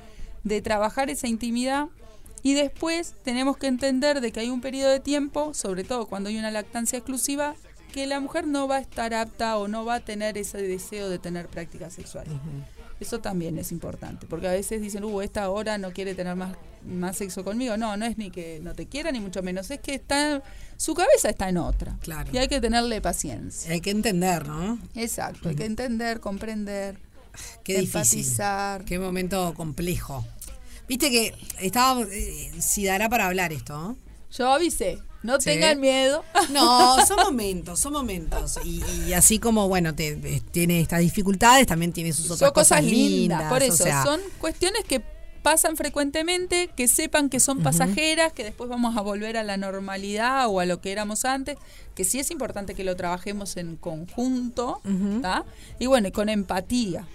[0.43, 1.87] de trabajar esa intimidad
[2.45, 6.29] y después tenemos que entender de que hay un periodo de tiempo, sobre todo cuando
[6.29, 7.55] hay una lactancia exclusiva,
[7.91, 11.09] que la mujer no va a estar apta o no va a tener ese deseo
[11.09, 12.35] de tener prácticas sexuales.
[12.99, 16.55] Eso también es importante, porque a veces dicen, uh, esta hora no quiere tener más,
[16.85, 17.77] más sexo conmigo.
[17.77, 19.71] No, no es ni que no te quiera, ni mucho menos.
[19.71, 20.43] Es que está,
[20.77, 21.97] su cabeza está en otra.
[22.01, 22.29] Claro.
[22.31, 23.71] Y hay que tenerle paciencia.
[23.71, 24.77] Hay que entender, ¿no?
[24.93, 26.99] Exacto, hay que entender, comprender,
[27.63, 28.25] Qué difícil.
[28.85, 30.25] Qué momento complejo.
[30.87, 32.01] Viste que estaba.
[32.11, 33.97] eh, si dará para hablar esto, ¿no?
[34.31, 34.99] Yo avisé.
[35.23, 35.45] No Sí.
[35.45, 36.23] tengan miedo.
[36.51, 38.59] No, son momentos, son momentos.
[38.63, 42.51] Y, y así como, bueno, te, eh, tiene estas dificultades, también tiene sus otras son
[42.51, 45.01] cosas lindas, por o eso, sea, son cuestiones que
[45.41, 50.47] pasan frecuentemente, que sepan que son pasajeras, que después vamos a volver a la normalidad
[50.47, 51.57] o a lo que éramos antes,
[51.95, 54.81] que sí es importante que lo trabajemos en conjunto.
[55.79, 57.07] Y bueno, y con empatía,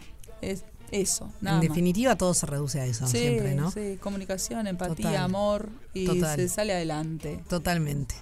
[0.43, 0.63] es
[0.93, 1.69] eso, nada en más.
[1.69, 3.71] definitiva, todo se reduce a eso Sí, siempre, ¿no?
[3.71, 5.17] sí, comunicación, empatía, Total.
[5.25, 6.35] amor y Total.
[6.37, 7.39] se sale adelante.
[7.49, 8.15] Totalmente.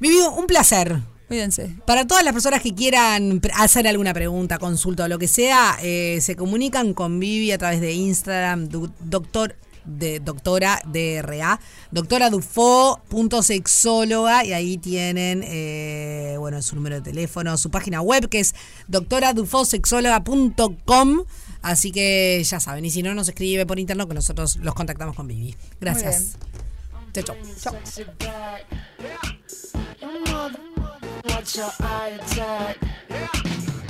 [0.00, 1.00] Vivi, un placer.
[1.28, 1.74] Cuídense.
[1.86, 6.18] Para todas las personas que quieran hacer alguna pregunta, consulta o lo que sea, eh,
[6.20, 8.68] se comunican con Vivi a través de Instagram,
[9.00, 11.58] doctor de doctora DRA,
[11.90, 18.40] doctora Dufo.sexóloga y ahí tienen eh, bueno su número de teléfono, su página web que
[18.40, 18.54] es
[18.88, 21.24] doctoradufosexóloga.com.
[21.64, 25.16] Así que ya saben, y si no nos escribe por interno que nosotros los contactamos
[25.16, 25.56] con Vivi.
[25.80, 26.36] Gracias.
[27.14, 27.24] Chao,
[32.34, 32.66] chao.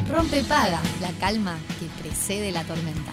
[0.09, 3.11] Rompe paga, la calma que precede la tormenta.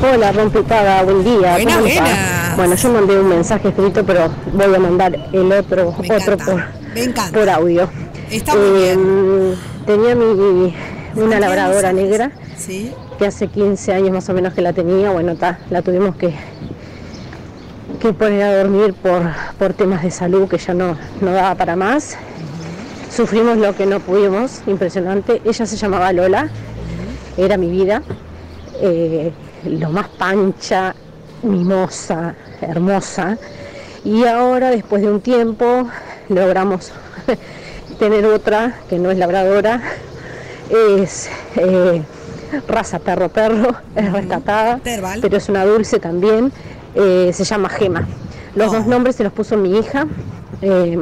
[0.00, 1.54] Hola, rompepaga, buen día.
[1.54, 2.56] Buenas, ¿cómo buenas.
[2.56, 7.48] Bueno, yo mandé un mensaje escrito, pero voy a mandar el otro, otro por, por
[7.48, 7.90] audio.
[8.36, 9.54] Está muy bien.
[9.86, 10.74] Tenía mi,
[11.14, 12.92] una labradora negra, ¿Sí?
[13.18, 15.10] que hace 15 años más o menos que la tenía.
[15.10, 16.34] Bueno, ta, la tuvimos que,
[18.00, 19.22] que poner a dormir por,
[19.58, 22.16] por temas de salud que ya no, no daba para más.
[23.10, 25.40] Sufrimos lo que no pudimos, impresionante.
[25.44, 26.48] Ella se llamaba Lola,
[27.36, 28.02] era mi vida.
[28.80, 29.32] eh,
[29.64, 30.94] lo más pancha,
[31.42, 33.38] mimosa, hermosa.
[34.04, 35.88] Y ahora, después de un tiempo,
[36.28, 36.92] logramos
[38.04, 39.80] tener otra que no es labradora,
[41.00, 42.02] es eh,
[42.68, 44.78] raza perro-perro, es rescatada,
[45.22, 46.52] pero es una dulce también,
[46.94, 48.06] eh, se llama Gema.
[48.54, 50.06] Los dos nombres se los puso mi hija,
[50.60, 50.98] Eh,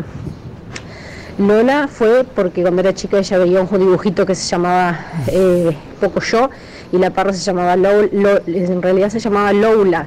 [1.38, 6.20] Lola fue porque cuando era chica ella veía un dibujito que se llamaba eh, Poco
[6.20, 6.50] Yo
[6.92, 10.06] y la perra se llamaba Lo- Lo- en realidad se llamaba Lola,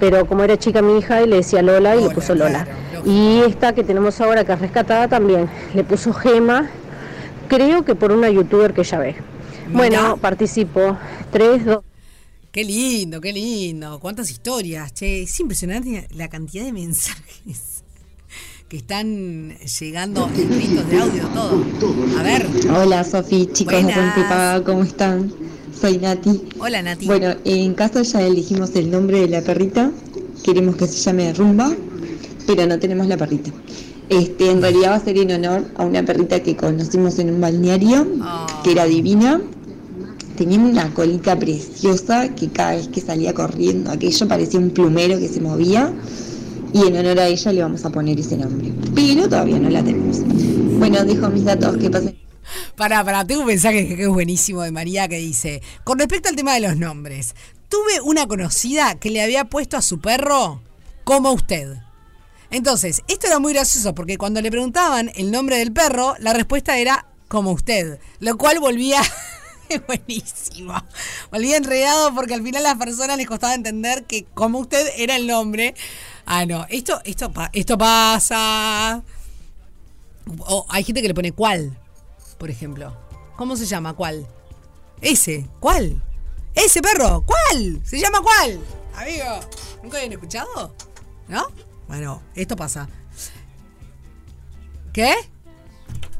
[0.00, 2.66] pero como era chica mi hija le decía Lola y le puso Lola.
[3.04, 6.68] Y esta que tenemos ahora que es rescatada también le puso Gema,
[7.48, 9.16] creo que por una youtuber que ella ve.
[9.72, 10.96] Bueno, participo.
[11.30, 11.78] 3, 2.
[12.50, 14.00] Qué lindo, qué lindo.
[14.00, 15.22] Cuántas historias, che.
[15.22, 17.84] Es impresionante la cantidad de mensajes
[18.68, 21.64] que están llegando escritos de audio, todo.
[22.18, 22.46] A ver.
[22.70, 24.62] Hola Sofi, chicos Buenas.
[24.62, 25.32] ¿cómo están?
[25.80, 26.42] Soy Nati.
[26.58, 27.06] Hola Nati.
[27.06, 29.90] Bueno, en casa ya elegimos el nombre de la perrita.
[30.44, 31.74] Queremos que se llame Rumba,
[32.46, 33.50] pero no tenemos la perrita.
[34.10, 37.40] Este, en realidad va a ser en honor a una perrita que conocimos en un
[37.40, 38.06] balneario,
[38.62, 39.40] que era divina.
[40.36, 45.28] Tenía una colita preciosa que cada vez que salía corriendo, aquello parecía un plumero que
[45.28, 45.94] se movía.
[46.74, 48.70] Y en honor a ella le vamos a poner ese nombre.
[48.94, 50.18] Pero todavía no la tenemos.
[50.78, 52.29] Bueno, dejo mis datos, que pasen.
[52.76, 56.36] Pará, pará, tengo un mensaje que es buenísimo de María que dice, con respecto al
[56.36, 57.34] tema de los nombres,
[57.68, 60.62] tuve una conocida que le había puesto a su perro
[61.04, 61.78] como usted.
[62.50, 66.78] Entonces, esto era muy gracioso porque cuando le preguntaban el nombre del perro, la respuesta
[66.78, 69.00] era como usted, lo cual volvía...
[69.86, 70.74] buenísimo.
[71.30, 75.14] Volvía enredado porque al final a las personas les costaba entender que como usted era
[75.16, 75.74] el nombre.
[76.26, 79.02] Ah, no, esto, esto, esto pasa.
[80.68, 81.78] Hay gente que le pone cuál,
[82.40, 82.96] por ejemplo.
[83.36, 83.92] ¿Cómo se llama?
[83.94, 84.26] ¿Cuál?
[85.02, 85.46] Ese.
[85.60, 86.02] ¿Cuál?
[86.54, 87.22] Ese perro.
[87.26, 87.80] ¿Cuál?
[87.84, 88.58] ¿Se llama cuál?
[88.96, 89.40] Amigo,
[89.82, 90.74] ¿nunca habían escuchado?
[91.28, 91.46] ¿No?
[91.86, 92.88] Bueno, esto pasa.
[94.92, 95.12] ¿Qué?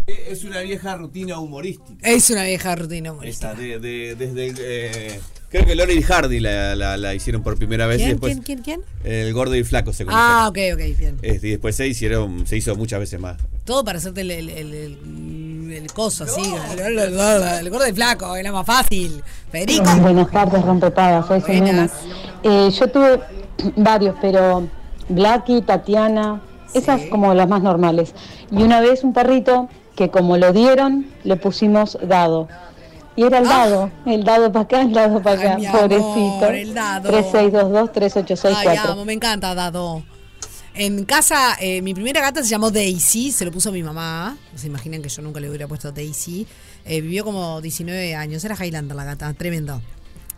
[0.07, 2.07] Es una vieja rutina humorística.
[2.09, 3.53] Es una vieja rutina humorística.
[3.53, 7.57] Esa, de, de- desde el, eh, creo que y Hardy la, la- la hicieron por
[7.57, 9.13] primera vez y ¿Quién, después quién, quién, quién?
[9.13, 11.19] el gordo y flaco se Ah, ok, ok, bien.
[11.23, 13.39] Este, y después se hicieron, se hizo muchas veces más.
[13.71, 16.43] Todo para hacerte el, el, el, el- el coso así.
[16.77, 19.23] El, gordo y flaco, era más fácil.
[19.53, 19.85] Federico.
[20.01, 20.65] Buenas tardes,
[21.29, 21.89] soy Jimena.
[22.43, 23.21] Eh, yo tuve
[23.77, 24.67] varios, pero
[25.09, 26.41] Blacky, Tatiana,
[26.75, 28.13] esas como las más normales.
[28.51, 32.49] Y una vez un perrito que como lo dieron, le pusimos dado.
[33.15, 35.59] Y era el dado, el dado para acá, el dado para acá, Ah.
[35.59, 36.47] mi amor, pobrecito.
[36.47, 37.09] el dado.
[37.09, 38.57] 3622-3864.
[38.67, 40.03] Ay, amo, me encanta, Dado.
[40.82, 44.39] En casa, eh, mi primera gata se llamó Daisy, se lo puso mi mamá.
[44.57, 46.47] Se imaginan que yo nunca le hubiera puesto Daisy.
[46.86, 49.82] Eh, vivió como 19 años, era Highlander la gata, tremendo.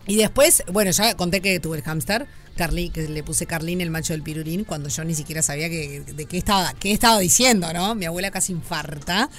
[0.05, 3.91] Y después, bueno, ya conté que tuve el hámster, Carly, que le puse Carlín, el
[3.91, 7.73] macho del pirurín, cuando yo ni siquiera sabía que, de qué estaba, qué estaba diciendo,
[7.73, 7.95] ¿no?
[7.95, 9.31] Mi abuela casi infarta.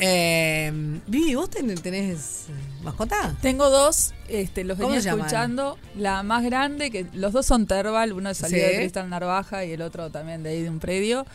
[0.00, 0.72] Eh,
[1.06, 2.46] Vivi, ¿vos ten- tenés
[2.82, 3.36] mascota?
[3.42, 5.78] Tengo dos, este, los ¿Cómo venía escuchando.
[5.96, 8.64] La más grande, que los dos son Terval, uno salió Sí.
[8.64, 11.26] de Cristal Narvaja y el otro también de ahí de un predio.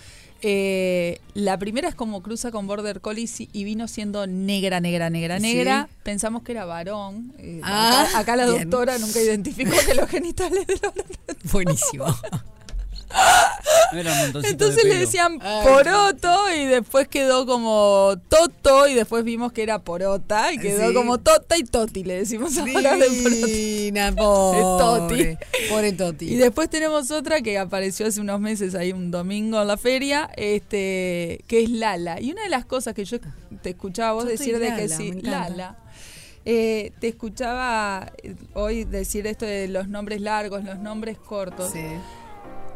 [0.41, 5.37] Eh, la primera es como cruza con Border Collies y- vino siendo negra, negra, negra,
[5.39, 5.43] Sí.
[5.43, 5.87] negra.
[6.03, 7.33] Pensamos que era varón.
[7.37, 8.69] Eh, Ah, acá, acá la bien.
[8.69, 10.79] doctora nunca identificó que los genitales de
[11.51, 12.05] Buenísimo.
[13.93, 19.79] Entonces de le decían poroto y después quedó como toto y después vimos que era
[19.79, 20.93] porota y quedó Sí.
[20.93, 23.45] como tota y toti le decimos ahora de poroto.
[23.47, 24.61] Divina, pobre.
[24.61, 25.37] Toti.
[25.69, 26.25] Pobre Toti.
[26.33, 30.29] Y después tenemos otra que apareció hace unos meses ahí un domingo en la feria,
[30.35, 32.19] este, que es Lala.
[32.19, 33.17] Y una de las cosas que yo
[33.61, 35.11] te escuchaba vos decir de que Lala, sí.
[35.21, 35.77] Lala.
[36.45, 41.71] eh, te escuchaba eh, hoy decir esto de los nombres largos, los nombres cortos.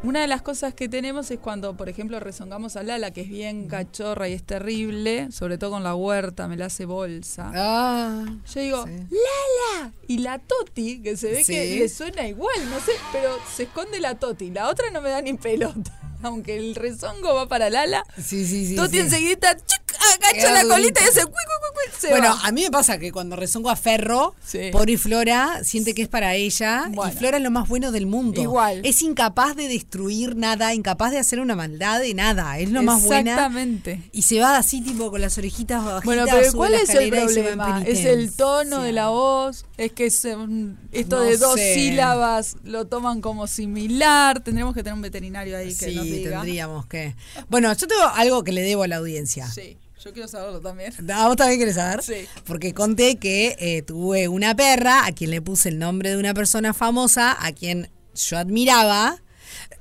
[0.02, 3.28] Una de las cosas que tenemos es cuando, por ejemplo, rezongamos a Lala, que es
[3.30, 7.52] bien cachorra y es terrible, sobre todo con la huerta, me la hace bolsa.
[7.54, 8.24] Ah,
[8.54, 9.92] Yo digo, ¡Lala!
[10.08, 11.52] Y la Toti, que se ve Sí.
[11.54, 14.52] que le suena igual, no sé, pero se esconde la Toti.
[14.52, 15.94] La otra no me da ni pelota.
[16.24, 18.76] Aunque el rezongo va para Lala, Sí, sí, sí.
[18.78, 22.42] Toti enseguida chuc, agacha la colita y hace cuic, cuic, cuic, se bueno, va.
[22.48, 24.70] a mí me pasa que cuando rezongo a Ferro, Sí.
[24.72, 27.12] pobre Flora siente que es para ella Bueno.
[27.14, 28.42] y Flora es lo más bueno del mundo.
[28.42, 28.82] Igual.
[28.84, 32.58] Es incapaz de destruir nada, incapaz de hacer una maldad de nada.
[32.60, 33.32] Es lo más buena.
[33.32, 34.02] Exactamente.
[34.12, 36.04] Y se va así, tipo, con las orejitas bajitas.
[36.06, 37.84] Bueno, pero ¿cuál es el problema?
[37.86, 39.66] ¿Es el tono de la voz?
[39.78, 41.74] ¿Es que um, esto No de dos sé.
[41.74, 44.42] sílabas lo toman como similar?
[44.42, 46.32] Tendríamos que tener un veterinario ahí que Sí, nos diga.
[46.42, 47.16] tendríamos que.
[47.50, 49.48] Bueno, yo tengo algo que le debo a la audiencia.
[49.50, 50.94] Sí, yo quiero saberlo también.
[51.12, 52.02] ¿A vos también querés saber?
[52.04, 52.26] Sí.
[52.46, 56.34] Porque conté que eh, tuve una perra a quien le puse el nombre de una
[56.34, 59.22] persona famosa a quien yo admiraba.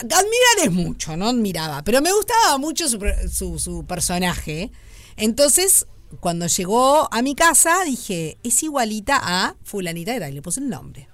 [0.00, 2.98] Admirar es mucho, no admiraba, pero me gustaba mucho su,
[3.30, 4.70] su- su personaje.
[5.16, 5.86] Entonces,
[6.20, 10.60] cuando llegó a mi casa, dije, es igualita a fulanita de tal, y le puse
[10.60, 11.08] el nombre.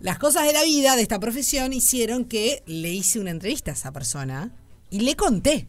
[0.00, 3.74] Las cosas de la vida de esta profesión hicieron que le hice una entrevista a
[3.74, 4.50] esa persona
[4.90, 5.68] y le conté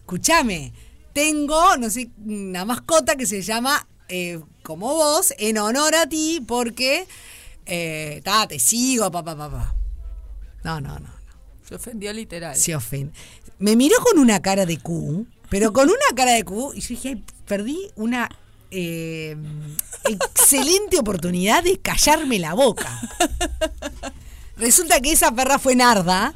[0.00, 0.74] escúchame,
[1.14, 6.42] tengo, no sé, una mascota que se llama eh, como vos, en honor a ti,
[6.46, 7.06] porque,
[7.64, 9.74] eh, ta, te sigo, papá, papá.
[10.62, 11.08] No, no, no.
[11.66, 12.54] Se ofendió literal.
[12.54, 13.12] Se ofende.
[13.58, 16.88] Me miró con una cara de Q, pero con una cara de Q, y yo
[16.88, 18.28] dije, "Ay, perdí una
[18.70, 19.36] eh,
[20.08, 23.00] excelente oportunidad de callarme la boca.
[24.56, 26.34] Resulta que esa perra fue Narda.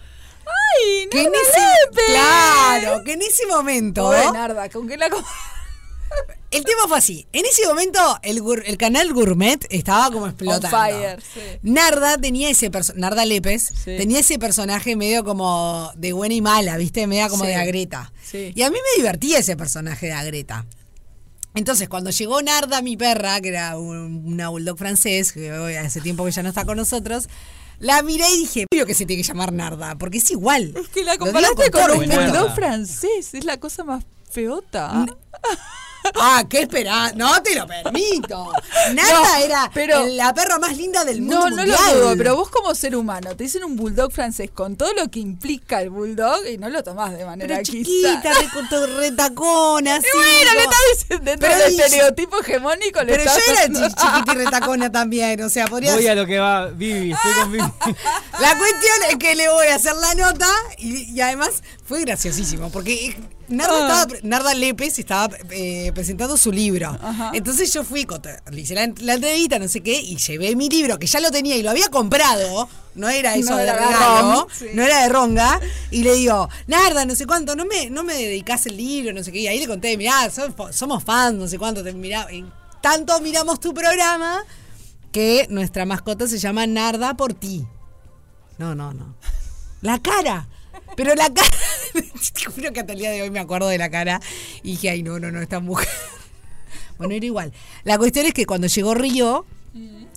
[0.49, 2.03] ¡Ay, que en Narda ese, Lepe!
[2.13, 4.03] Claro, que en ese momento.
[4.03, 5.09] Pobre Narda, ¿con qué la
[6.51, 7.27] El tema fue así.
[7.35, 10.67] En ese momento, el, gur- el canal Gourmet estaba como explotando.
[10.67, 11.41] On fire, sí.
[11.63, 17.07] Narda tenía ese Narda Lépez tenía ese personaje medio como de buena y mala, ¿viste?
[17.07, 17.51] Media como Sí.
[17.51, 18.11] de Agreta.
[18.25, 18.53] Sí.
[18.55, 20.65] Y a mí me divertía ese personaje de Agreta.
[21.55, 26.25] Entonces, cuando llegó Narda, mi perra, que era un- una bulldog francés, que hace tiempo
[26.25, 27.29] que ya no está con nosotros,
[27.81, 30.75] la miré y dije, obvio que se tiene que llamar Narda, porque es igual.
[30.77, 33.35] Es Que la comparaste con con un francés.
[33.35, 35.07] Es la cosa más feota.
[36.15, 38.53] Ah, qué esperá, no te lo permito.
[38.95, 41.51] Narda No, era pero- la perra más linda del mundo.
[41.51, 44.77] No, no lo dudo, pero vos como ser humano te dicen un bulldog francés con
[44.77, 48.33] todo lo que implica el bulldog y no lo tomás de manera Pero chiquita,
[48.99, 50.07] retacona, así.
[50.13, 53.01] Y bueno, le estás diciendo dentro Pero del y- estereotipo hegemónico.
[53.03, 56.27] le Pero yo era dando- chiquita y retacona también, o sea, podría Voy a lo
[56.27, 57.65] que va, Vivi, estoy con Vivi.
[58.41, 60.49] La cuestión es que le voy a hacer la nota
[60.79, 63.17] y, y además fue graciosísimo porque
[63.49, 64.03] Narda, Ah.
[64.03, 66.99] estaba Narda Lépez estaba eh, presentando su libro.
[67.33, 68.07] Entonces yo fui,
[68.53, 71.31] le hice la, la entrevista, no sé qué, y llevé mi libro que ya lo
[71.31, 72.69] tenía y lo había comprado.
[72.95, 74.67] No era eso No de era de regalo, sí.
[74.75, 75.59] no era de ronga.
[75.91, 79.25] Y le digo, Narda, no sé cuánto, no me, no me dedicás el libro, no
[79.25, 79.39] sé qué.
[79.39, 82.45] Y ahí le conté, mirá, so- somos fans, no sé cuánto, te mirá, y
[82.83, 84.45] tanto miramos tu programa
[85.11, 87.65] que nuestra mascota se llama Narda por ti.
[88.59, 89.15] No, no, no.
[89.81, 90.49] La cara.
[90.99, 91.49] Pero la cara.
[91.95, 94.21] Te juro que hasta el día de hoy me acuerdo de la cara.
[94.65, 95.89] Y dije, ay, no, no, no, esta mujer.
[96.99, 97.53] Bueno, era igual.
[97.85, 99.47] La cuestión es que cuando llegó Río,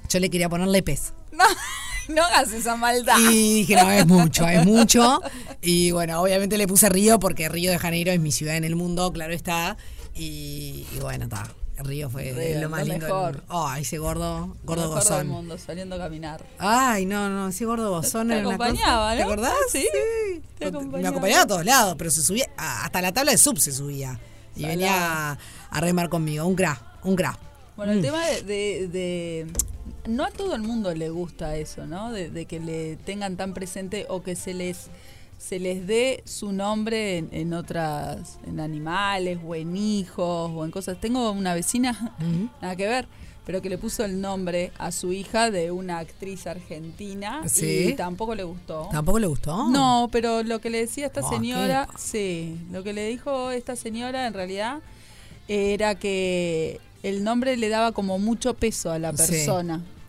[0.09, 1.13] yo le quería poner Lepes.
[1.31, 1.43] No,
[2.09, 3.19] no hagas esa maldad.
[3.19, 5.21] Y dije, no, es mucho, es mucho.
[5.61, 8.75] Y bueno, obviamente le puse Río porque Río de Janeiro es mi ciudad en el
[8.75, 9.77] mundo, claro está.
[10.15, 11.53] Y, y bueno, está.
[11.83, 13.05] Río fue Río, lo más lo lindo.
[13.05, 13.31] del mejor.
[13.37, 13.43] mundo.
[13.49, 15.27] Oh, ese gordo, gordo Lo mejor del gozón.
[15.27, 16.45] mundo, saliendo a caminar.
[16.59, 19.15] Ay, no, no, ese gordo gozón Te era una acompañaba, cosa.
[19.15, 19.25] ¿Te ¿no?
[19.27, 19.53] acordás?
[19.71, 19.87] Sí,
[20.57, 21.09] te Me acompañaba.
[21.09, 24.19] acompañaba a todos lados, pero se subía, hasta la tabla de sub se subía.
[24.55, 25.37] Y venía a,
[25.69, 26.45] a remar conmigo.
[26.45, 27.37] Un gra, un gra.
[27.77, 28.01] Bueno, el Mm.
[28.01, 29.47] tema de, de- de-
[30.07, 32.11] No a todo el mundo le gusta eso, ¿no?
[32.11, 34.87] De, de que le tengan tan presente o que se les
[35.41, 40.71] se les dé su nombre en, en otras, en animales o en hijos o en
[40.71, 40.99] cosas.
[41.01, 42.15] Tengo una vecina,
[42.61, 43.07] nada que ver,
[43.45, 47.87] pero que le puso el nombre a su hija de una actriz argentina Sí.
[47.89, 48.87] y tampoco le gustó.
[48.91, 49.67] ¿Tampoco le gustó?
[49.69, 53.75] No, pero lo que le decía esta Ah, señora, sí, lo que le dijo esta
[53.75, 54.79] señora en realidad
[55.47, 59.43] era que el nombre le daba como mucho peso a la Sí.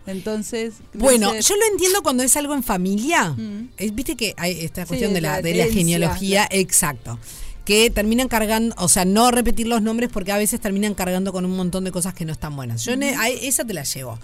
[0.06, 3.30] Entonces, Bueno, yo lo entiendo cuando es algo en familia.
[3.30, 3.70] Mm.
[3.92, 7.18] Viste que hay esta Sí, cuestión de la, la de la genealogía, exacto.
[7.64, 11.44] Que terminan cargando, o sea, no repetir los nombres porque a veces terminan cargando con
[11.44, 12.84] un montón de cosas que no están buenas.
[12.84, 14.18] Yo a esa te la llevo.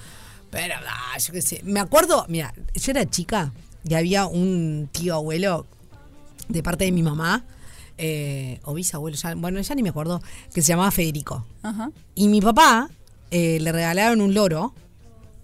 [0.51, 1.61] Pero, ah, yo qué sé.
[1.65, 3.53] Me acuerdo, mira, yo era chica
[3.89, 5.67] y había un tío abuelo
[6.49, 7.45] de parte de mi mamá,
[7.99, 10.23] eh, o bisabuelo, ya- bueno, ya ni me acuerdo,
[10.55, 11.47] que se llamaba Federico.
[11.63, 11.91] Ajá.
[12.15, 12.89] Y mi papá
[13.31, 14.73] eh, le regalaron un loro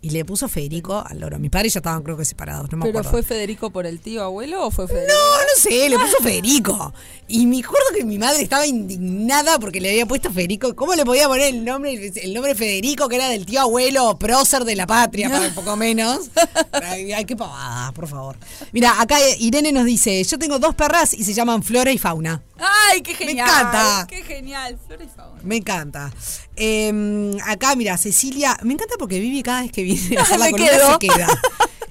[0.05, 1.39] y le puso Federico al loro.
[1.39, 3.11] Mis padres ya estaban creo que separados, no me ¿Pero acuerdo.
[3.11, 5.15] fue Federico por el tío abuelo o fue Federico?
[5.15, 6.93] No, no sé, le puso Federico.
[7.27, 10.77] Y me acuerdo que mi madre estaba indignada porque le había puesto Federico.
[10.77, 14.65] ¿Cómo le podía poner el nombre, el nombre Federico, que era del tío abuelo, prócer
[14.65, 16.29] de la patria, para un poco menos?
[16.73, 18.37] Ay, qué pavada, por favor.
[18.73, 22.43] Mira, acá Irene nos dice, yo tengo dos perras y se llaman Flora y Fauna.
[22.59, 23.49] ¡Ay, qué genial!
[23.49, 24.07] encanta.
[24.07, 24.79] ¡Qué genial!
[24.87, 25.41] Flora y fauna.
[25.43, 26.13] Me encanta.
[26.57, 30.47] Eh, acá, mira, Cecilia, me encanta porque Vivi cada vez que viene a hacer la
[30.47, 30.93] Me columna quedo.
[30.93, 31.29] se queda.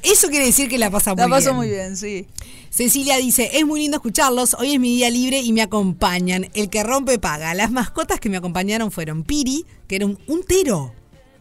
[0.01, 1.37] Eso quiere decir que la pasa muy La bien.
[1.39, 2.27] paso muy bien, sí.
[2.69, 6.49] Cecilia dice, es muy lindo escucharlos, hoy es mi día libre y me acompañan.
[6.53, 7.53] El que rompe paga.
[7.53, 10.93] Las mascotas que me acompañaron fueron Piri, que era un, un tero.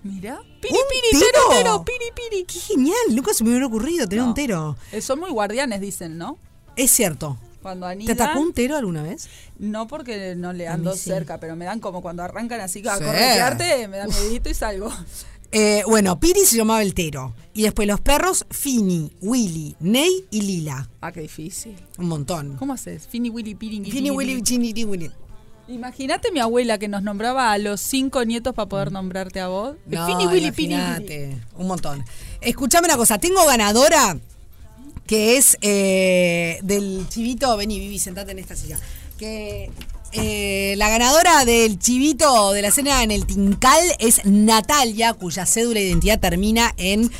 [0.05, 0.41] Mira.
[0.61, 1.25] Piri, ¿Un piri, tero?
[1.51, 2.45] tero, tero, piri, piri.
[2.45, 4.29] Qué genial, nunca se me hubiera ocurrido tener No.
[4.29, 4.77] un tero.
[4.93, 6.39] Eh, Son muy guardianes, dicen, ¿no?
[6.77, 7.39] Es cierto.
[7.63, 8.21] Cuando ¿Te anidan.
[8.21, 9.29] atacó un tero alguna vez?
[9.59, 11.05] No porque no le ando sí.
[11.11, 13.05] cerca, pero me dan como cuando arrancan así a Sí.
[13.05, 14.93] corretearte, me da miedito y salgo.
[15.53, 17.35] Eh, bueno, Piri se llamaba el tero.
[17.55, 20.89] Y después los perros, Fini, Willy, Ney y Lila.
[21.03, 21.77] Ah, qué difícil.
[21.99, 22.57] Un montón.
[22.57, 23.07] ¿Cómo haces?
[23.07, 23.91] Fini, Willy, Piringui.
[23.91, 25.11] Fini, Willy, Chini, Willy.
[25.69, 29.77] Imagínate mi abuela que nos nombraba a los cinco nietos para poder nombrarte a vos.
[29.87, 32.05] No, Fini, Willy, imagínate, Un montón.
[32.41, 34.19] Escuchame una cosa, tengo ganadora
[35.07, 37.55] que es eh, del chivito.
[37.59, 38.79] Vení, Vivi, sentate en esta silla.
[39.19, 39.71] Que
[40.13, 45.81] eh, la ganadora del chivito de la cena en el Tincal es Natalia, cuya cédula
[45.81, 47.11] de identidad termina en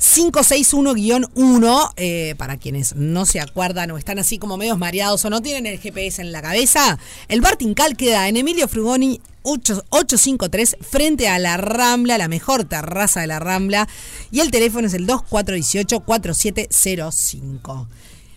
[0.00, 1.92] 561-1.
[1.96, 5.66] Eh, para quienes no se acuerdan o están así como medios mareados o no tienen
[5.66, 6.98] el GPS en la cabeza,
[7.28, 12.64] el bar Tincal queda en Emilio Frugoni 8- 853 frente a la Rambla, la mejor
[12.64, 13.88] terraza de la Rambla.
[14.30, 17.86] Y el teléfono es el 2418-4705.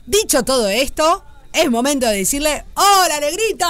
[0.06, 1.24] Dicho todo esto,
[1.54, 3.68] es momento de decirle ¡Hola, negrita!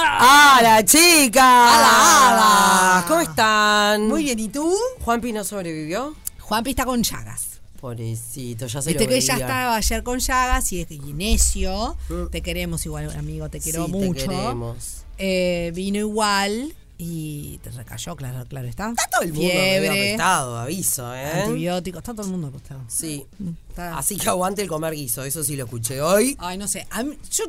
[0.58, 1.42] ¡Hola, chicas!
[1.42, 3.04] ¡Hola, hola!
[3.06, 4.08] ¿Cómo están?
[4.08, 4.74] Muy bien, ¿y tú?
[5.00, 6.14] ¿Juanpi no sobrevivió?
[6.40, 7.60] Juanpi está con llagas.
[7.80, 11.96] Pobrecito, ya se Viste lo que ya estaba ayer con llagas y es y necio.
[12.32, 14.26] Te queremos igual, amigo, te quiero Sí, te mucho.
[14.28, 15.04] queremos.
[15.18, 18.90] Eh, vino igual y te recayó, claro, claro está.
[18.90, 21.42] Está todo el mundo medio apestado, aviso, ¿eh?
[21.42, 22.80] Antibióticos, está todo el mundo acostado.
[22.88, 23.26] Sí.
[23.68, 26.36] Está- Así que aguante el comer guiso, eso sí lo escuché hoy.
[26.38, 26.86] Ay, no sé.
[27.04, 27.44] mí- yo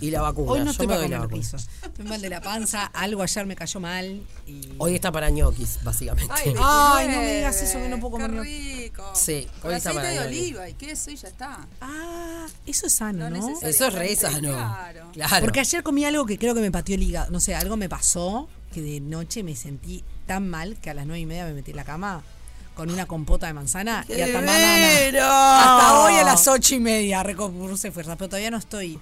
[0.00, 0.52] Y la vacuna.
[0.52, 1.68] hoy no yo estoy me para comer guisos.
[1.82, 4.22] Estoy mal de la panza, algo ayer me cayó mal.
[4.46, 4.72] Y...
[4.78, 6.32] Hoy está para ñoquis, básicamente.
[6.34, 8.30] Ay, Ay, no me digas eso que no puedo comer.
[8.40, 9.02] rico.
[9.14, 11.66] Sí, Con hoy está aceite para de oliva y queso y ya está.
[11.82, 13.50] Ah, eso es sano, ¿no?
[13.60, 14.52] Eso es re sano.
[14.52, 15.10] Claro.
[15.12, 15.44] Claro.
[15.44, 17.30] Porque ayer comí algo que creo que me pateó el hígado.
[17.30, 21.06] No sé, algo me pasó que de noche me sentí tan mal que a las
[21.06, 22.22] nueve y media me metí en la cama
[22.74, 25.16] con una compota de manzana y hasta mañana.
[25.60, 28.98] Hasta hoy a las ocho y media recopuse fuerzas, pero todavía no estoy.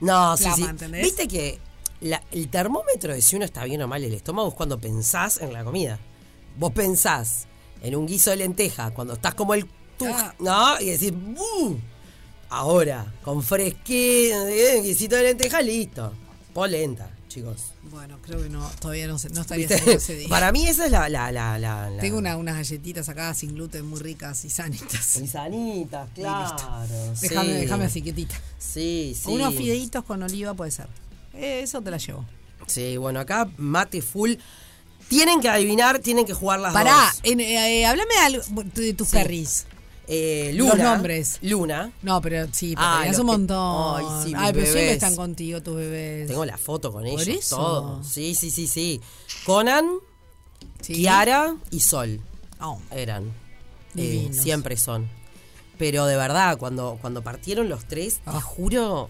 [0.00, 0.62] No, sí, Flama, sí.
[0.62, 1.02] ¿entendés?
[1.02, 1.58] Viste que
[2.02, 5.38] la- el termómetro de si uno está bien o mal el estómago es cuando pensás
[5.40, 5.98] en la comida.
[6.56, 7.48] Vos pensás
[7.82, 9.66] en un guiso de lenteja cuando estás como el
[9.98, 10.34] tuj, Ah.
[10.38, 10.80] ¿no?
[10.80, 11.74] Y decís, "Uh".
[12.48, 16.12] Ahora, con fresquito, eh, guisito de lenteja, listo.
[16.54, 17.72] Polenta, chicos.
[17.90, 20.28] Bueno, creo que no, todavía no, sé, no estaría seguro ese día.
[20.28, 21.08] Para mí esa es la...
[21.08, 25.16] la, la, Tengo una- unas galletitas acá sin gluten muy ricas y sanitas.
[25.16, 26.86] Y sanitas, claro.
[27.22, 27.60] Déjame, sí.
[27.60, 28.38] déjame así quietita.
[28.58, 29.30] Sí, sí.
[29.30, 30.88] Unos fideitos con oliva puede ser.
[31.32, 32.26] Eh, eso te la llevo.
[32.66, 34.34] Sí, bueno, acá mate full.
[35.08, 37.20] Tienen que adivinar, tienen que jugar las Pará, dos.
[37.22, 38.42] en- eh, háblame algo
[38.74, 39.16] de tus Sí.
[40.12, 40.74] Eh, Luna.
[40.74, 41.38] Los nombres.
[41.42, 41.92] Luna.
[42.02, 43.96] No, pero sí, pero Ah, un que- montón.
[43.96, 46.26] Ay, sí, mis pero siempre están contigo tus bebés.
[46.26, 47.56] Tengo la foto con ellos, Por eso.
[47.56, 48.02] todo.
[48.04, 49.00] Sí, sí, sí, sí.
[49.46, 49.86] Conan,
[50.80, 50.94] Sí.
[50.94, 52.20] Kiara y Sol.
[52.60, 52.80] Oh.
[52.90, 53.32] Eran.
[53.96, 55.08] Eh, siempre son.
[55.78, 59.08] Pero de verdad, cuando, cuando partieron los tres, te juro,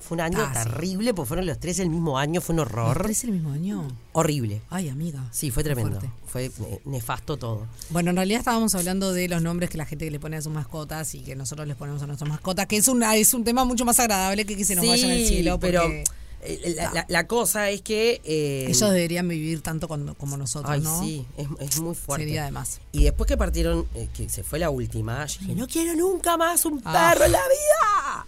[0.00, 0.52] fue un año sí.
[0.52, 2.96] terrible, porque fueron los tres el mismo año, fue un horror.
[2.96, 3.86] ¿Los tres el mismo año?
[4.12, 4.60] Horrible.
[4.70, 5.22] Ay, amiga.
[5.30, 6.00] Sí, fue tremendo.
[6.26, 6.50] Fue
[6.84, 7.66] nefasto todo.
[7.90, 10.52] Bueno, en realidad estábamos hablando de los nombres que la gente le pone a sus
[10.52, 13.64] mascotas y que nosotros les ponemos a nuestras mascotas, que es, una, es un tema
[13.64, 15.58] mucho más agradable que que se nos vaya en el cielo.
[15.60, 16.04] pero porque
[16.44, 18.20] eh, la, la- la cosa es que...
[18.24, 21.00] eh, ellos deberían vivir tanto como nosotros, Ay, ¿no?
[21.00, 22.24] sí, es, es muy fuerte.
[22.24, 22.80] Sería de más.
[22.90, 26.36] Y después que partieron, eh, que se fue la última, yo dije, no quiero nunca
[26.36, 27.12] más un Ah.
[27.12, 28.26] perro en la vida.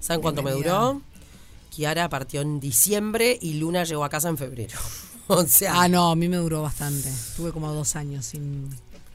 [0.00, 1.00] ¿Saben cuánto me duró?
[1.70, 4.76] Kiara partió en diciembre y Luna llegó a casa en febrero.
[5.28, 7.12] o sea, Ah, no, a mí me duró bastante.
[7.36, 8.68] Tuve como dos años sin...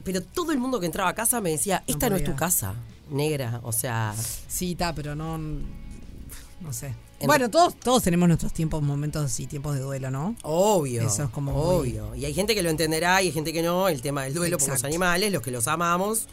[0.03, 2.75] pero todo el mundo que entraba a casa me decía, esta no, es tu casa,
[3.09, 3.59] negra.
[3.63, 4.13] O sea,
[4.47, 5.37] Sí, está, pero no...
[5.37, 6.93] No sé.
[7.19, 10.35] En- Bueno, todos, todos tenemos nuestros tiempos, momentos y tiempos de duelo, ¿no?
[10.43, 11.01] obvio.
[11.05, 12.15] Eso es como muy- Obvio.
[12.15, 13.89] Y hay gente que lo entenderá y hay gente que no.
[13.89, 14.87] El tema del duelo por los Exacto.
[14.87, 16.27] animales, los que los amamos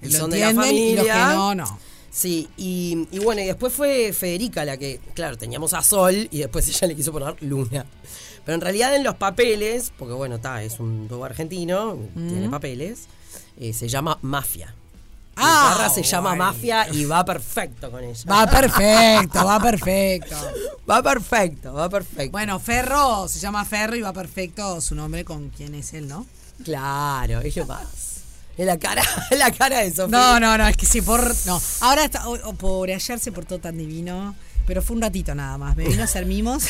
[0.00, 0.90] y Lo son de la familia.
[0.92, 1.78] y los que no, no.
[2.10, 6.38] Sí, y, y bueno, y después fue Federica la que, claro, teníamos a Sol y
[6.38, 7.86] después ella le quiso poner Luna.
[8.44, 13.06] Pero en realidad en los papeles, porque bueno, está, es un dúo argentino, tiene papeles,
[13.58, 14.72] eh, se llama Mafia.
[15.36, 16.34] Ah, perra se llama.
[16.34, 18.22] Mafia y va perfecto con ella.
[18.30, 20.36] Va perfecto, va perfecto.
[20.88, 22.30] Va perfecto, va perfecto.
[22.30, 26.24] Bueno, Ferro se llama Ferro y va perfecto su nombre con quién es él, ¿no?
[26.64, 28.05] Claro, es lo más.
[28.56, 29.02] La cara,
[29.36, 30.06] la cara de Sofía.
[30.18, 31.34] No, no, no, es que si por.
[31.46, 31.60] No.
[31.80, 32.28] Ahora está.
[32.28, 34.34] o- o pobre, ayer se portó tan divino.
[34.66, 35.76] Pero fue un ratito nada más.
[35.76, 36.64] Me vino a hacer mimos.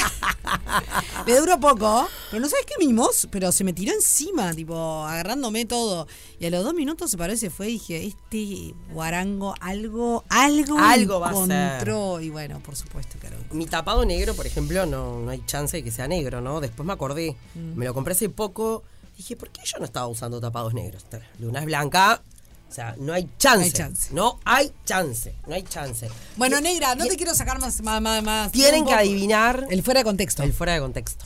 [1.27, 2.07] Le duró poco.
[2.31, 3.27] Pero no sabes qué mimos.
[3.31, 6.07] Pero se me tiró encima, tipo, agarrándome todo.
[6.39, 7.69] Y a los dos minutos se paró y se fue.
[7.71, 11.51] Y dije, este guarango, algo, algo, Algo va a ser.
[11.53, 12.21] encontró.
[12.21, 15.83] Y bueno, por supuesto que Mi tapado negro, por ejemplo, no, no hay chance de
[15.83, 16.61] que sea negro, ¿no?
[16.61, 17.79] Después me acordé, Mm.
[17.79, 18.85] me lo compré hace poco.
[19.17, 21.05] Dije, ¿por qué yo no estaba usando tapados negros?
[21.39, 22.21] Luna es blanca,
[22.69, 23.59] o sea, no hay chance.
[23.59, 24.09] No hay chance.
[24.13, 26.11] No hay chance, no hay chance.
[26.37, 27.81] Bueno, negra, no te quiero sacar más.
[27.81, 30.43] más, más, más Tienen que adivinar El fuera de contexto.
[30.43, 31.25] el fuera de contexto.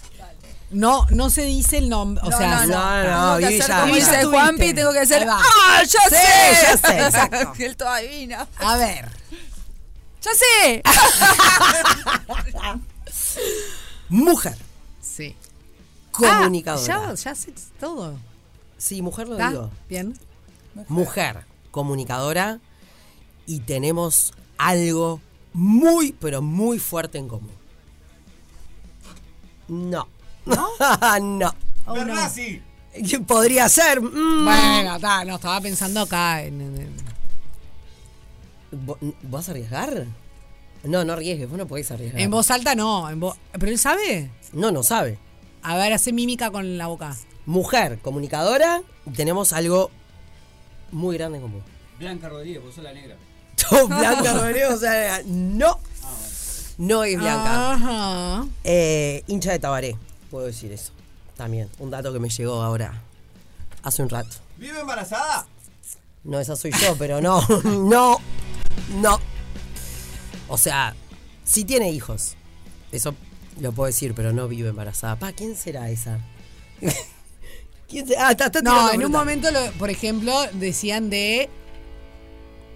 [0.70, 2.22] No, no se dice el nombre.
[2.24, 3.02] O No, sea, no, no.
[3.32, 5.40] no, Vivi hacer ya- como dice ya Juanpi, tengo que va.
[5.42, 6.62] ¡Ah, ya Sí, sé!
[6.62, 7.52] ya sé, exacto.
[7.58, 8.46] él todavía.
[8.58, 9.08] A ver.
[10.22, 10.82] ¡Ya sé!
[14.10, 14.56] Mujer.
[16.28, 16.94] Comunicadora.
[16.96, 18.16] Ah, ya, ya sé todo.
[18.78, 19.50] Sí, mujer lo ¿Está?
[19.50, 19.70] digo.
[19.88, 20.14] Bien.
[20.88, 22.60] Mujer, comunicadora,
[23.46, 25.20] y tenemos algo
[25.52, 27.50] muy, pero muy fuerte en común.
[29.68, 30.06] No.
[30.46, 30.68] ¿No?
[31.20, 31.54] no.
[31.92, 32.62] Bernasi.
[33.26, 34.00] Podría ser.
[34.00, 34.44] mm.
[34.44, 36.60] Bueno, está, no, estaba pensando acá en.
[36.60, 37.10] en- en-
[38.86, 40.06] ¿Vo- ¿Vas a arriesgar?
[40.84, 42.20] No, no arriesgues, vos no podés arriesgar.
[42.20, 43.10] en voz alta no.
[43.10, 44.30] En vo- ¿Pero él sabe?
[44.52, 45.18] No, no sabe.
[45.62, 47.16] A ver, hace mímica con la boca.
[47.46, 48.82] Mujer, comunicadora,
[49.14, 49.90] tenemos algo
[50.92, 51.62] muy grande en común.
[51.98, 53.16] Blanca Rodríguez, vos sos la negra.
[53.88, 55.78] Blanca Rodríguez, o sea, no.
[56.78, 57.72] No es Blanca.
[57.72, 58.46] Ajá.
[58.64, 59.96] Eh, hincha de Tabaré,
[60.30, 60.92] puedo decir eso.
[61.36, 63.02] También, un dato que me llegó ahora,
[63.82, 64.36] hace un rato.
[64.56, 65.46] ¿Vive embarazada?
[66.24, 68.18] No, esa soy yo, pero no, no,
[68.94, 69.18] no.
[70.48, 70.94] O sea,
[71.44, 72.34] sí tiene hijos.
[72.92, 73.14] Eso
[73.60, 75.16] lo puedo decir, pero no vive embarazada.
[75.16, 76.18] Pa, ¿quién será esa?
[77.88, 78.28] ¿Quién será?
[78.28, 81.48] Ah, está, está No, en un momento, lo- por ejemplo, decían de.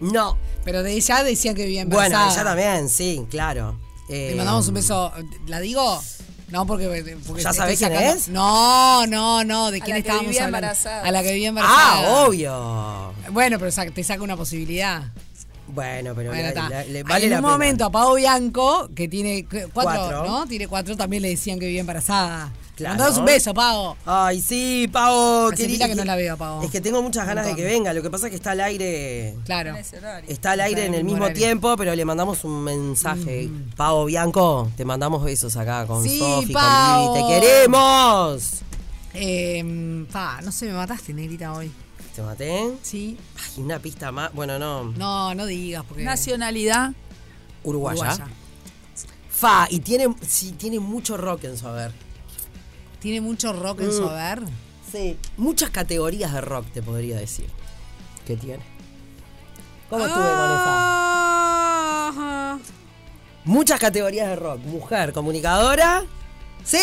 [0.01, 0.37] No.
[0.65, 2.33] Pero de ella decían que vivía Bueno, embarazada.
[2.33, 3.79] ella también, sí, claro.
[4.09, 5.13] Eh, Le mandamos un beso.
[5.47, 6.03] ¿La digo?
[6.49, 7.17] No, porque.
[7.27, 8.29] porque ¿Ya estoy sabés quién sacando- es?
[8.29, 9.71] No, no, no.
[9.71, 10.67] ¿De A quién la que estábamos vivía hablando?
[10.67, 11.03] embarazada.
[11.07, 11.93] A la que vivía embarazada.
[11.95, 13.15] Ah, obvio.
[13.33, 15.13] Bueno, pero sa- te saca una posibilidad.
[15.67, 16.69] Bueno, pero Bueno, la- está.
[16.69, 17.53] la- le vale en la un pena.
[17.53, 20.25] momento a Pau Bianco, que tiene cu- cuatro, Cuatro.
[20.27, 20.47] ¿no?
[20.47, 22.53] Tiene cuatro, también le decían que vivía embarazada.
[22.77, 22.97] Claro.
[22.97, 23.95] Mandamos un beso, Pau.
[24.05, 25.51] Ay, sí, Pau.
[25.53, 26.63] Querida, que no la veo, Pau.
[26.65, 27.93] Es que tengo muchas ganas de que venga.
[27.93, 29.37] Lo que pasa es que está al aire.
[29.45, 29.75] Claro.
[30.29, 31.41] Está al aire Está en el mismo horario.
[31.41, 33.49] tiempo, pero le mandamos un mensaje.
[33.77, 36.63] Pau Bianco, te mandamos besos acá con Sí, Sofi, con.
[36.63, 37.15] Vivi.
[37.15, 38.61] ¡Te queremos!
[39.15, 41.71] Eh, pa, no sé, me mataste, negrita, hoy.
[42.15, 42.73] ¿Te maté?
[42.83, 43.19] Sí.
[43.37, 44.33] Ay, una pista más.
[44.33, 44.85] Bueno, no.
[44.93, 46.05] No, no digas, porque.
[46.05, 46.93] Nacionalidad.
[47.65, 48.01] Uruguaya.
[48.03, 48.27] Uruguaya.
[49.31, 51.93] Fa, y tiene, sí, tiene mucho rock en su haber.
[53.01, 54.09] Tiene mucho rock en su Mm.
[54.09, 54.43] haber.
[54.93, 55.19] Sí.
[55.37, 57.49] Muchas categorías de rock, te podría decir.
[58.27, 58.63] ¿Qué tiene?
[59.91, 62.09] ¿Cómo estuve con esa?
[62.09, 62.59] Ajá.
[63.45, 64.61] Muchas categorías de rock.
[64.61, 66.05] Mujer, comunicadora.
[66.65, 66.79] ¡Sí!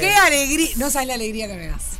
[0.00, 0.68] ¡Qué alegría!
[0.76, 1.91] No sabes la alegría que me das.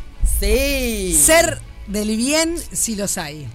[0.42, 1.14] Sí.
[1.14, 3.46] Ser del bien si los hay.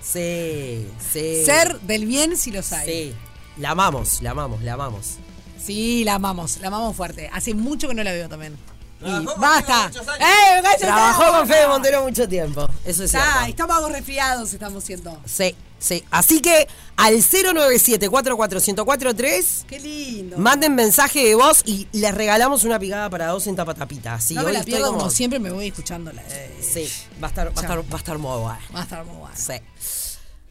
[0.00, 1.44] Sí, sí.
[1.44, 2.86] Ser del bien si los hay.
[2.86, 3.14] Sí.
[3.56, 5.16] La amamos, la amamos, la amamos.
[5.58, 7.28] Sí, la amamos, la amamos fuerte.
[7.32, 8.56] Hace mucho que no la veo también.
[9.04, 9.90] Y basta.
[10.18, 10.62] ¡Eh!
[10.78, 12.68] Trabajó con Fede Montero mucho tiempo.
[12.84, 13.50] Eso es Ah, cierto.
[13.50, 15.18] estamos resfriados, estamos siendo.
[15.26, 16.04] Sí, sí.
[16.10, 16.66] Así que
[16.96, 20.38] al 097-44143 Qué lindo.
[20.38, 24.18] manden mensaje de voz y les regalamos una picada para dos en tapatapita.
[24.20, 26.22] Sí, no me hoy la estoy pierdo como- como siempre, me voy escuchándola.
[26.28, 26.90] Eh, Sí,
[27.22, 28.58] va a estar, va a estar, va a estar muy bueno.
[28.74, 29.34] Va a estar muy bueno.
[29.36, 29.52] Sí.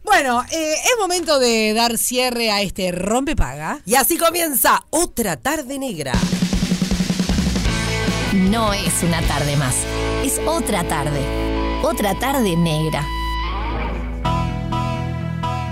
[0.04, 3.80] Bueno, eh, es momento de dar cierre a este rompepaga.
[3.86, 6.14] Y así comienza otra tarde negra.
[8.36, 9.78] No es una tarde más,
[10.22, 11.22] es otra tarde.
[11.84, 13.02] Otra tarde negra.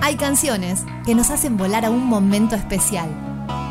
[0.02, 3.10] Hay canciones que nos hacen volar a un momento especial.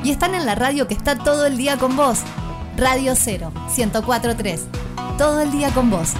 [0.04, 2.18] Y están en la radio que está todo el día con vos.
[2.76, 4.66] Radio 0, 1043.
[5.16, 6.10] Todo el día con vos.